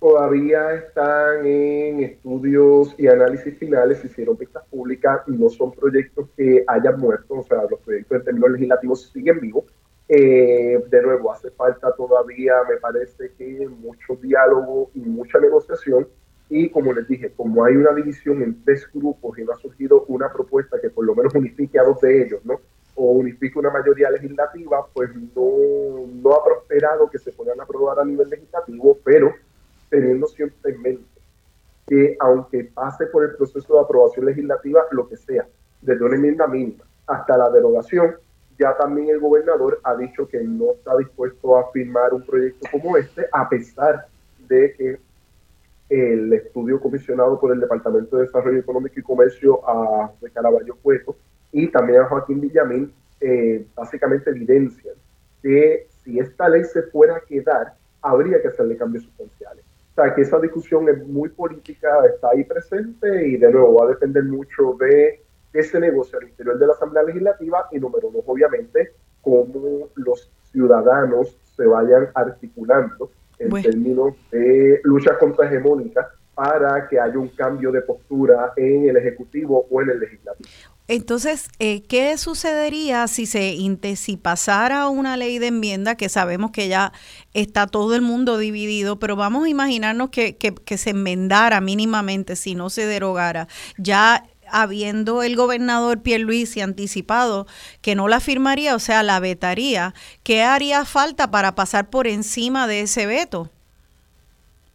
[0.00, 6.64] todavía están en estudios y análisis finales, se hicieron vistas públicas, no son proyectos que
[6.66, 9.64] hayan muerto, o sea, los proyectos en términos legislativos siguen vivos.
[10.08, 16.08] Eh, de nuevo, hace falta todavía, me parece que mucho diálogo y mucha negociación.
[16.48, 20.04] Y como les dije, como hay una división en tres grupos y no ha surgido
[20.06, 22.60] una propuesta que por lo menos unifique a dos de ellos, ¿no?
[22.96, 28.28] O unifique una mayoría legislativa, pues no, ha prosperado que se puedan aprobar a nivel
[28.28, 29.34] legislativo, pero
[29.88, 31.04] teniendo siempre en mente
[31.86, 35.46] que aunque pase por el proceso de aprobación legislativa, lo que sea,
[35.80, 38.16] desde una enmienda mínima hasta la derogación,
[38.58, 42.96] ya también el gobernador ha dicho que no está dispuesto a firmar un proyecto como
[42.96, 44.06] este, a pesar
[44.48, 44.98] de que
[45.88, 51.14] el estudio comisionado por el Departamento de Desarrollo Económico y Comercio a, de Caraballo Cueto
[51.56, 54.94] y también a Joaquín Villamil, eh, básicamente evidencian
[55.42, 59.64] que si esta ley se fuera a quedar, habría que hacerle cambios sustanciales.
[59.92, 63.86] O sea, que esa discusión es muy política, está ahí presente y de nuevo va
[63.86, 68.10] a depender mucho de qué se negocia al interior de la Asamblea Legislativa y número
[68.10, 68.92] dos, obviamente,
[69.22, 77.28] cómo los ciudadanos se vayan articulando en términos de lucha contrahegemónica para que haya un
[77.28, 80.75] cambio de postura en el Ejecutivo o en el Legislativo.
[80.88, 83.56] Entonces, eh, ¿qué sucedería si se
[83.96, 86.92] si pasara una ley de enmienda que sabemos que ya
[87.34, 92.54] está todo el mundo dividido, pero vamos a imaginarnos que, que, se enmendara mínimamente, si
[92.54, 97.46] no se derogara, ya habiendo el gobernador Pierluisi anticipado
[97.80, 102.68] que no la firmaría, o sea, la vetaría, ¿qué haría falta para pasar por encima
[102.68, 103.50] de ese veto?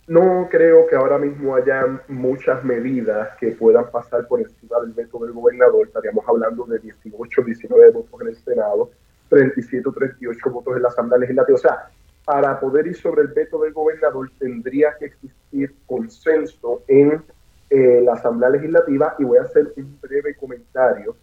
[0.08, 5.20] No creo que ahora mismo haya muchas medidas que puedan pasar por encima del veto
[5.20, 5.88] del gobernador.
[5.88, 8.92] Estaríamos hablando de 18, 19 votos en el Senado,
[9.30, 11.56] 37 o 38 votos en la Asamblea Legislativa.
[11.56, 11.90] O sea,
[12.26, 17.24] para poder ir sobre el veto del gobernador tendría que existir consenso en
[17.70, 21.16] eh, la Asamblea Legislativa y voy a hacer un breve comentario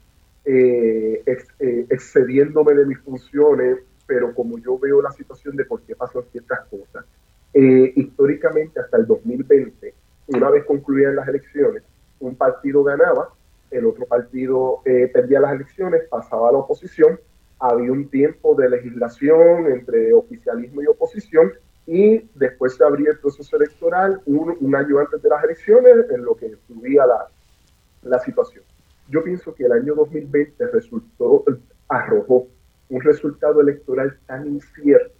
[0.44, 5.94] eh, eh, excediéndome de mis funciones, pero como yo veo la situación de por qué
[5.94, 7.04] pasan ciertas cosas.
[7.54, 9.94] Eh, históricamente hasta el 2020,
[10.28, 11.82] una vez concluían las elecciones,
[12.20, 13.30] un partido ganaba,
[13.70, 17.18] el otro partido eh, perdía las elecciones, pasaba a la oposición,
[17.58, 21.52] había un tiempo de legislación entre oficialismo y oposición
[21.86, 26.36] y después se abría el proceso electoral un, año antes de las elecciones en lo
[26.36, 27.28] que fluía la,
[28.02, 28.62] la situación.
[29.08, 31.44] Yo pienso que el año 2020 resultó,
[31.88, 32.46] arrojó
[32.90, 35.17] un resultado electoral tan incierto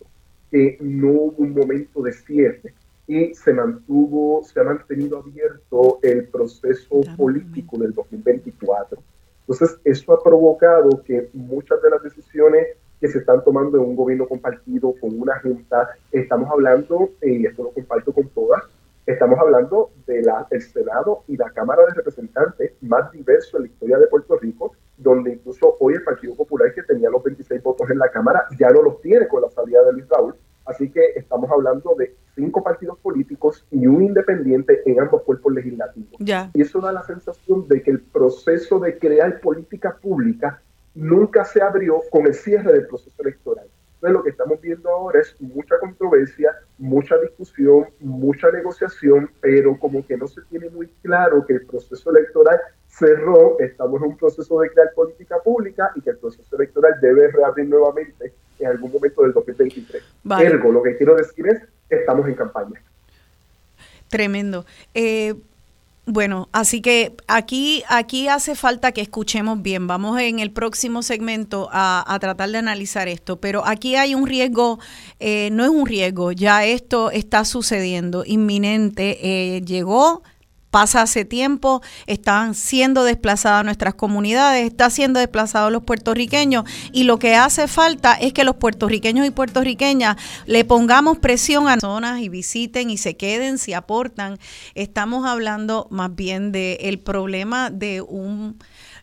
[0.50, 2.74] que no hubo un momento de cierre
[3.06, 9.02] y se mantuvo, se ha mantenido abierto el proceso político del 2024.
[9.40, 12.66] Entonces, eso ha provocado que muchas de las decisiones
[13.00, 17.62] que se están tomando en un gobierno compartido con una junta, estamos hablando, y esto
[17.62, 18.64] lo comparto con todas,
[19.06, 20.26] estamos hablando del
[20.60, 25.34] Senado y la Cámara de Representantes más diverso en la historia de Puerto Rico, donde
[25.34, 28.82] incluso hoy el Partido Popular, que tenía los 26 votos en la Cámara, ya no
[28.82, 30.34] los tiene con la salida de Luis Raúl.
[30.66, 36.12] Así que estamos hablando de cinco partidos políticos y un independiente en ambos cuerpos legislativos.
[36.52, 40.60] Y eso da la sensación de que el proceso de crear política pública
[40.94, 43.66] nunca se abrió con el cierre del proceso electoral.
[43.94, 50.06] Entonces lo que estamos viendo ahora es mucha controversia, mucha discusión, mucha negociación, pero como
[50.06, 52.60] que no se tiene muy claro que el proceso electoral
[52.98, 57.28] cerró, estamos en un proceso de crear política pública y que el proceso electoral debe
[57.30, 60.02] reabrir nuevamente en algún momento del 2023.
[60.40, 62.82] Ergo, lo que quiero decir es, estamos en campaña.
[64.08, 64.64] Tremendo.
[64.94, 65.34] Eh,
[66.10, 69.86] bueno, así que aquí, aquí hace falta que escuchemos bien.
[69.86, 74.78] Vamos en el próximo segmento a, tratar de analizar esto, pero aquí hay un riesgo,
[75.20, 79.18] eh, no es un riesgo, ya esto está sucediendo, inminente.
[79.20, 80.22] Eh, llegó
[80.70, 87.18] pasa hace tiempo, están siendo desplazadas nuestras comunidades, está siendo desplazados los puertorriqueños y lo
[87.18, 90.16] que hace falta es que los puertorriqueños y puertorriqueñas
[90.46, 94.38] le pongamos presión a zonas y visiten y se queden si aportan.
[94.74, 98.58] Estamos hablando más bien del el problema de un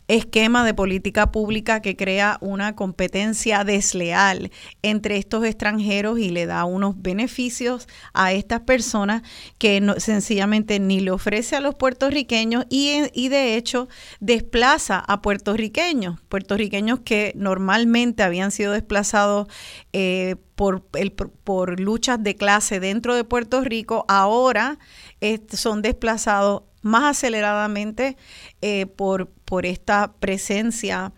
[0.08, 4.50] esquema de política pública que crea una competencia desleal
[4.82, 9.22] entre estos extranjeros y le da unos beneficios a estas personas
[9.58, 13.88] que no, sencillamente ni le ofrece a los puertorriqueños y, y de hecho
[14.20, 19.48] desplaza a puertorriqueños, puertorriqueños que normalmente habían sido desplazados
[19.92, 24.78] eh, por, el, por luchas de clase dentro de Puerto Rico, ahora
[25.52, 28.16] son desplazados más aceleradamente
[28.62, 31.12] eh, por, por esta presencia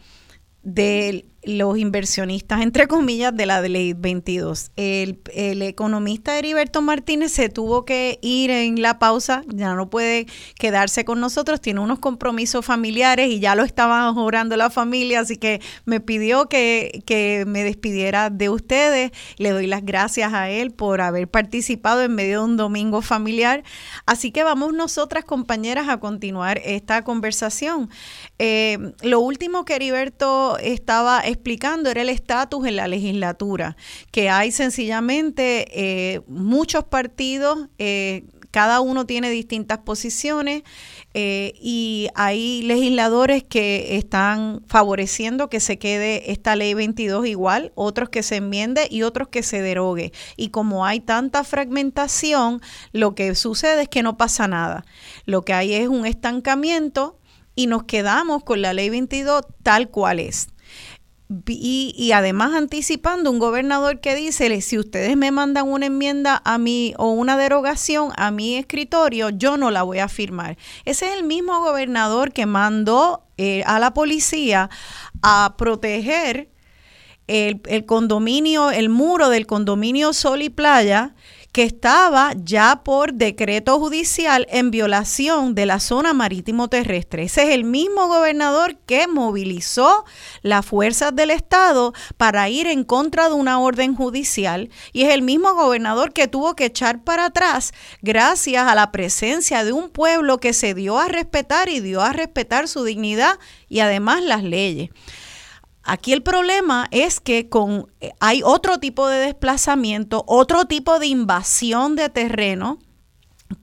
[0.63, 4.73] de los inversionistas, entre comillas, de la ley 22.
[4.77, 5.19] El,
[5.63, 10.27] economista Heriberto Martínez se tuvo que ir en la pausa, ya no puede
[10.59, 15.37] quedarse con nosotros, tiene unos compromisos familiares y ya lo estaban orando la familia, así
[15.37, 19.13] que me pidió que, que me despidiera de ustedes.
[19.37, 23.63] Le doy las gracias a él por haber participado en medio de un domingo familiar.
[24.07, 27.91] Así que vamos nosotras, compañeras, a continuar esta conversación.
[28.39, 33.77] Eh, lo último que Heriberto estaba explicando era el estatus en la legislatura,
[34.11, 40.63] que hay sencillamente eh, muchos partidos, eh, cada uno tiene distintas posiciones
[41.15, 48.09] eh, y hay legisladores que están favoreciendo que se quede esta ley 22 igual, otros
[48.09, 50.13] que se enmiende y otros que se derogue.
[50.37, 52.61] Y como hay tanta fragmentación,
[52.93, 54.85] lo que sucede es que no pasa nada.
[55.27, 57.19] Lo que hay es un estancamiento
[57.55, 60.49] y nos quedamos con la ley 22 tal cual es.
[61.47, 66.95] Y, además anticipando un gobernador que dice, si ustedes me mandan una enmienda a mí
[66.97, 70.57] o una derogación a mi escritorio, yo no la voy a firmar.
[70.87, 74.71] Ese es el mismo gobernador que mandó eh, a la policía
[75.21, 76.51] a proteger
[77.27, 81.15] el, el condominio, el muro del condominio Sol y Playa,
[81.53, 87.25] que estaba ya por decreto judicial en violación de la zona marítimo terrestre.
[87.25, 90.05] Ese es el mismo gobernador que movilizó
[90.43, 95.23] las fuerzas del Estado para ir en contra de una orden judicial y es el
[95.23, 97.73] mismo gobernador que tuvo que echar para atrás
[98.03, 102.13] gracias a la presencia de un pueblo que se dio a respetar y dio a
[102.13, 103.39] respetar su dignidad
[103.69, 104.91] y además las leyes.
[105.89, 111.07] Aquí el problema es que con, eh, hay otro tipo de desplazamiento, otro tipo de
[111.07, 112.79] invasión de terreno,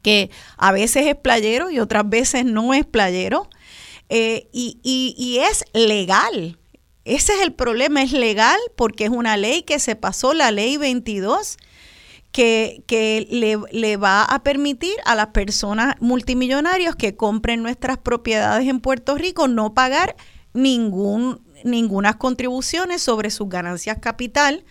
[0.01, 3.47] que a veces es playero y otras veces no es playero,
[4.09, 6.57] eh, y, es legal.
[7.03, 10.77] Ese es el problema, es legal porque es una ley que se pasó, la ley
[10.77, 11.57] 22,
[12.31, 18.67] que, que le, le, va a permitir a las personas multimillonarias que compren nuestras propiedades
[18.67, 20.15] en Puerto Rico no pagar
[20.53, 24.63] ningún ninguna contribuciones sobre sus ganancias capital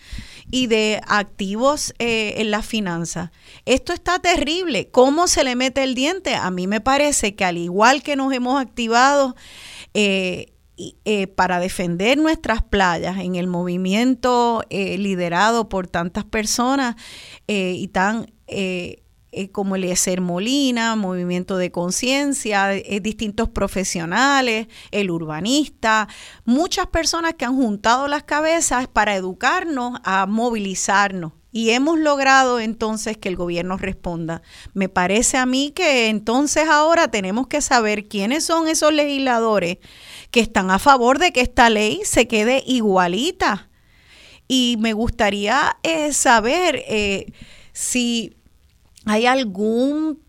[0.49, 3.31] y de activos eh, en las finanzas.
[3.65, 4.89] Esto está terrible.
[4.89, 6.35] ¿Cómo se le mete el diente?
[6.35, 9.35] A mí me parece que al igual que nos hemos activado
[9.93, 16.95] eh, eh, para defender nuestras playas en el movimiento liderado por tantas personas
[17.47, 18.27] y tan
[19.37, 26.07] eh, como Eliezer Molina, Movimiento de Conciencia, eh, distintos profesionales, el urbanista,
[26.45, 31.33] muchas personas que han juntado las cabezas para educarnos a movilizarnos.
[31.51, 34.41] Y hemos logrado entonces que el gobierno responda.
[34.73, 39.79] Me parece a mí que entonces ahora tenemos que saber quiénes son esos legisladores
[40.31, 43.69] que están a favor de que esta ley se quede igualita.
[44.47, 46.85] Y me gustaría eh, saber
[47.73, 48.35] si
[49.05, 50.25] ¿Hay algún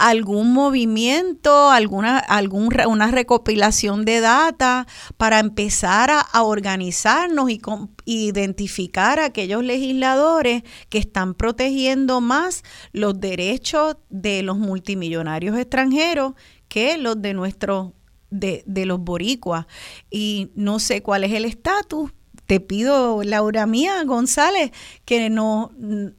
[0.00, 4.86] algún movimiento, alguna, algún, una recopilación de data
[5.18, 7.60] para empezar a, organizarnos y,
[8.06, 16.32] identificar a aquellos legisladores que están protegiendo más los derechos de los multimillonarios extranjeros
[16.68, 17.92] que los de nuestros
[18.30, 19.66] de, de los boricuas.
[20.10, 22.10] Y no sé cuál es el estatus,
[22.50, 24.72] te pido, Laura Mía González,
[25.04, 25.70] que nos,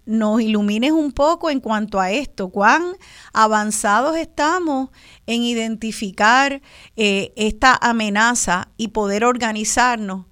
[0.05, 2.93] nos ilumines un poco en cuanto a esto, cuán
[3.33, 4.91] avanzados estamos
[5.27, 6.61] en identificar
[6.95, 10.25] eh, esta amenaza y poder organizarnos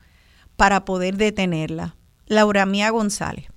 [0.55, 1.97] para poder detenerla.
[2.27, 3.47] Laura Mía González.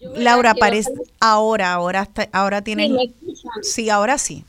[0.00, 0.90] Laura, parece
[1.20, 2.92] ahora, ahora, ahora tienes.
[3.60, 4.42] Sí, ahora sí.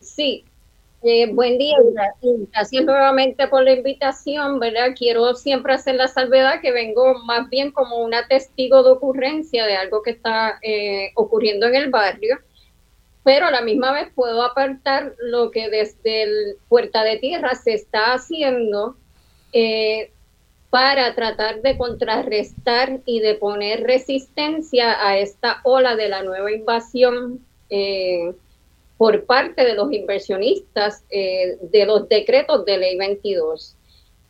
[0.00, 0.46] Sí,
[1.06, 1.76] eh, buen día,
[2.50, 4.94] gracias nuevamente por la invitación, ¿verdad?
[4.96, 9.76] Quiero siempre hacer la salvedad que vengo más bien como una testigo de ocurrencia de
[9.76, 12.38] algo que está eh, ocurriendo en el barrio,
[13.22, 17.74] pero a la misma vez puedo apartar lo que desde el Puerta de Tierra se
[17.74, 18.96] está haciendo
[19.52, 20.10] eh,
[20.70, 27.40] para tratar de contrarrestar y de poner resistencia a esta ola de la nueva invasión
[29.04, 33.76] por parte de los inversionistas eh, de los decretos de ley 22.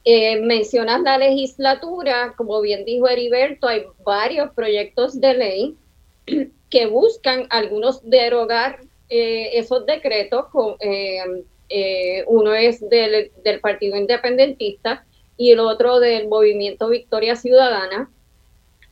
[0.04, 5.76] Eh, mencionas la legislatura, como bien dijo Heriberto, hay varios proyectos de ley
[6.70, 10.46] que buscan algunos derogar eh, esos decretos.
[12.26, 15.06] uno es del, del Partido Independentista
[15.36, 18.10] y el otro del Movimiento Victoria Ciudadana.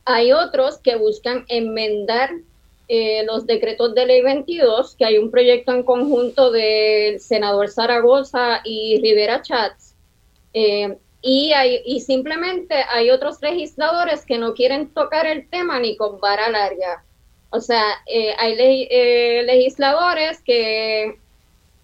[0.05, 2.29] Hay otros que buscan enmendar
[2.95, 8.61] eh, los decretos de ley 22, que hay un proyecto en conjunto del senador Zaragoza
[8.63, 9.95] y Rivera Chats,
[10.53, 16.51] eh, y, simplemente hay otros legisladores que no quieren tocar el tema ni con vara
[16.51, 17.03] larga.
[17.49, 18.55] O sea, eh, hay
[19.43, 21.17] legisladores que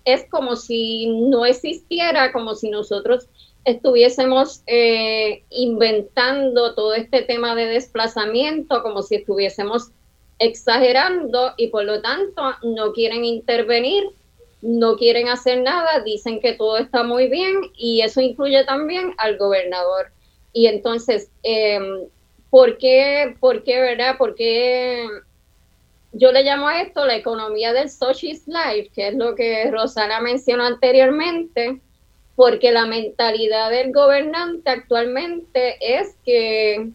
[0.06, 3.28] es como si no existiera, como si nosotros
[3.66, 4.62] estuviésemos
[5.50, 9.90] inventando todo este tema de desplazamiento, como si estuviésemos
[10.40, 14.06] exagerando y por lo tanto no quieren intervenir,
[14.62, 19.38] no quieren hacer nada, dicen que todo está muy bien y eso incluye también al
[19.38, 20.12] gobernador.
[20.54, 21.80] Y entonces, eh,
[22.50, 24.18] ¿por qué, por qué, verdad?
[24.18, 25.06] ¿Por qué
[26.14, 30.20] yo le llamo a esto la economía del socialist life, que es lo que Rosana
[30.22, 31.80] mencionó anteriormente?
[32.36, 36.90] Porque la mentalidad del gobernante actualmente es que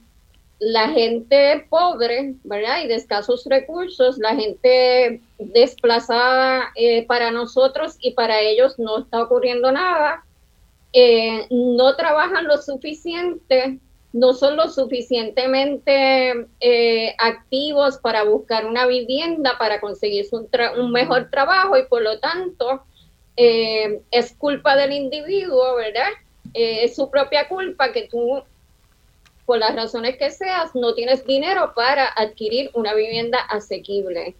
[0.58, 2.82] la gente pobre, ¿verdad?
[2.84, 9.22] Y de escasos recursos, la gente desplazada eh, para nosotros y para ellos no está
[9.22, 10.24] ocurriendo nada,
[10.92, 13.78] eh, no trabajan lo suficiente,
[14.12, 20.48] no son lo suficientemente eh, activos para buscar una vivienda, para conseguir un,
[20.78, 22.84] un mejor trabajo y por lo tanto
[23.36, 26.06] es culpa del individuo, ¿verdad?
[26.52, 28.44] es su propia culpa que tú
[29.46, 34.34] por las razones que seas, no tienes dinero para adquirir una vivienda asequible.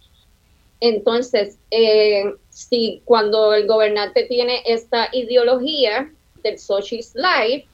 [0.79, 6.11] Entonces, eh, si cuando el gobernante tiene esta ideología
[6.43, 7.67] del socialist life,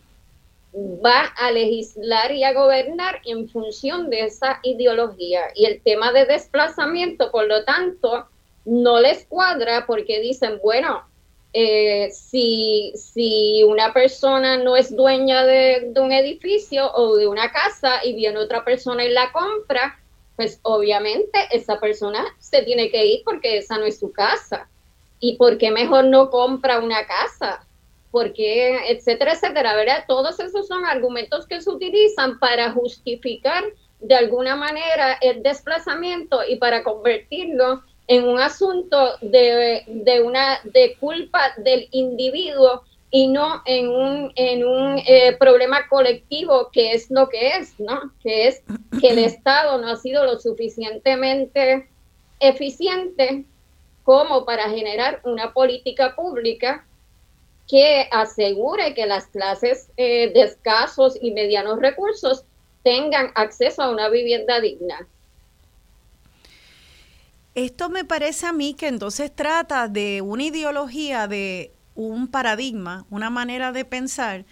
[0.73, 5.41] va a legislar y a gobernar en función de esa ideología.
[5.55, 8.27] Y el tema de desplazamiento, por lo tanto,
[8.63, 11.03] no les cuadra porque dicen, bueno,
[11.53, 18.05] eh, si, si una persona no es dueña de, un edificio o de una casa
[18.05, 19.99] y viene otra persona y la compra,
[20.37, 24.69] pues obviamente esa persona se tiene que ir porque esa no es su casa.
[25.19, 27.65] ¿Y por qué mejor no compra una casa?
[28.11, 30.05] Porque, etcétera, etcétera.
[30.07, 33.63] Todos esos son argumentos que se utilizan para justificar
[33.99, 39.85] de alguna manera el desplazamiento y para convertirlo en un asunto de,
[40.23, 46.93] una de culpa del individuo y no en un, en un eh, problema colectivo que
[46.93, 48.11] es lo que es, ¿no?
[48.23, 48.63] Que es
[48.99, 51.89] que el Estado no ha sido lo suficientemente
[52.39, 53.45] eficiente
[54.03, 56.85] como para generar una política pública
[57.67, 62.43] que asegure que las clases eh, de escasos y medianos recursos
[62.83, 65.07] tengan acceso a una vivienda digna.
[67.53, 73.29] Esto me parece a mí que entonces trata de una ideología, de un paradigma, una
[73.29, 74.45] manera de pensar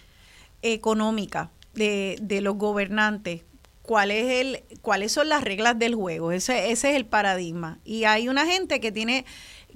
[0.60, 3.42] económica de, de los gobernantes.
[3.82, 6.30] ¿Cuál es el, ¿Cuáles son las reglas del juego?
[6.30, 7.78] Ese, ese es el paradigma.
[7.84, 9.24] Y hay una gente que tiene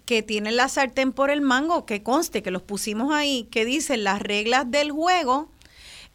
[0.05, 4.05] que tiene la sartén por el mango, que conste que los pusimos ahí, que dicen
[4.05, 5.51] las reglas del juego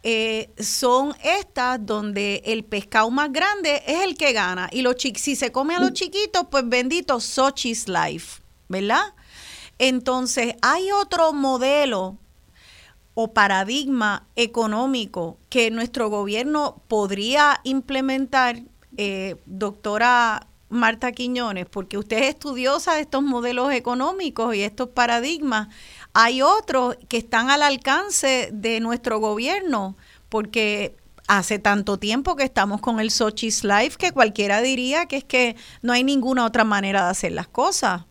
[0.02, 4.70] eh, son estas donde el pescado más grande es el que gana.
[4.72, 9.14] Y los si se come a los chiquitos, pues bendito Sochi's Life, ¿verdad?
[9.78, 12.18] Entonces, hay otro modelo
[13.14, 18.62] o paradigma económico que nuestro gobierno podría implementar,
[18.96, 25.68] eh, doctora Marta Quiñones, porque usted es estudiosa de estos modelos económicos y estos paradigmas.
[26.14, 29.96] Hay otros que están al alcance de nuestro gobierno,
[30.28, 30.96] porque
[31.28, 35.56] hace tanto tiempo que estamos con el Sochi's Life que cualquiera diría que es que
[35.84, 38.02] no hay ninguna otra manera de hacer las cosas.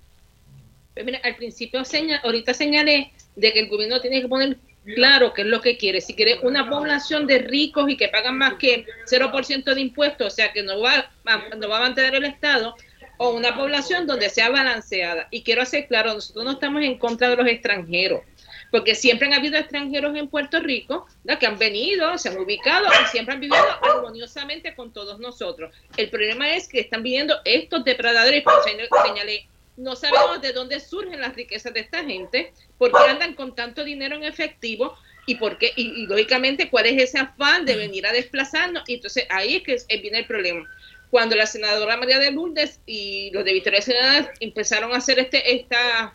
[0.95, 1.83] Pues mira, al principio
[2.23, 4.59] ahorita señalé de que el gobierno tiene que poner
[4.95, 6.01] claro qué es lo que quiere.
[6.01, 10.35] Si quiere una población de ricos y que pagan más que 0% de impuestos, o
[10.35, 12.75] sea que no va a mantener el Estado,
[13.19, 15.29] o una población donde sea balanceada.
[15.31, 18.23] Y quiero hacer claro, nosotros no estamos en contra de los extranjeros
[18.71, 21.07] porque siempre han habido extranjeros en Puerto Rico
[21.39, 25.75] que han venido, se han ubicado y siempre han vivido armoniosamente con todos nosotros.
[25.97, 28.63] El problema es que están viviendo estos depredadores, como
[29.07, 29.47] señalé,
[29.77, 33.85] no sabemos de dónde surgen las riquezas de esta gente, por qué andan con tanto
[33.85, 34.97] dinero en efectivo
[35.27, 38.83] y por qué, y, lógicamente cuál es ese afán de venir a desplazarnos.
[38.89, 40.69] Y entonces ahí es que viene el problema
[41.11, 45.55] cuando la senadora María de Lourdes y los de Victoria Ciudadana empezaron a hacer este
[45.55, 46.15] esta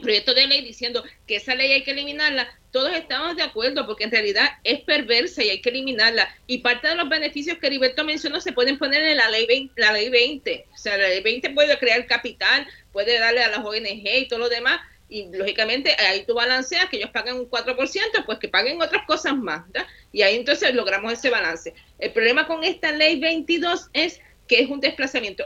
[0.00, 4.04] proyecto de ley diciendo que esa ley hay que eliminarla, todos estamos de acuerdo porque
[4.04, 6.28] en realidad es perversa y hay que eliminarla.
[6.46, 9.80] Y parte de los beneficios que Heriberto mencionó se pueden poner en la ley 20,
[9.80, 10.66] la ley 20.
[10.72, 14.38] O sea, la ley 20 puede crear capital, puede darle a las ONG y todo
[14.38, 14.80] lo demás.
[15.10, 19.36] Y lógicamente ahí tú balanceas que ellos pagan un 4%, pues que paguen otras cosas
[19.36, 19.64] más.
[20.12, 21.74] Y ahí entonces logramos ese balance.
[21.98, 25.44] El problema con esta ley 22 es que es un desplazamiento.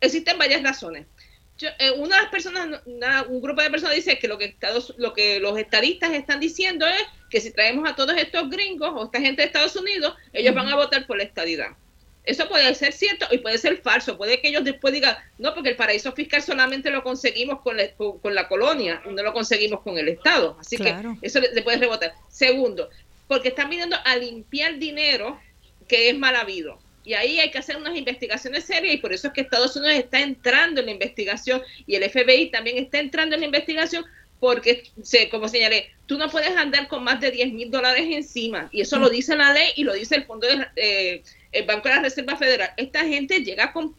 [0.00, 1.06] Existen varias razones.
[1.78, 2.80] Eh, una de las personas,
[3.28, 4.56] un grupo de personas dice que lo que,
[4.96, 9.04] lo que los estadistas están diciendo es que si traemos a todos estos gringos o
[9.04, 11.76] esta gente de Estados Unidos, ellos van a votar por la estadidad.
[12.24, 14.16] Eso puede ser cierto y puede ser falso.
[14.16, 17.90] Puede que ellos después digan, no, porque el paraíso fiscal solamente lo conseguimos con la,
[17.94, 20.56] con, la colonia, no lo conseguimos con el Estado.
[20.60, 22.14] Así que eso le, puede rebotar.
[22.28, 22.90] Segundo,
[23.26, 25.40] porque están viniendo a limpiar dinero
[25.88, 26.78] que es mal habido.
[27.04, 29.96] Y ahí hay que hacer unas investigaciones serias y por eso es que Estados Unidos
[29.96, 34.04] está entrando en la investigación y el FBI también está entrando en la investigación
[34.38, 34.84] porque,
[35.30, 38.98] como señalé, tú no puedes andar con más de 10 mil dólares encima y eso
[38.98, 39.10] lo mm.
[39.10, 41.22] dice la ley y lo dice el Fondo de, eh,
[41.52, 42.72] el Banco de la Reserva Federal.
[42.76, 43.94] Esta gente llega con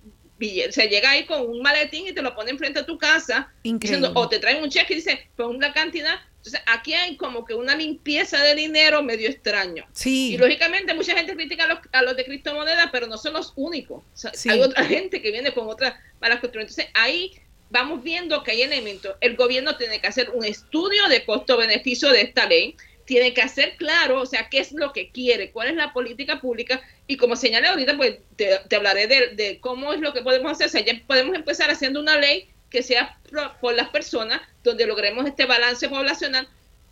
[0.71, 4.11] se llega ahí con un maletín y te lo pone frente a tu casa diciendo,
[4.13, 7.53] o te traen un cheque y dice, pon una cantidad entonces, aquí hay como que
[7.53, 9.85] una limpieza de dinero medio extraño.
[9.93, 10.34] Sí.
[10.34, 13.53] Y lógicamente mucha gente critica a los, a los de criptomonedas, pero no son los
[13.55, 14.03] únicos.
[14.49, 16.77] Hay otra gente que viene con otras malas costumbres.
[16.77, 17.31] Entonces, ahí
[17.69, 19.15] vamos viendo que hay elementos.
[19.21, 22.75] El gobierno tiene que hacer un estudio de costo-beneficio de esta ley.
[23.05, 26.39] Tiene que hacer claro, o sea, qué es lo que quiere, cuál es la política
[26.39, 26.81] pública.
[27.07, 30.67] Y como señalé ahorita, pues te, hablaré de, de, cómo es lo que podemos hacer.
[30.67, 33.19] O sea, ya podemos empezar haciendo una ley que sea
[33.61, 36.47] por las personas, donde logremos este balance poblacional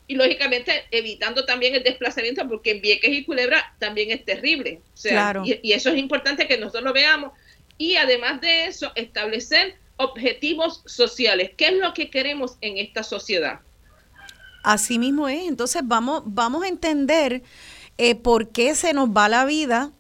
[0.08, 4.82] y lógicamente evitando también el desplazamiento, porque en Vieques y Culebra también es terrible.
[5.46, 7.32] y, eso es importante que nosotros lo veamos.
[7.78, 11.52] Y además de eso, establecer objetivos sociales.
[11.56, 13.62] ¿Qué es lo que queremos en esta sociedad?
[14.64, 15.48] Así mismo es.
[15.48, 17.44] Entonces vamos, vamos a entender
[17.98, 19.92] eh, por qué se nos va la vida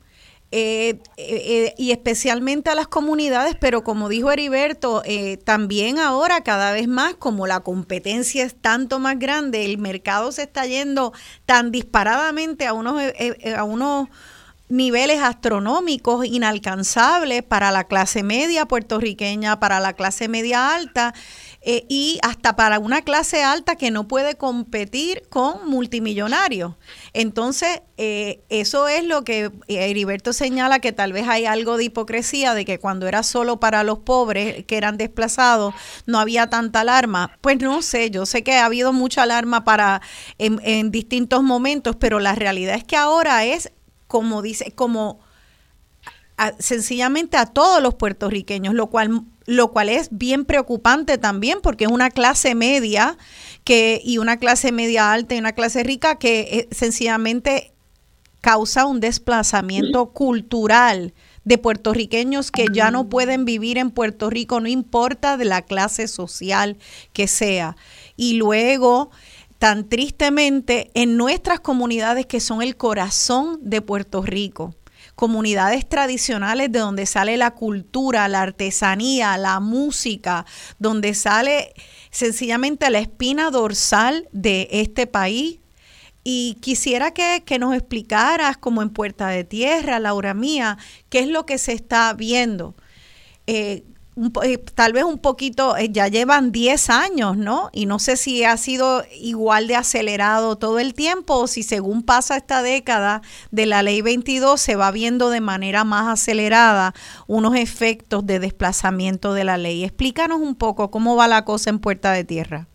[0.54, 6.74] eh, eh, y especialmente a las comunidades, pero como dijo Heriberto, eh, también ahora cada
[6.74, 11.14] vez más, como la competencia es tanto más grande, el mercado se está yendo
[11.46, 13.02] tan disparadamente a unos,
[13.56, 14.10] a unos
[14.68, 21.14] niveles astronómicos inalcanzables para la clase media puertorriqueña, para la clase media alta
[21.64, 26.74] eh, y hasta para una clase alta que no puede competir con multimillonarios.
[27.14, 32.56] Entonces, eh, eso es lo que Heriberto señala que tal vez hay algo de hipocresía
[32.56, 35.76] de que cuando era solo para los pobres que eran desplazados
[36.08, 37.38] no había tanta alarma.
[37.42, 40.02] Pues no sé, yo sé que ha habido mucha alarma para
[40.40, 43.72] en, en distintos momentos, pero la realidad es que ahora es
[44.08, 45.22] como dice, como
[46.60, 51.92] sencillamente a todos los puertorriqueños, lo cual, lo cual es bien preocupante también porque es
[51.92, 53.18] una clase media
[53.64, 57.74] que, y una clase media alta y una clase rica que eh, sencillamente
[58.42, 61.14] causa un desplazamiento cultural
[61.44, 66.08] de puertorriqueños que ya no pueden vivir en Puerto Rico, no importa de la clase
[66.08, 66.78] social
[67.14, 67.76] que sea.
[68.16, 69.12] Y luego
[69.60, 74.76] tan tristemente en nuestras comunidades que son el corazón de Puerto Rico
[75.22, 80.48] comunidades tradicionales de donde sale la cultura, la artesanía, la música,
[80.80, 81.76] donde sale
[82.10, 85.60] sencillamente la espina dorsal de este país.
[86.24, 90.80] Y quisiera que, nos explicaras, como en Puerta de Tierra, Laura mía,
[91.10, 92.74] qué es lo que se está viendo.
[93.46, 93.84] Eh,
[94.44, 97.70] eh, tal vez un poquito, eh, ya llevan 10 años, ¿no?
[97.72, 102.04] Y no sé si ha sido igual de acelerado todo el tiempo o si según
[102.04, 103.22] pasa esta década
[103.52, 106.94] de la ley 22 se va viendo de manera más acelerada
[107.28, 109.86] unos efectos de desplazamiento de la ley.
[109.86, 112.68] Explícanos un poco cómo va la cosa en Puerta de Tierra.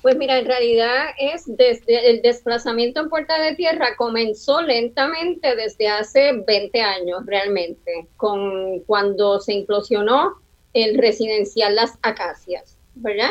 [0.00, 5.86] Pues mira, en realidad es desde el desplazamiento en Puerta de Tierra comenzó lentamente desde
[5.86, 10.42] hace 20 años realmente, con cuando se implosionó
[10.72, 13.30] el residencial Las Acacias, ¿verdad?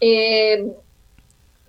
[0.00, 0.72] Eh,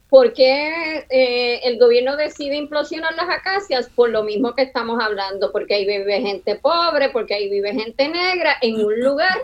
[0.10, 3.90] ¿Por qué eh, el gobierno decide implosionar las acacias?
[3.90, 8.08] Por lo mismo que estamos hablando, porque ahí vive gente pobre, porque ahí vive gente
[8.08, 9.38] negra, en un lugar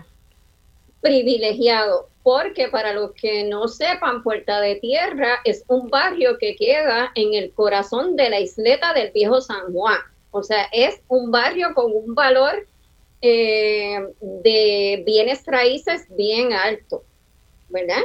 [1.01, 7.11] privilegiado porque para los que no sepan, Puerta de Tierra es un barrio que queda
[7.13, 9.99] en el corazón de la isleta del viejo San Juan.
[10.31, 12.65] O sea, es un barrio con un valor
[13.27, 17.03] eh, de bienes raíces bien alto,
[17.69, 18.03] ¿verdad?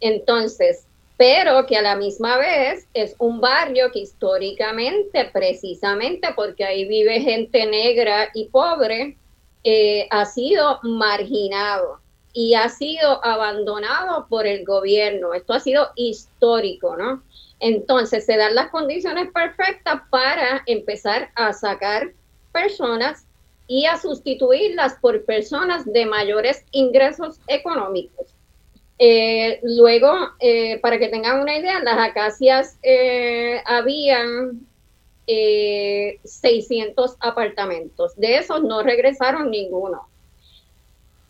[0.00, 0.86] Entonces,
[1.18, 7.20] pero que a la misma vez es un barrio que históricamente, precisamente porque ahí vive
[7.20, 9.18] gente negra y pobre,
[9.62, 12.00] eh, ha sido marginado
[12.32, 15.34] y ha sido abandonado por el gobierno.
[15.34, 17.22] Esto ha sido histórico, ¿no?
[17.60, 22.14] Entonces se dan las condiciones perfectas para empezar a sacar
[22.52, 23.26] personas
[23.72, 28.26] y a sustituirlas por personas de mayores ingresos económicos.
[28.98, 34.66] Eh, luego, eh, para que tengan una idea, las acacias eh, habían
[35.26, 38.14] 600 apartamentos.
[38.16, 40.06] De esos no regresaron ninguno.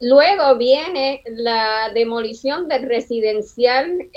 [0.00, 4.08] Luego viene la demolición del residencial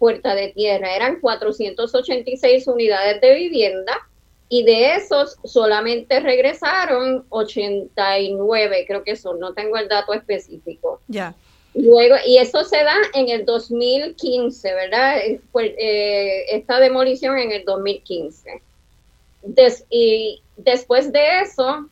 [0.00, 0.96] Puerta de Tierra.
[0.96, 4.08] Eran 486 unidades de vivienda
[4.48, 11.00] y de esos solamente regresaron 89, creo que son, no tengo el dato específico.
[11.08, 11.34] Ya.
[11.74, 15.18] Luego, y eso se da en el 2015, ¿verdad?
[15.18, 18.62] Eh, pues, eh, esta demolición en el 2015.
[19.90, 21.88] y después de eso,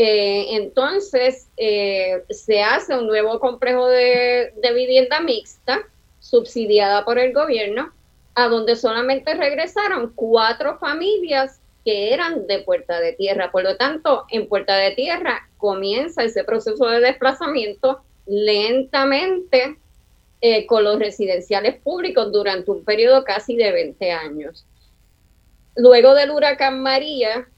[0.00, 5.80] eh, entonces, eh, se hace un nuevo complejo de, vivienda mixta,
[6.20, 7.90] subsidiada por el gobierno,
[8.36, 13.50] a donde solamente regresaron cuatro familias que eran de Puerta de Tierra.
[13.50, 19.78] Por lo tanto, en Puerta de Tierra comienza ese proceso de desplazamiento lentamente
[20.42, 24.66] eh, con los residenciales públicos durante un periodo casi de 20 años.
[25.76, 27.48] Luego del huracán María,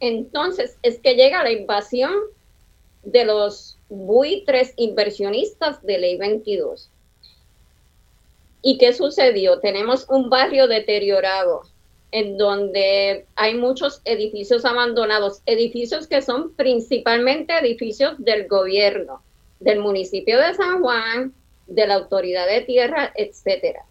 [0.00, 2.12] entonces es que llega la invasión
[3.04, 6.90] de los buitres inversionistas de Ley 22.
[8.60, 9.60] ¿Y qué sucedió?
[9.60, 11.62] Tenemos un barrio deteriorado
[12.10, 19.22] en donde hay muchos edificios abandonados, edificios que son principalmente edificios del gobierno,
[19.60, 21.34] del municipio de San Juan,
[21.66, 23.84] de la autoridad de tierra, etcétera.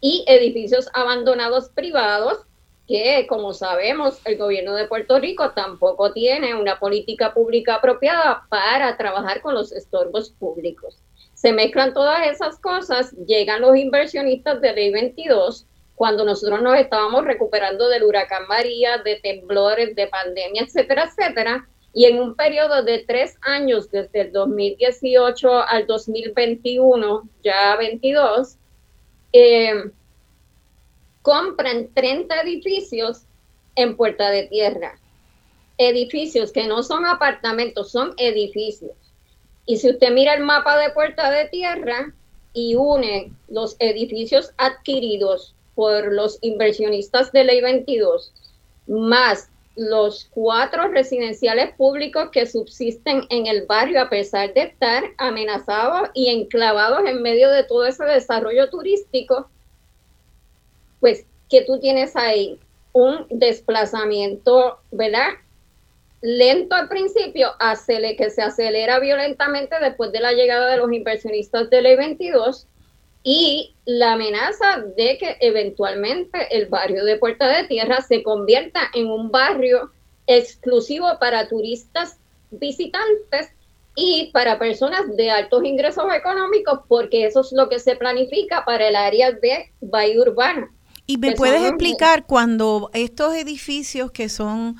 [0.00, 2.40] Y edificios abandonados privados
[2.86, 8.96] que, como sabemos, el gobierno de Puerto Rico tampoco tiene una política pública apropiada para
[8.96, 10.98] trabajar con los estorbos públicos.
[11.34, 15.66] Se mezclan todas esas cosas, llegan los inversionistas de Ley 22,
[16.02, 22.06] cuando nosotros nos estábamos recuperando del huracán María, de temblores, de pandemia, etcétera, etcétera, y
[22.06, 28.56] en un periodo de tres años, desde el 2018 al 2021, ya 22,
[29.32, 29.92] eh,
[31.22, 33.22] compran 30 edificios
[33.76, 34.98] en Puerta de Tierra.
[35.78, 38.96] Edificios que no son apartamentos, son edificios.
[39.66, 42.12] Y si usted mira el mapa de Puerta de Tierra
[42.52, 48.32] y une los edificios adquiridos por los inversionistas de Ley 22,
[48.86, 56.10] más los cuatro residenciales públicos que subsisten en el barrio a pesar de estar amenazados
[56.12, 59.48] y enclavados en medio de todo ese desarrollo turístico,
[61.00, 62.58] pues que tú tienes ahí
[62.92, 65.28] un desplazamiento, ¿verdad?
[66.20, 67.48] Lento al principio,
[68.16, 72.66] que se acelera violentamente después de la llegada de los inversionistas del E22
[73.22, 79.08] y la amenaza de que eventualmente el barrio de Puerta de Tierra se convierta en
[79.08, 79.92] un barrio
[80.26, 82.18] exclusivo para turistas
[82.50, 83.50] visitantes
[83.94, 88.88] y para personas de altos ingresos económicos, porque eso es lo que se planifica para
[88.88, 90.70] el área de Bahía Urbana.
[91.06, 94.76] ¿Y me puedes explicar cuando estos edificios que son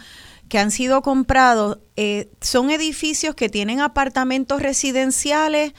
[0.49, 5.73] que han sido comprados eh, son edificios que tienen apartamentos residenciales,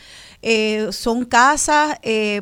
[0.44, 1.98] eh, son casas?
[2.03, 2.41] Eh,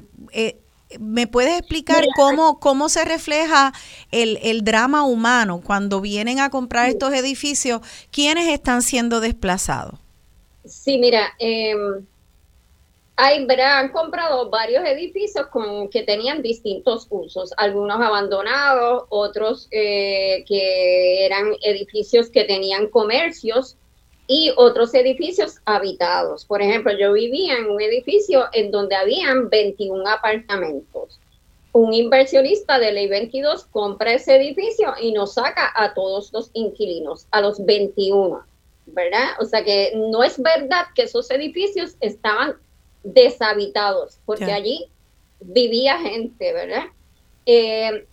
[1.00, 3.72] ¿Me puedes explicar cómo, cómo se refleja
[4.12, 7.82] el, el, drama humano cuando vienen a comprar estos edificios?
[8.12, 10.00] ¿Quiénes están siendo desplazados?
[10.66, 11.76] Sí, mira, eh,
[13.16, 21.26] hay, han comprado varios edificios con, que tenían distintos usos, algunos abandonados, otros eh, que
[21.26, 23.78] eran edificios que tenían comercios
[24.32, 26.46] y otros edificios habitados.
[26.46, 31.20] Por ejemplo, yo vivía en un edificio en donde habían 21 apartamentos.
[31.74, 37.28] Un inversionista de ley 22 compra ese edificio y nos saca a todos los inquilinos,
[37.32, 38.42] a los 21,
[38.86, 39.32] ¿verdad?
[39.42, 42.56] O sea que no es verdad que esos edificios estaban
[43.04, 44.86] deshabitados, porque allí
[45.42, 46.86] vivía gente, ¿verdad?
[47.46, 48.08] Eh,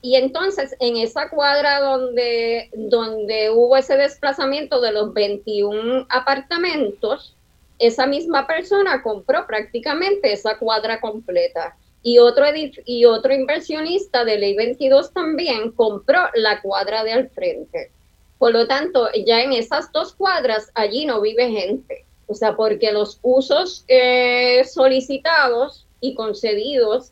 [0.00, 7.34] y entonces en esa cuadra donde, donde hubo ese desplazamiento de los 21 apartamentos,
[7.78, 11.76] esa misma persona compró prácticamente esa cuadra completa.
[12.02, 12.46] Y otro,
[12.84, 17.90] y otro inversionista de Ley 22 también compró la cuadra de al frente.
[18.38, 22.04] Por lo tanto, ya en esas dos cuadras allí no vive gente.
[22.28, 27.10] O sea, porque los usos eh, solicitados y concedidos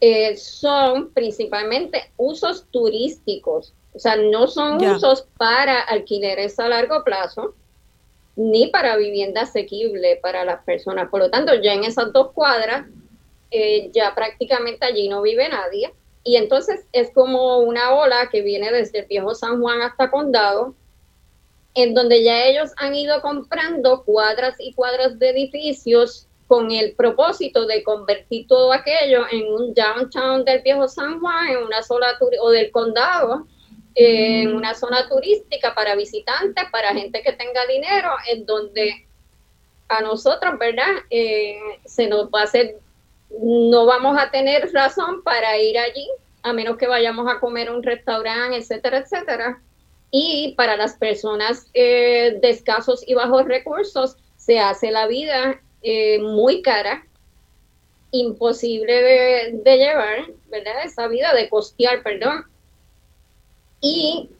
[0.00, 3.72] eh, son principalmente usos turísticos.
[3.94, 7.54] O sea, no son usos para alquileres a largo plazo
[8.36, 11.08] ni para vivienda asequible para las personas.
[11.08, 12.86] Por lo tanto, ya en esas dos cuadras,
[13.50, 15.92] eh, ya prácticamente allí no vive nadie.
[16.24, 20.74] Y entonces es como una ola que viene desde el viejo San Juan hasta Condado,
[21.74, 27.66] en donde ya ellos han ido comprando cuadras y cuadras de edificios con el propósito
[27.66, 32.06] de convertir todo aquello en un downtown del viejo San Juan, en una zona
[32.40, 33.46] o del condado,
[33.94, 39.06] en una zona turística para visitantes, para gente que tenga dinero, en donde
[39.88, 40.90] a nosotros, ¿verdad?
[41.10, 42.76] Eh, se nos va a hacer,
[43.40, 46.08] no vamos a tener razón para ir allí,
[46.42, 49.60] a menos que vayamos a comer un restaurante, etcétera, etcétera
[50.16, 56.18] y para las personas eh, de escasos y bajos recursos se hace la vida eh,
[56.18, 57.06] muy cara,
[58.10, 58.92] imposible
[59.62, 60.84] de, llevar, ¿verdad?
[60.84, 62.44] Esa vida de costear, perdón.
[63.80, 64.30] Y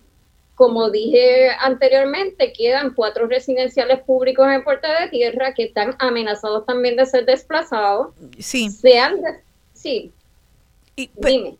[0.55, 6.97] como dije anteriormente, quedan cuatro residenciales públicos en Puerta de Tierra que están amenazados también
[6.97, 8.15] de ser desplazados.
[8.39, 8.71] Sí.
[8.71, 9.21] Sean
[9.75, 10.13] sí,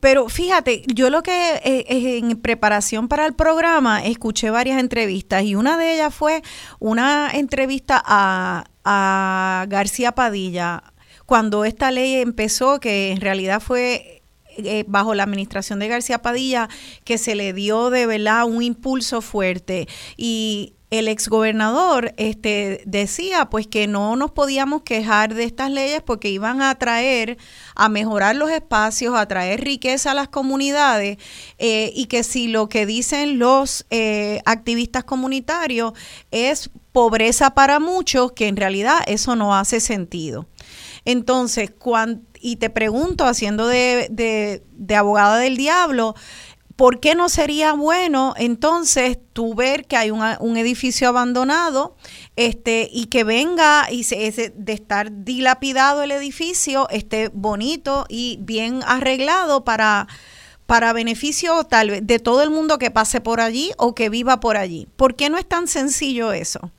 [0.01, 5.57] pero fíjate, yo lo que eh, en preparación para el programa escuché varias entrevistas y
[5.57, 6.43] una de ellas fue
[6.79, 10.95] una entrevista a, a García Padilla
[11.27, 14.23] cuando esta ley empezó, que en realidad fue
[14.57, 16.69] eh, bajo la administración de García Padilla
[17.05, 19.89] que se le dio de verdad un impulso fuerte.
[20.17, 26.29] Y el exgobernador este, decía pues que no nos podíamos quejar de estas leyes porque
[26.29, 27.37] iban a traer,
[27.75, 31.19] a mejorar los espacios, a traer riqueza a las comunidades
[31.59, 35.93] eh, y que si lo que dicen los eh, activistas comunitarios
[36.31, 40.47] es pobreza para muchos, que en realidad eso no hace sentido.
[41.05, 41.73] Entonces,
[42.41, 46.15] y te pregunto, haciendo de, de, de abogada del diablo,
[46.77, 51.97] ¿por qué no sería bueno entonces tú ver que hay un edificio abandonado
[52.37, 58.81] este, y que venga y se, de estar dilapidado el edificio esté bonito y bien
[58.87, 60.09] arreglado para,
[60.67, 64.41] para beneficio tal vez de todo el mundo que pase por allí o que viva
[64.41, 64.89] por allí?
[64.97, 66.71] ¿Por qué no es tan sencillo eso?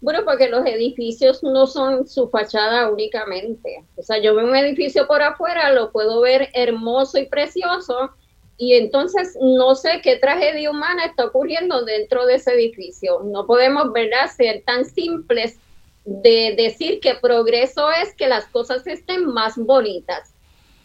[0.00, 3.82] Bueno, porque los edificios no son su fachada únicamente.
[3.96, 8.10] O sea, yo veo un edificio por afuera, lo puedo ver hermoso y precioso,
[8.58, 13.20] y entonces no sé qué tragedia humana está ocurriendo dentro de ese edificio.
[13.24, 15.58] No podemos, ¿verdad?, ser tan simples
[16.04, 20.32] de decir que progreso es que las cosas estén más bonitas,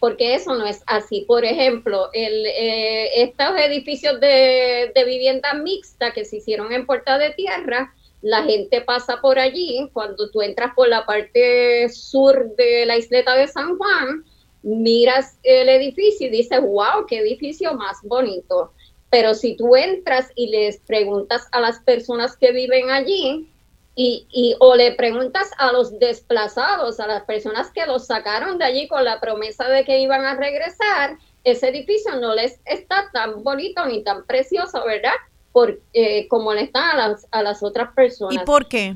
[0.00, 1.24] porque eso no es así.
[1.26, 7.18] Por ejemplo, el, eh, estos edificios de, de vivienda mixta que se hicieron en Puerta
[7.18, 12.84] de Tierra, la gente pasa por allí, cuando tú entras por la parte sur de
[12.86, 14.24] la isleta de San Juan,
[14.62, 18.72] miras el edificio y dices, wow, qué edificio más bonito.
[19.10, 23.48] Pero si tú entras y les preguntas a las personas que viven allí,
[23.94, 28.64] y, y, o le preguntas a los desplazados, a las personas que los sacaron de
[28.64, 33.42] allí con la promesa de que iban a regresar, ese edificio no les está tan
[33.42, 35.12] bonito ni tan precioso, ¿verdad?
[35.52, 38.42] Por, eh, como le están a las, a las otras personas.
[38.42, 38.94] ¿Y por qué?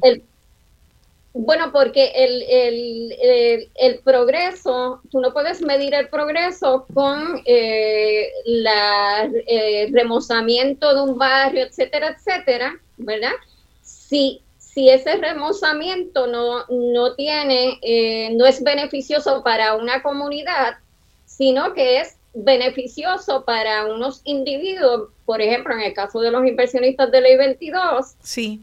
[1.38, 2.42] Bueno, porque el,
[3.74, 11.66] el, progreso, tú no puedes medir el progreso con eh, el remozamiento de un barrio,
[11.66, 13.32] etcétera, etcétera, ¿verdad?
[13.82, 20.78] Si, si ese remozamiento no, no tiene, eh, no es beneficioso para una comunidad,
[21.26, 27.10] sino que es beneficioso para unos individuos, por ejemplo, en el caso de los inversionistas
[27.10, 28.62] de ley 22, sí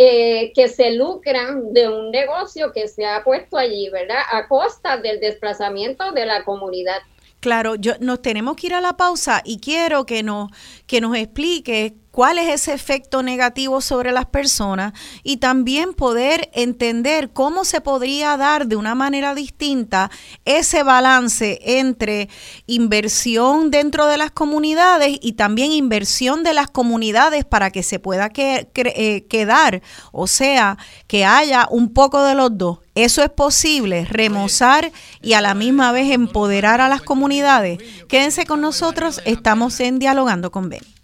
[0.00, 4.20] eh, que se lucran de un negocio que se ha puesto allí, ¿verdad?
[4.30, 6.98] A costa del desplazamiento de la comunidad.
[7.40, 10.52] Claro, yo, nos tenemos que ir a la pausa y quiero que nos,
[10.86, 14.92] que nos explique cuál es ese efecto negativo sobre las personas
[15.22, 20.10] y también poder entender cómo se podría dar de una manera distinta
[20.44, 22.28] ese balance entre
[22.66, 28.32] inversión dentro de las comunidades y también inversión de las comunidades para que se pueda
[28.34, 29.80] eh, quedar,
[30.10, 30.76] o sea,
[31.06, 32.80] que haya un poco de los dos.
[32.96, 34.90] Eso es posible, remozar
[35.22, 37.78] y a la misma vez empoderar a las comunidades.
[38.08, 40.97] Quédense con nosotros, estamos en Dialogando con Ben.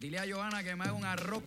[0.00, 1.42] Dile a Johanna que me haga un arroz.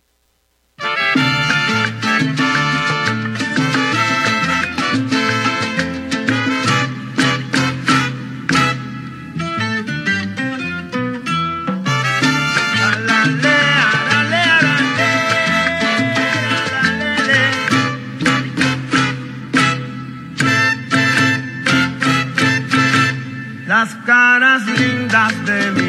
[23.66, 25.83] Las caras lindas de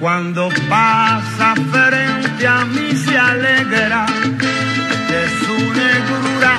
[0.00, 6.58] cuando pasa frente a mí se alegra de su negrura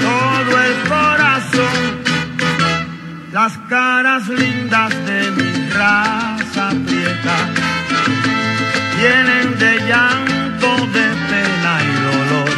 [0.00, 1.78] todo el corazón,
[3.32, 7.36] las caras lindas de mi raza prieta
[8.98, 12.50] tienen de llanto, de pena y dolor,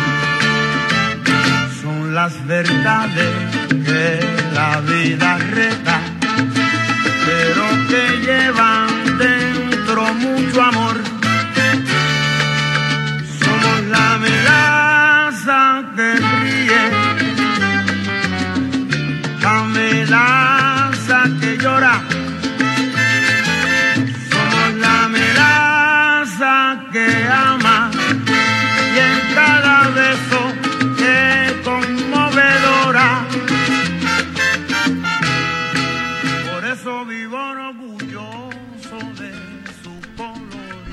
[1.82, 3.34] son las verdades
[3.68, 4.20] que
[4.54, 6.00] la vida reta,
[7.26, 8.81] pero que llevan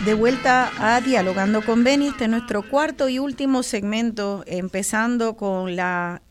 [0.10, 5.76] De vuelta a Dialogando con Beni, este es nuestro cuarto y último segmento, empezando con
[5.76, 6.24] la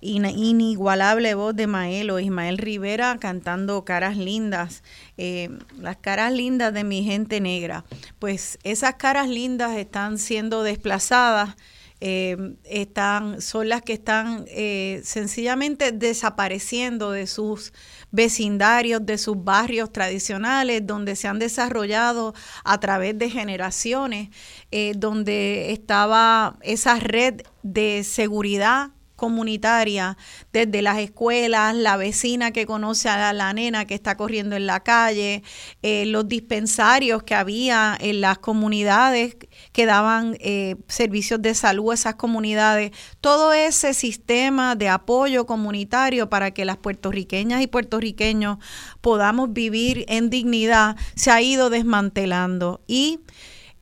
[0.00, 4.82] inigualable voz de Maelo, Ismael Rivera cantando Caras Lindas,
[5.18, 7.84] eh, las caras lindas de mi gente negra.
[8.18, 11.56] Pues esas caras lindas están siendo desplazadas
[12.00, 17.72] eh, están, son las que están eh, sencillamente desapareciendo de sus
[18.10, 24.30] vecindarios, de sus barrios tradicionales, donde se han desarrollado a través de generaciones,
[24.70, 28.90] eh, donde estaba esa red de seguridad
[29.20, 30.16] comunitaria,
[30.50, 34.80] desde las escuelas, la vecina que conoce a la, nena que está corriendo en la
[34.80, 35.42] calle,
[35.82, 39.36] eh, los dispensarios que había en las comunidades
[39.72, 46.30] que daban eh, servicios de salud a esas comunidades, todo ese sistema de apoyo comunitario
[46.30, 48.56] para que las puertorriqueñas y puertorriqueños
[49.02, 52.80] podamos vivir en dignidad se ha ido desmantelando.
[52.86, 53.20] Y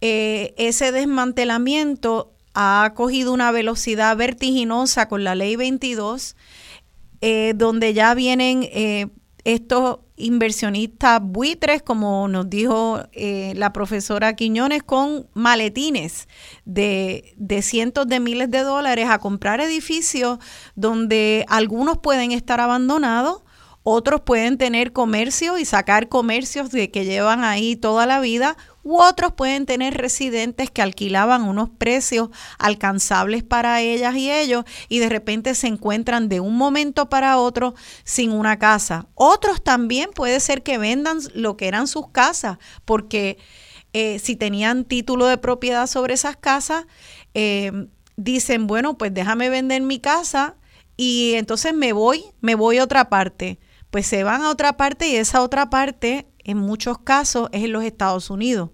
[0.01, 6.37] eh, ese desmantelamiento ha cogido una velocidad vertiginosa con la ley 22,
[7.21, 9.09] eh, donde ya vienen eh,
[9.45, 16.29] estos inversionistas buitres, como nos dijo eh, la profesora Quiñones, con maletines
[16.65, 20.39] de, de, cientos de miles de dólares a comprar edificios
[20.75, 23.43] donde algunos pueden estar abandonados,
[23.85, 29.01] otros pueden tener comercio y sacar comercios de que llevan ahí toda la vida, u
[29.01, 35.09] otros pueden tener residentes que alquilaban unos precios alcanzables para ellas y ellos y de
[35.09, 37.75] repente se encuentran de un momento para otro
[38.05, 39.07] sin una casa.
[39.15, 43.39] Otros también puede ser que vendan lo que eran sus casas porque
[43.93, 46.87] eh, si tenían título de propiedad sobre esas casas,
[47.35, 50.57] eh, dicen, bueno, pues déjame vender mi casa
[50.97, 53.59] y entonces me voy, me voy a otra parte.
[53.91, 57.73] Pues se van a otra parte y esa otra parte en muchos casos es en
[57.73, 58.71] los Estados Unidos.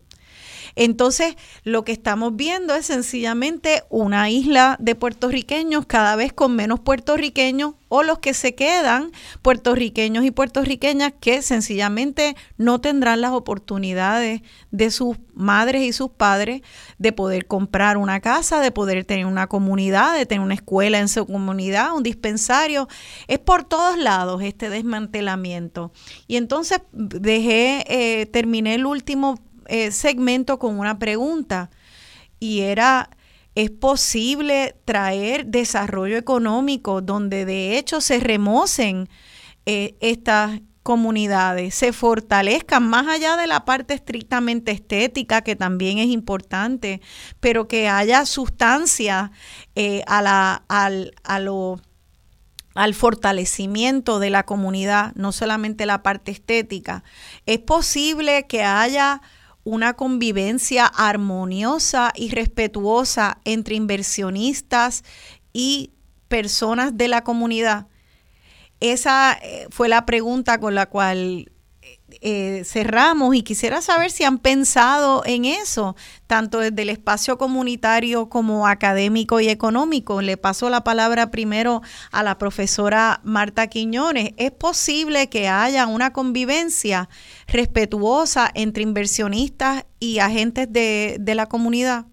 [0.76, 6.80] Entonces, lo que estamos viendo es sencillamente una isla de puertorriqueños cada vez con menos
[6.80, 14.42] puertorriqueños o los que se quedan puertorriqueños y puertorriqueñas que sencillamente no tendrán las oportunidades
[14.72, 16.62] de sus madres y sus padres
[16.98, 21.08] de poder comprar una casa, de poder tener una comunidad, de tener una escuela en
[21.08, 22.88] su comunidad, un dispensario.
[23.28, 25.92] Es por todos lados este desmantelamiento.
[26.26, 31.70] Y entonces dejé, eh, terminé el último eh, segmento con una pregunta
[32.38, 33.10] y era,
[33.54, 39.08] ¿es posible traer desarrollo económico donde de hecho se remocen
[39.66, 46.08] eh, estas comunidades se fortalezcan más allá de la parte estrictamente estética, que también es
[46.08, 47.00] importante,
[47.40, 49.32] pero que haya sustancia
[49.74, 57.02] eh, a la, al, al fortalecimiento de la comunidad, no solamente la parte estética.
[57.46, 59.22] Es posible que haya
[59.64, 65.02] una convivencia armoniosa y respetuosa entre inversionistas
[65.52, 65.90] y
[66.28, 67.86] personas de la comunidad.
[68.80, 71.50] Esa eh, fue la pregunta con la cual
[72.20, 75.96] eh, cerramos y quisiera saber si han pensado en eso,
[76.26, 80.22] tanto desde el espacio comunitario como académico y económico.
[80.22, 84.32] Le paso la palabra primero a la profesora Marta Quiñones.
[84.36, 87.08] ¿Es posible que haya una convivencia
[87.46, 92.06] respetuosa entre inversionistas y agentes de, la comunidad?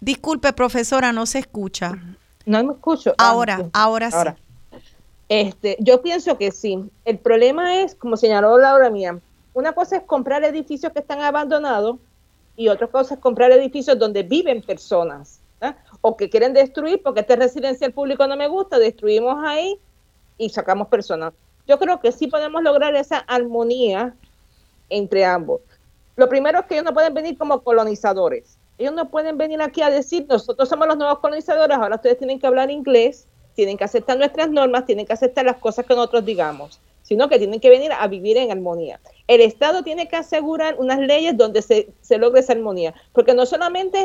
[0.00, 1.98] Disculpe, profesora, no se escucha.
[2.46, 3.14] No me escucho.
[3.18, 4.36] Ahora, ahora, ahora.
[4.36, 4.47] sí.
[5.28, 6.90] Este, yo pienso que sí.
[7.04, 9.20] El problema es, como señaló Laura Mía,
[9.52, 11.96] una cosa es comprar edificios que están abandonados
[12.56, 15.40] y otra cosa es comprar edificios donde viven personas
[16.00, 19.78] o que quieren destruir porque este residencial público no me gusta, destruimos ahí
[20.38, 21.34] y sacamos personas.
[21.66, 24.14] Yo creo que sí podemos lograr esa armonía
[24.88, 25.60] entre ambos.
[26.16, 28.58] Lo primero es que ellos no pueden venir como colonizadores.
[28.78, 32.38] Ellos no pueden venir aquí a decir, nosotros somos los nuevos colonizadores, ahora ustedes tienen
[32.38, 33.27] que hablar inglés
[33.58, 37.38] tienen que aceptar nuestras normas, tienen que aceptar las cosas que nosotros digamos, sino que
[37.38, 39.00] tienen que venir a vivir en armonía.
[39.26, 43.98] El Estado tiene que asegurar unas leyes donde se, logre esa armonía, porque no solamente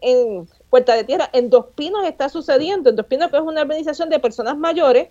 [0.00, 3.44] en, en, Puerta de Tierra, en Dos Pinos está sucediendo, en Dos Pinos que es
[3.44, 5.10] una organización de personas mayores,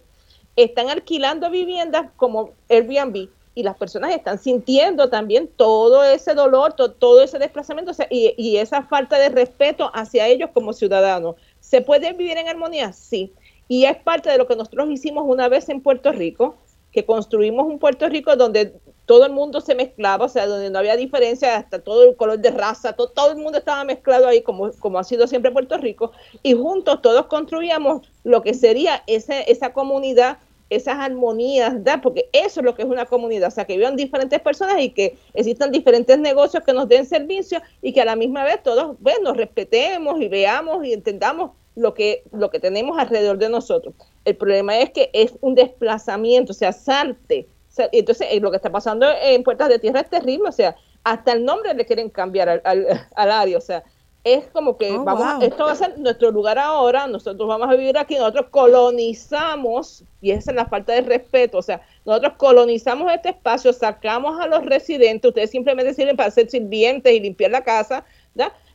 [0.57, 7.21] están alquilando viviendas como Airbnb y las personas están sintiendo también todo ese dolor, todo,
[7.23, 11.37] ese desplazamiento y, y esa falta de respeto hacia ellos como ciudadanos.
[11.61, 12.91] ¿Se puede vivir en armonía?
[12.91, 13.31] Sí.
[13.67, 16.57] Y es parte de lo que nosotros hicimos una vez en Puerto Rico,
[16.91, 18.73] que construimos un Puerto Rico donde
[19.05, 22.39] todo el mundo se mezclaba, o sea, donde no había diferencia, hasta todo el color
[22.39, 25.77] de raza, todo, todo el mundo estaba mezclado ahí, como, como ha sido siempre Puerto
[25.77, 26.11] Rico,
[26.41, 30.37] y juntos todos construíamos lo que sería ese, esa comunidad,
[30.69, 34.39] esas armonías, porque eso es lo que es una comunidad, o sea, que vivan diferentes
[34.39, 38.43] personas y que existan diferentes negocios que nos den servicio y que a la misma
[38.43, 43.49] vez todos, bueno, respetemos y veamos y entendamos lo que, lo que tenemos alrededor de
[43.49, 43.93] nosotros.
[44.23, 47.47] El problema es que es un desplazamiento, o sea, salte.
[47.91, 51.33] entonces, eh, lo que está pasando en Puertas de Tierra es terrible, o sea, hasta
[51.33, 52.87] el nombre le quieren cambiar al, al,
[53.31, 53.83] área, o sea,
[54.23, 57.75] es como que oh, vamos esto va a ser nuestro lugar ahora, nosotros vamos a
[57.75, 63.11] vivir aquí, nosotros colonizamos, y esa es la falta de respeto, o sea, nosotros colonizamos
[63.13, 67.63] este espacio, sacamos a los residentes, ustedes simplemente sirven para ser sirvientes y limpiar la
[67.63, 68.03] casa,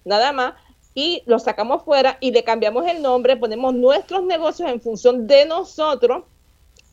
[0.04, 0.54] nada más,
[0.94, 5.46] y lo sacamos fuera y le cambiamos el nombre, ponemos nuestros negocios en función de
[5.46, 6.24] nosotros.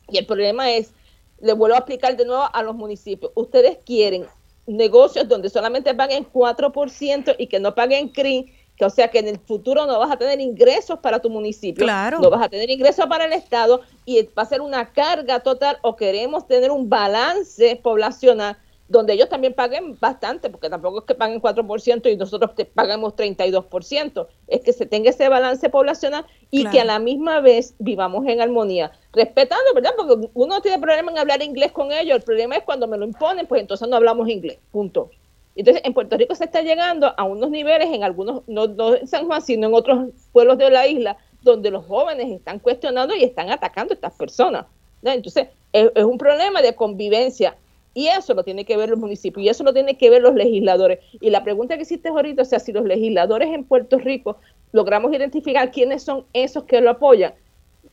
[0.08, 0.92] Y el problema es,
[1.40, 4.26] le vuelvo a aplicar de nuevo a los municipios, ustedes quieren
[4.66, 9.28] negocios donde solamente paguen 4% y que no paguen CRI, que o sea que en
[9.28, 13.06] el futuro no vas a tener ingresos para tu municipio, no vas a tener ingresos
[13.06, 17.76] para el Estado y va a ser una carga total o queremos tener un balance
[17.82, 18.58] poblacional
[18.88, 23.14] donde ellos también paguen bastante, porque tampoco es que paguen 4% y nosotros te pagamos
[23.14, 28.26] 32%, es que se tenga ese balance poblacional y que a la misma vez vivamos
[28.26, 29.90] en armonía, respetando, ¿verdad?
[29.96, 33.04] Porque uno tiene problema en hablar inglés con ellos, el problema es cuando me lo
[33.04, 35.10] imponen, pues entonces no hablamos inglés, punto.
[35.54, 39.08] Entonces, en Puerto Rico se está llegando a unos niveles, en algunos, no, no en
[39.08, 43.24] San Juan, sino en otros pueblos de la isla, donde los jóvenes están cuestionando y
[43.24, 44.66] están atacando a estas personas.
[45.02, 47.56] Entonces, es un problema de convivencia
[47.98, 50.36] y eso lo tiene que ver los municipios y eso lo tiene que ver los
[50.36, 51.00] legisladores.
[51.20, 54.36] Y la pregunta que hiciste ahorita, o sea, si los legisladores en Puerto Rico
[54.70, 57.34] logramos identificar quiénes son esos que lo apoyan,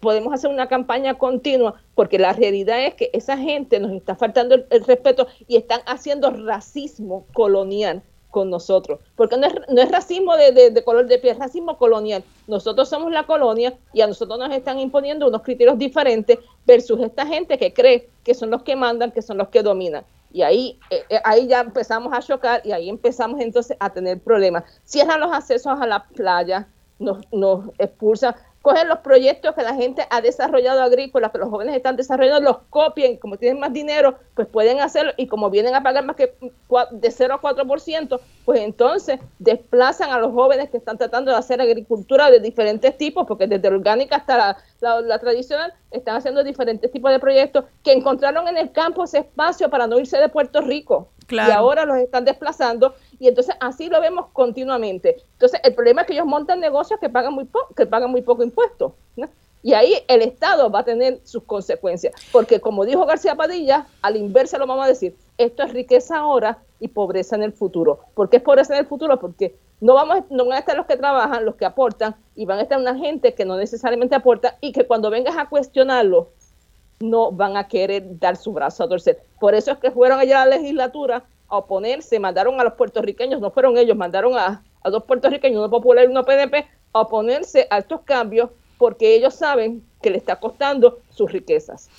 [0.01, 4.53] podemos hacer una campaña continua, porque la realidad es que esa gente nos está faltando
[4.69, 8.03] el respeto y están haciendo racismo colonial
[8.35, 12.21] con nosotros, porque no es, no es racismo de, color de piel, es racismo colonial.
[12.47, 16.37] Nosotros somos la colonia y a nosotros nos están imponiendo unos criterios diferentes
[16.67, 20.03] versus esta gente que cree que son los que mandan, que son los que dominan.
[20.33, 24.19] Y ahí, eh, eh, ahí ya empezamos a chocar y ahí empezamos entonces a tener
[24.19, 24.65] problemas.
[24.83, 26.67] Cierran los accesos a la playa,
[26.99, 31.75] nos, nos expulsan cogen los proyectos que la gente ha desarrollado agrícolas, que los jóvenes
[31.75, 35.83] están desarrollando, los copien, como tienen más dinero, pues pueden hacerlo y como vienen a
[35.83, 36.33] pagar más que
[36.89, 41.61] de 0 a 4%, pues entonces desplazan a los jóvenes que están tratando de hacer
[41.61, 47.11] agricultura de diferentes tipos, porque desde la orgánica hasta la, tradicional están haciendo diferentes tipos
[47.11, 51.09] de proyectos que encontraron en el campo ese espacio para no irse de Puerto Rico.
[51.29, 55.23] Y ahora los están desplazando y entonces así lo vemos continuamente.
[55.33, 58.21] Entonces el problema es que ellos montan negocios que pagan muy, poco que pagan muy
[58.21, 58.93] poco impuestos.
[59.63, 64.15] Y ahí el Estado va a tener sus consecuencias, porque como dijo García Padilla, al
[64.15, 68.01] inverso lo vamos a decir, esto es riqueza ahora y pobreza en el futuro.
[68.13, 69.19] ¿Por qué es pobreza en el futuro?
[69.19, 72.59] Porque no, vamos, no van a estar los que trabajan, los que aportan, y van
[72.59, 76.29] a estar una gente que no necesariamente aporta y que cuando vengas a cuestionarlo,
[76.99, 79.21] no van a querer dar su brazo a torcer.
[79.39, 83.41] Por eso es que fueron allá a la legislatura a oponerse, mandaron a los puertorriqueños,
[83.41, 87.67] no fueron ellos, mandaron a, a dos puertorriqueños, uno popular y uno PNP, a oponerse
[87.69, 91.89] a estos cambios porque ellos saben que le está costando sus riquezas.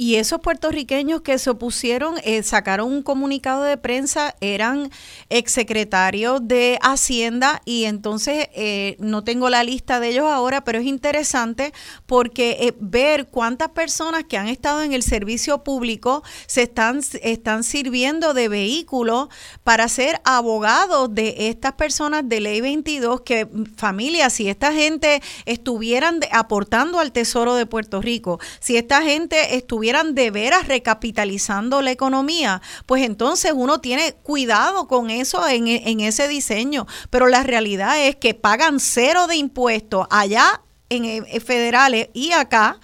[0.00, 4.90] Y esos puertorriqueños que se opusieron eh, sacaron un comunicado de prensa, eran
[5.28, 10.86] exsecretarios de Hacienda y entonces eh, no tengo la lista de ellos ahora, pero es
[10.86, 11.74] interesante
[12.06, 17.62] porque eh, ver cuántas personas que han estado en el servicio público se están, están
[17.62, 19.28] sirviendo de vehículo
[19.64, 23.46] para ser abogados de estas personas de ley 22, que
[23.76, 29.89] familia, si esta gente estuvieran aportando al Tesoro de Puerto Rico, si esta gente estuviera
[30.14, 35.68] de veras recapitalizando la economía, pues entonces uno tiene cuidado con eso en,
[36.00, 36.86] ese diseño.
[37.10, 42.32] Pero la realidad es que pagan cero de impuestos allá en, en eh, federales y
[42.32, 42.78] acá,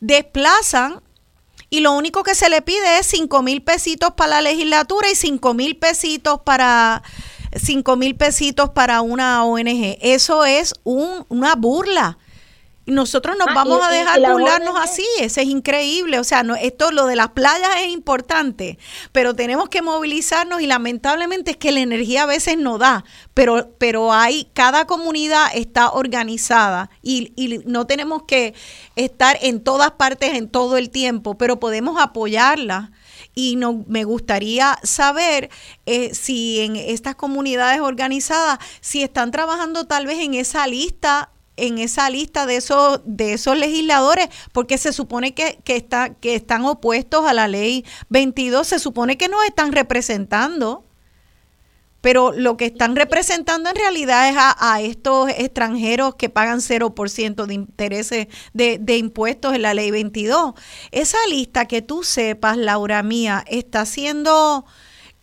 [0.00, 1.02] desplazan
[1.70, 5.16] y lo único que se le pide es 5 mil pesitos para la legislatura y
[5.16, 7.02] 5 mil pesitos para
[7.56, 9.98] 5 mil pesitos para una ONG.
[10.00, 12.18] Eso es un, una burla
[12.86, 16.18] nosotros nos ah, vamos a dejar burlarnos así, eso es increíble.
[16.18, 18.78] O sea, no, esto lo de las playas es importante,
[19.12, 23.74] pero tenemos que movilizarnos y lamentablemente es que la energía a veces no da, pero,
[23.78, 28.54] pero hay, cada comunidad está organizada y, y no tenemos que
[28.96, 32.92] estar en todas partes en todo el tiempo, pero podemos apoyarla
[33.34, 35.50] y no, me gustaría saber
[35.86, 41.78] eh, si en estas comunidades organizadas, si están trabajando tal vez en esa lista en
[41.78, 46.64] esa lista de esos de esos legisladores porque se supone que, que, está, que están
[46.64, 50.84] opuestos a la ley 22 se supone que nos están representando
[52.04, 57.54] pero lo que están representando en realidad es a, estos extranjeros que pagan 0% de
[57.54, 60.52] intereses de, de, impuestos en la ley 22.
[60.92, 64.66] Esa lista que tú sepas, Laura mía, está siendo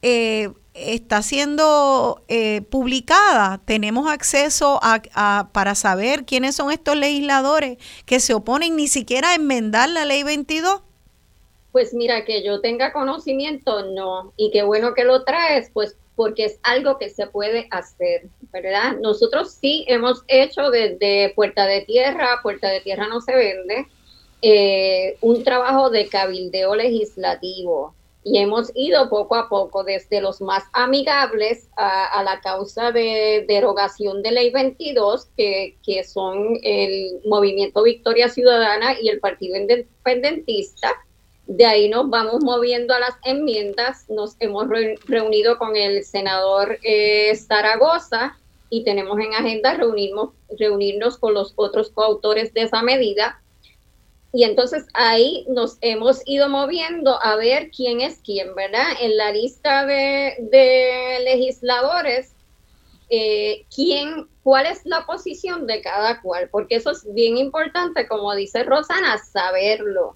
[0.02, 3.62] eh, está siendo eh, publicada.
[3.66, 9.36] Tenemos acceso a, para saber quiénes son estos legisladores que se oponen ni siquiera a
[9.36, 10.82] enmendar la ley 22.
[11.72, 14.34] Pues mira, que yo tenga conocimiento, no.
[14.38, 18.98] Y qué bueno que lo traes, pues porque es algo que se puede hacer, ¿verdad?
[19.02, 23.88] Nosotros sí hemos hecho desde Puerta de Tierra, Puerta de Tierra no se vende,
[24.42, 30.64] eh, un trabajo de cabildeo legislativo y hemos ido poco a poco desde los más
[30.74, 38.30] amigables a, la causa de derogación de ley 22, que, que, son el Movimiento Victoria
[38.30, 40.94] Ciudadana y el Partido Independentista.
[41.48, 44.08] De ahí nos vamos moviendo a las enmiendas.
[44.08, 44.68] Nos hemos
[45.08, 48.38] reunido con el senador eh, Zaragoza
[48.70, 53.41] y tenemos en agenda reunirnos, reunirnos con los otros coautores de esa medida
[54.34, 58.88] y entonces ahí nos hemos ido moviendo a ver quién es quién, ¿verdad?
[59.02, 62.34] En la lista de, legisladores,
[63.10, 68.34] eh, quién, cuál es la posición de cada cual, porque eso es bien importante, como
[68.34, 70.16] dice Rosana, saberlo.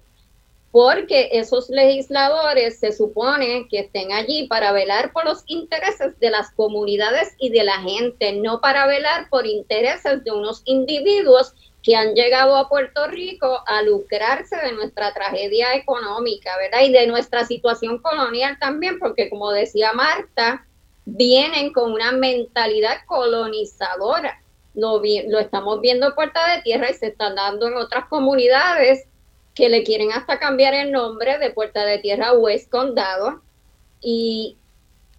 [0.72, 6.50] Porque esos legisladores se supone que estén allí para velar por los intereses de las
[6.52, 11.54] comunidades y de la gente, no para velar por intereses de unos individuos
[11.86, 16.80] que han llegado a Puerto Rico a lucrarse de nuestra tragedia económica, ¿verdad?
[16.82, 20.66] Y de nuestra situación colonial también, porque como decía Marta,
[21.04, 24.42] vienen con una mentalidad colonizadora.
[24.74, 29.06] Lo, lo estamos viendo Puerta de Tierra y se están dando en otras comunidades
[29.54, 33.42] que le quieren hasta cambiar el nombre de Puerta de Tierra a West Condado.
[34.00, 34.56] Y,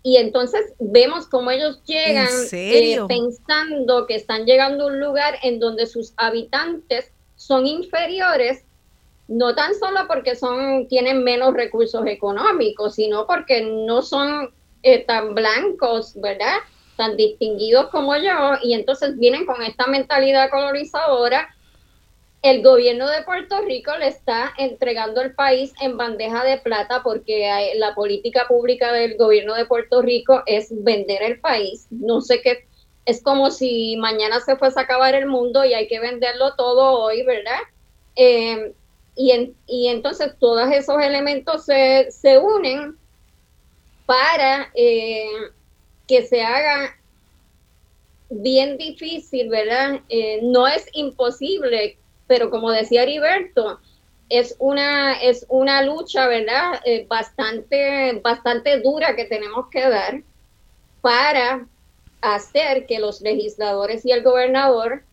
[0.07, 5.59] y entonces vemos cómo ellos llegan eh, pensando que están llegando a un lugar en
[5.59, 8.63] donde sus habitantes son inferiores,
[9.27, 15.35] no tan solo porque son, tienen menos recursos económicos, sino porque no son eh, tan
[15.35, 16.55] blancos, ¿verdad?
[16.95, 21.53] Tan distinguidos como yo, y entonces vienen con esta mentalidad colonizadora
[22.43, 27.73] el gobierno de Puerto Rico le está entregando el país en bandeja de plata porque
[27.76, 31.88] la política pública del gobierno de Puerto Rico es vender el país.
[31.89, 32.68] No sé qué,
[33.05, 36.99] es como si mañana se fuese a acabar el mundo y hay que venderlo todo
[36.99, 37.59] hoy, ¿verdad?
[38.15, 38.73] Em,
[39.15, 42.97] y, y, entonces todos esos elementos se, se unen
[44.05, 45.26] para eh,
[46.07, 46.95] que se haga
[48.30, 50.01] bien difícil, ¿verdad?
[50.09, 51.97] Eh, no es imposible
[52.27, 53.79] pero como decía Heriberto,
[54.29, 56.81] es una, es una lucha, ¿verdad?
[56.85, 60.21] Eh, bastante, bastante dura que tenemos que dar
[61.01, 61.65] para
[62.21, 65.03] hacer que los legisladores y el gobernador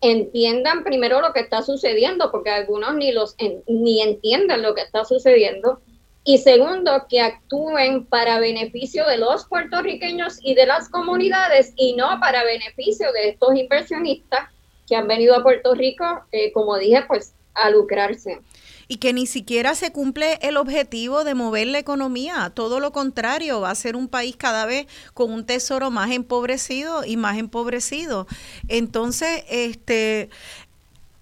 [0.00, 3.36] entiendan primero lo que está sucediendo, porque algunos ni, los,
[3.66, 5.80] ni entienden lo que está sucediendo,
[6.26, 12.18] y segundo, que actúen para beneficio de los puertorriqueños y de las comunidades y no
[12.18, 14.48] para beneficio de estos inversionistas
[14.86, 18.40] que han venido a Puerto Rico, eh, como dije, pues a lucrarse
[18.88, 22.52] y que ni siquiera se cumple el objetivo de mover la economía.
[22.54, 27.04] Todo lo contrario, va a ser un país cada vez con un tesoro más empobrecido
[27.04, 28.26] y más empobrecido.
[28.68, 30.30] Entonces, este,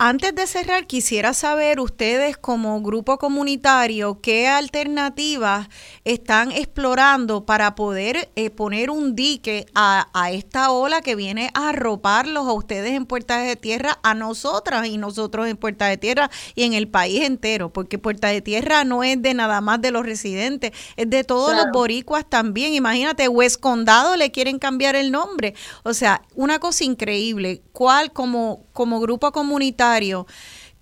[0.04, 5.68] antes de cerrar, quisiera saber ustedes como grupo comunitario qué alternativas
[6.02, 12.48] están explorando para poder eh, poner un dique a, esta ola que viene a arroparlos
[12.48, 16.64] a ustedes en Puertas de Tierra, a nosotras y nosotros en Puertas de Tierra y
[16.64, 20.04] en el país entero, porque Puertas de Tierra no es de nada más de los
[20.04, 22.74] residentes, es de todos los boricuas también.
[22.74, 25.54] Imagínate, West Condado le quieren cambiar el nombre.
[25.84, 27.62] O sea, una cosa increíble.
[27.70, 30.26] ¿Cuál como, como grupo comunitario?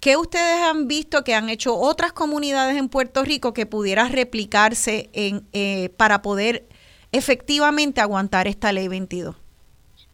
[0.01, 5.11] ¿Qué ustedes han visto que han hecho otras comunidades en Puerto Rico que pudiera replicarse
[5.13, 6.67] en, eh, para poder
[7.13, 9.37] efectivamente aguantar esta ley 22?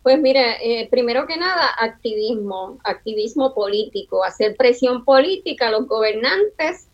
[0.03, 6.86] Pues mire, eh, primero que nada, activismo, activismo político, hacer presión política a los gobernantes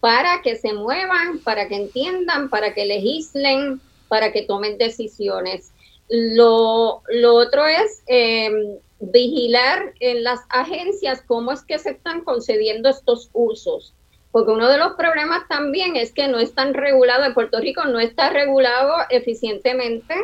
[0.00, 5.70] para que se muevan, para que entiendan, para que legislen, para que tomen decisiones.
[6.08, 8.50] Lo, lo otro es eh,
[9.00, 13.94] vigilar en las agencias cómo es que se están concediendo estos usos.
[14.30, 17.98] Porque uno de los problemas también es que no están regulados, en Puerto Rico no
[17.98, 20.14] está regulado eficientemente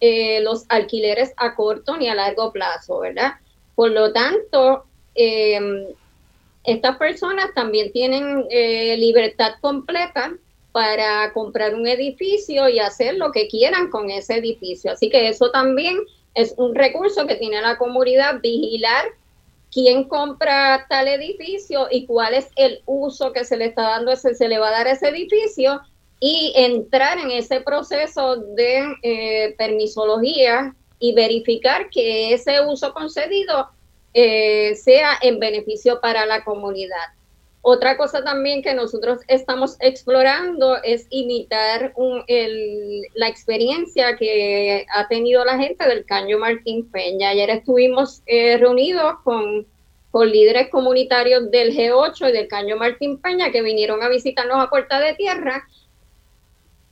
[0.00, 3.32] eh, los alquileres a corto ni a largo plazo, ¿verdad?
[3.74, 4.84] Por lo tanto,
[5.14, 5.86] em,
[6.64, 10.32] estas personas también tienen eh, libertad completa
[10.70, 14.92] para comprar un edificio y hacer lo que quieran con ese edificio.
[14.92, 15.98] Así que eso también
[16.34, 19.06] es un recurso que tiene la comunidad vigilar
[19.72, 24.34] quién compra tal edificio y cuál es el uso que se le está dando, ese,
[24.34, 25.80] se le va a dar a ese edificio
[26.20, 33.68] y entrar en ese proceso de eh, permisología y verificar que ese uso concedido
[34.14, 36.96] eh, sea en beneficio para la comunidad.
[37.70, 41.92] Otra cosa también que nosotros estamos explorando es imitar
[43.14, 47.28] la experiencia que ha tenido la gente del Caño Martín Peña.
[47.28, 49.66] Ayer estuvimos eh, reunidos con,
[50.10, 54.70] con líderes comunitarios del G8 y del Caño Martín Peña que vinieron a visitarnos a
[54.70, 55.68] Puerta de Tierra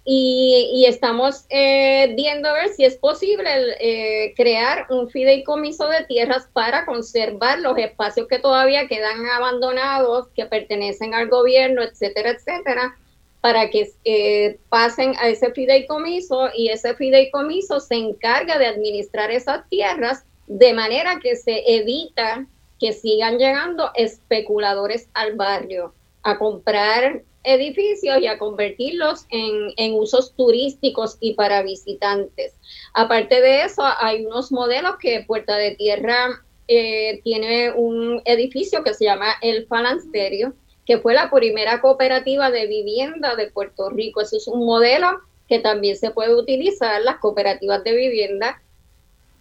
[0.08, 3.50] y, estamos eh, viendo a ver si es posible
[3.80, 10.46] eh, crear un fideicomiso de tierras para conservar los espacios que todavía quedan abandonados, que
[10.46, 12.96] pertenecen al gobierno, etcétera, etcétera,
[13.40, 19.68] para que eh, pasen a ese fideicomiso y ese fideicomiso se encarga de administrar esas
[19.68, 22.46] tierras de manera que se evita
[22.78, 31.16] que sigan llegando especuladores al barrio a comprar edificios y a convertirlos en, usos turísticos
[31.20, 32.54] y para visitantes.
[32.92, 38.94] Aparte de eso, hay unos modelos que Puerta de Tierra eh, tiene un edificio que
[38.94, 40.54] se llama El Falansterio,
[40.84, 44.20] que fue la primera cooperativa de vivienda de Puerto Rico.
[44.20, 48.60] Ese es un modelo que también se puede utilizar, las cooperativas de vivienda,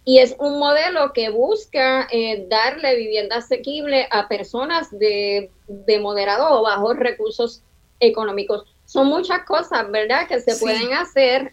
[0.04, 6.46] y es un modelo que busca eh, darle vivienda asequible a personas de, de moderados
[6.52, 7.64] o bajos recursos
[8.00, 8.64] económicos.
[8.84, 11.52] Son muchas cosas, ¿verdad?, que se pueden hacer.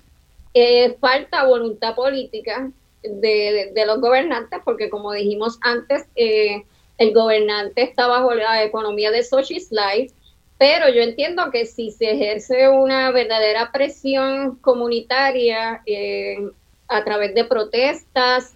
[0.55, 2.71] Eh, falta voluntad política
[3.01, 6.63] de, los gobernantes, porque como dijimos antes, eh,
[6.99, 10.13] el gobernante está bajo la economía de social life,
[10.59, 16.37] pero yo entiendo que si se ejerce una verdadera presión comunitaria eh,
[16.87, 18.53] a través de protestas,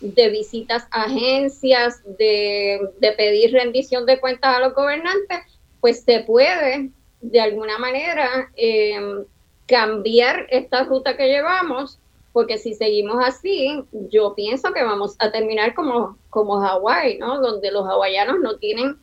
[0.00, 5.40] de visitas a agencias, de, de pedir rendición de cuentas a los gobernantes,
[5.80, 6.90] pues se puede
[7.24, 9.24] de alguna manera eh,
[9.66, 11.98] cambiar esta ruta que llevamos,
[12.32, 17.40] porque si seguimos así, yo pienso que vamos a terminar como, como Hawái, ¿no?
[17.40, 18.98] Donde los hawaianos no tienen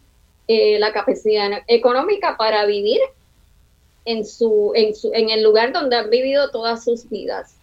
[0.47, 2.99] eh, la capacidad económica para vivir
[4.05, 7.55] en, su, en, su, en el lugar donde han vivido todas sus vidas.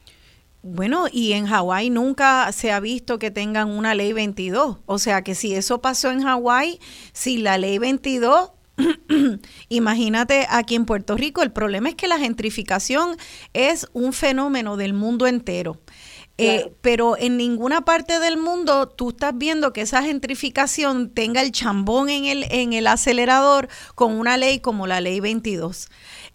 [0.63, 4.79] Bueno, y en Hawái nunca se ha visto que tengan una ley 22.
[4.87, 6.81] O sea que si eso pasó en Hawái,
[7.13, 8.51] si la ley 22
[9.69, 13.17] Imagínate aquí en Puerto Rico, el problema es que la gentrificación
[13.53, 15.81] es un fenómeno del mundo entero.
[16.41, 21.51] Eh, pero en ninguna parte del mundo tú estás viendo que esa gentrificación tenga el
[21.51, 25.89] chambón en el, en el acelerador con una ley como la ley 22.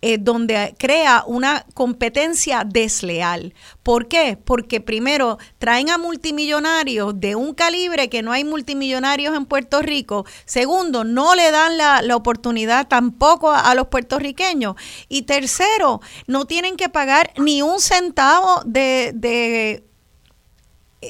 [0.05, 3.53] Eh, donde crea una competencia desleal.
[3.84, 4.35] ¿Por qué?
[4.35, 10.25] Porque primero traen a multimillonarios de un calibre que no hay multimillonarios en Puerto Rico.
[10.43, 14.75] Segundo, no le dan la, oportunidad tampoco a, los puertorriqueños.
[15.07, 19.13] Y tercero, no tienen que pagar ni un centavo de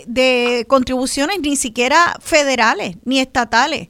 [0.07, 3.89] de contribuciones ni siquiera federales ni estatales.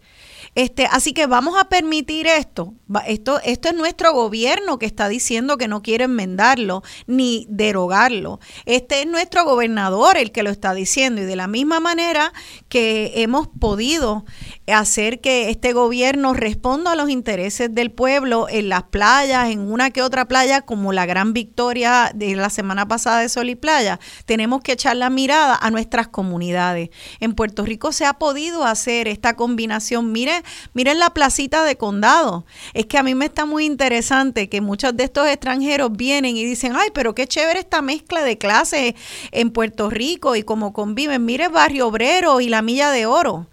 [0.55, 2.73] Este, así que vamos a permitir esto.
[3.07, 8.39] Esto, esto es nuestro gobierno que está diciendo que no quiere enmendarlo ni derogarlo.
[8.65, 12.34] Este es nuestro gobernador el que lo está diciendo y de la misma manera
[12.69, 14.25] que hemos podido
[14.67, 19.89] hacer que este gobierno responda a los intereses del pueblo en las playas, en una
[19.89, 23.99] que otra playa, como la gran victoria de la semana pasada de Sol y Playa,
[24.25, 26.89] tenemos que echar la mirada a nuestras comunidades.
[27.19, 30.11] En Puerto Rico se ha podido hacer esta combinación.
[30.11, 30.42] Miren,
[30.73, 32.45] miren la placita de condado.
[32.73, 36.45] Es que a mí me está muy interesante que muchos de estos extranjeros vienen y
[36.45, 38.93] dicen, ay, pero qué chévere esta mezcla de clases
[39.31, 41.25] en Puerto Rico y cómo conviven.
[41.25, 43.47] Mire Barrio Obrero y la Milla de Oro.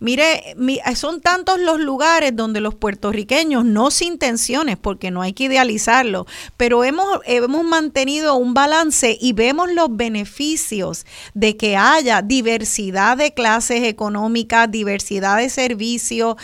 [0.00, 0.56] Mire,
[0.96, 6.26] son tantos los lugares donde los puertorriqueños, no sin tensiones, porque no hay que idealizarlo,
[6.56, 13.32] pero hemos, hemos mantenido un balance y vemos los beneficios de que haya diversidad de
[13.34, 16.36] clases económicas, diversidad de servicios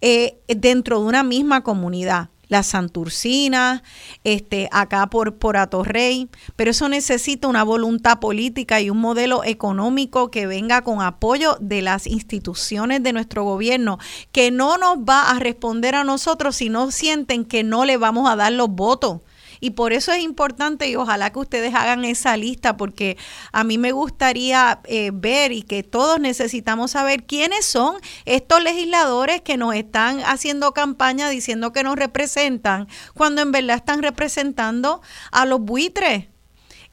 [0.00, 3.82] eh, dentro de una misma comunidad la Santurcina,
[4.24, 10.30] este, acá por, por Atorrey, pero eso necesita una voluntad política y un modelo económico
[10.30, 13.98] que venga con apoyo de las instituciones de nuestro gobierno,
[14.32, 18.28] que no nos va a responder a nosotros si no sienten que no le vamos
[18.30, 19.20] a dar los votos.
[19.60, 23.16] Y por eso es importante y ojalá que ustedes hagan esa lista porque
[23.52, 29.40] a mí me gustaría eh, ver y que todos necesitamos saber quiénes son estos legisladores
[29.42, 35.44] que nos están haciendo campaña diciendo que nos representan cuando en verdad están representando a
[35.44, 36.26] los buitres.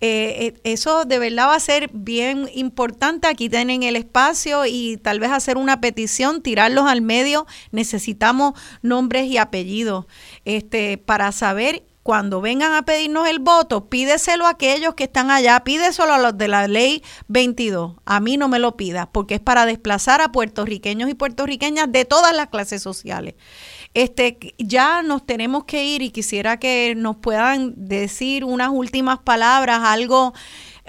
[0.02, 3.28] Eh, eh, eso de verdad va a ser bien importante.
[3.28, 7.48] Aquí tienen el espacio y tal vez hacer una petición, tirarlos al medio.
[7.72, 10.06] Necesitamos nombres y apellidos
[10.44, 15.64] este, para saber cuando vengan a pedirnos el voto, pídeselo a aquellos que están allá,
[15.64, 17.96] pídeselo a los de la ley 22.
[18.06, 22.06] A mí no me lo pidas, porque es para desplazar a puertorriqueños y puertorriqueñas de
[22.06, 23.34] todas las clases sociales.
[23.96, 29.80] Este, ya nos tenemos que ir y quisiera que nos puedan decir unas últimas palabras,
[29.84, 30.36] algo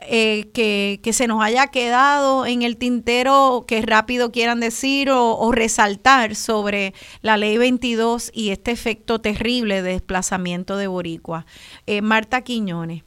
[0.02, 6.35] eh, que, se nos haya quedado en el tintero que rápido quieran decir o, resaltar
[6.35, 6.93] sobre
[7.23, 11.47] la ley 22 y este efecto terrible de desplazamiento de boricua.
[11.86, 13.05] Eh, Marta Quiñones.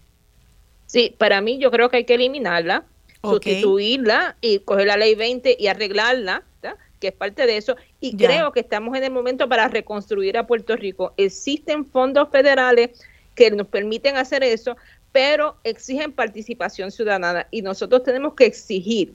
[0.88, 2.86] Sí, para mí yo creo que hay que eliminarla,
[3.22, 6.44] sustituirla y coger la ley 20 y arreglarla,
[7.00, 7.76] que es parte de eso.
[8.00, 11.14] Y creo que estamos en el momento para reconstruir a Puerto Rico.
[11.18, 13.00] Existen fondos federales
[13.36, 14.76] que nos permiten hacer eso,
[15.12, 19.14] pero exigen participación ciudadana y nosotros tenemos que exigir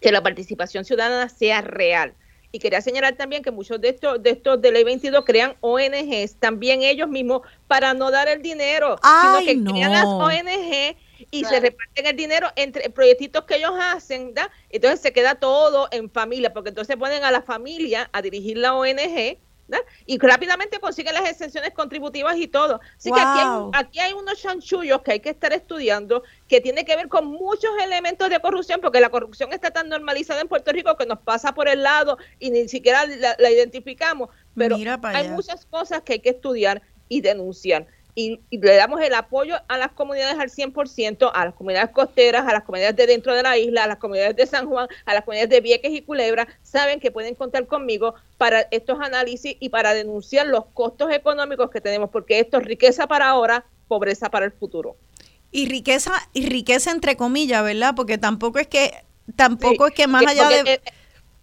[0.00, 2.14] que la participación ciudadana sea real.
[2.54, 6.36] Y quería señalar también que muchos de estos de estos de ley 22 crean ONGs,
[6.38, 10.96] también ellos mismos, para no dar el dinero, sino que crean las ONG
[11.30, 14.50] y se reparten el dinero entre proyectitos que ellos hacen, ¿da?
[14.68, 18.74] entonces se queda todo en familia, porque entonces ponen a la familia a dirigir la
[18.74, 19.38] ONG
[20.06, 22.80] y rápidamente consiguen las exenciones contributivas y todo.
[22.96, 26.84] Así que aquí hay, aquí hay unos chanchullos que hay que estar estudiando que tiene
[26.84, 30.72] que ver con muchos elementos de corrupción, porque la corrupción está tan normalizada en Puerto
[30.72, 34.28] Rico que nos pasa por el lado y ni siquiera la, identificamos.
[34.54, 39.56] Pero hay muchas cosas que hay que estudiar y denunciar y, le damos el apoyo
[39.68, 43.42] a las comunidades al 100%, a las comunidades costeras, a las comunidades de dentro de
[43.42, 46.46] la isla, a las comunidades de San Juan, a las comunidades de Vieques y Culebra,
[46.62, 51.80] saben que pueden contar conmigo para estos análisis y para denunciar los costos económicos que
[51.80, 54.96] tenemos, porque esto es riqueza para ahora, pobreza para el futuro.
[55.50, 57.94] Y riqueza, y riqueza entre comillas, ¿verdad?
[57.94, 58.92] Porque tampoco es que,
[59.36, 60.80] tampoco es que más allá de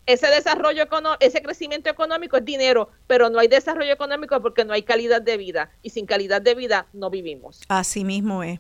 [0.10, 0.86] ese desarrollo
[1.20, 5.38] ese crecimiento económico es dinero, pero no hay desarrollo económico porque no hay calidad de
[5.38, 7.62] vida y sin calidad de vida no vivimos.
[7.68, 8.60] Así mismo es.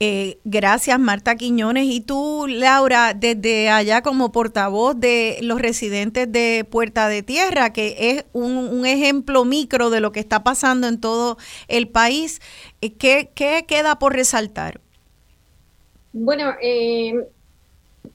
[0.00, 1.86] Eh, gracias, Marta Quiñones.
[1.86, 7.96] Y tú, Laura, desde allá como portavoz de los residentes de Puerta de Tierra, que
[7.98, 12.40] es un, ejemplo micro de lo que está pasando en todo el país,
[12.80, 14.80] eh, ¿qué, qué queda por resaltar?
[16.12, 17.14] Bueno, eh,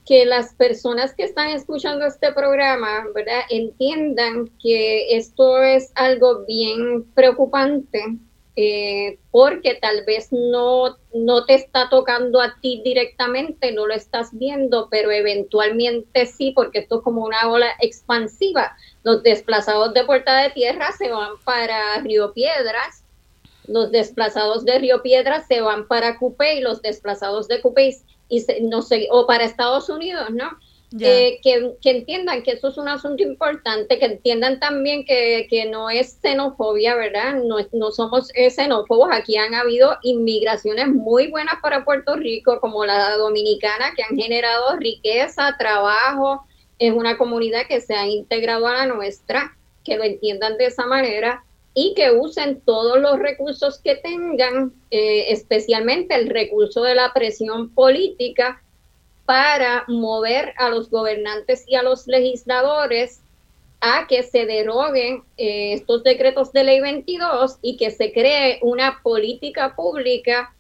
[0.06, 3.42] que las personas que están escuchando este programa, ¿verdad?
[3.50, 8.18] Entiendan que esto es algo bien preocupante
[8.56, 14.30] eh, porque tal vez no, no te está tocando a ti directamente, no lo estás
[14.32, 18.76] viendo, pero eventualmente sí, porque esto es como una ola expansiva.
[19.02, 23.04] Los desplazados de Puerta de Tierra se van para Río Piedras,
[23.66, 27.98] los desplazados de Río Piedras se van para Cupé y los desplazados de Cupé
[28.36, 30.58] y no sé, o para Estados Unidos, ¿no?
[31.00, 36.20] Eh, que, entiendan que eso es un asunto importante, que entiendan también que, no es
[36.22, 37.42] xenofobia, ¿verdad?
[37.44, 39.10] No, no somos eh, xenófobos.
[39.12, 44.78] Aquí han habido inmigraciones muy buenas para Puerto Rico, como la dominicana, que han generado
[44.78, 46.46] riqueza, trabajo.
[46.78, 50.86] Es una comunidad que se ha integrado a la nuestra, que lo entiendan de esa
[50.86, 51.44] manera
[51.74, 57.70] y que usen todos los recursos que tengan, eh, especialmente el recurso de la presión
[57.70, 58.62] política
[59.26, 63.22] para mover a los gobernantes y a los legisladores
[63.82, 69.02] a que se deroguen eh, estos decretos de ley 22 y que se cree una
[69.02, 70.54] política pública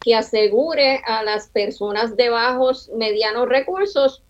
[0.00, 4.22] que asegure a las personas de bajos, medianos recursos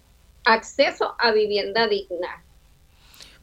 [0.45, 2.43] acceso a vivienda digna.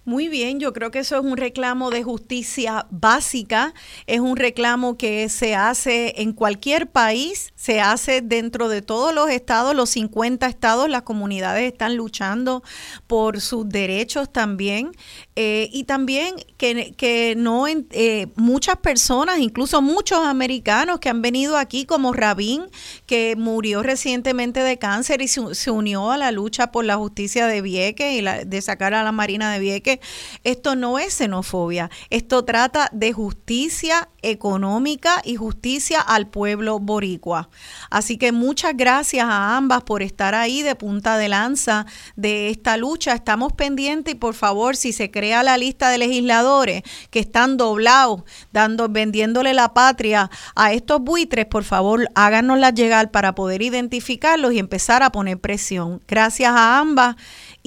[0.07, 3.73] Muy bien, yo creo que eso es un reclamo de justicia básica,
[4.05, 9.31] es un reclamo que se hace en cualquier país, se hace dentro de todos los
[9.31, 12.61] estados, los 50 estados, las comunidades están luchando
[13.07, 14.91] por sus derechos también.
[15.37, 21.57] Eh, y también que, que no eh, muchas personas, incluso muchos americanos que han venido
[21.57, 22.63] aquí, como Rabín,
[23.05, 27.61] que murió recientemente de cáncer y se, unió a la lucha por la justicia de
[27.61, 29.99] Vieques y la, de sacar a la Marina de Vieques.
[30.45, 37.49] Esto no es xenofobia, esto trata de justicia económica y justicia al pueblo boricua.
[37.89, 41.85] Así que muchas gracias a ambas por estar ahí de punta de lanza
[42.15, 43.13] de esta lucha.
[43.13, 48.89] Estamos pendientes y por favor, si se la lista de legisladores que están doblados, dando,
[48.89, 55.03] vendiéndole la patria a estos buitres, por favor, háganosla llegar para poder identificarlos y empezar
[55.03, 56.01] a poner presión.
[56.07, 57.15] Gracias a ambas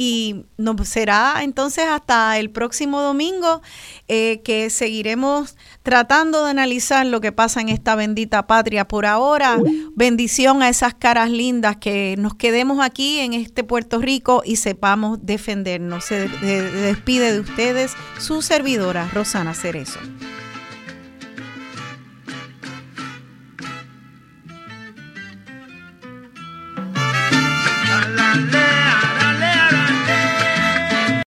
[0.01, 3.63] y nos será entonces hasta el próximo domingo
[4.07, 8.87] eh, que seguiremos tratando de analizar lo que pasa en esta bendita patria.
[8.87, 9.59] Por ahora,
[9.97, 15.19] bendición a esas caras lindas que nos quedemos aquí en este Puerto Rico y sepamos
[15.27, 16.05] defendernos.
[16.05, 19.99] Se despide de ustedes su servidora, Rosana Cerezo.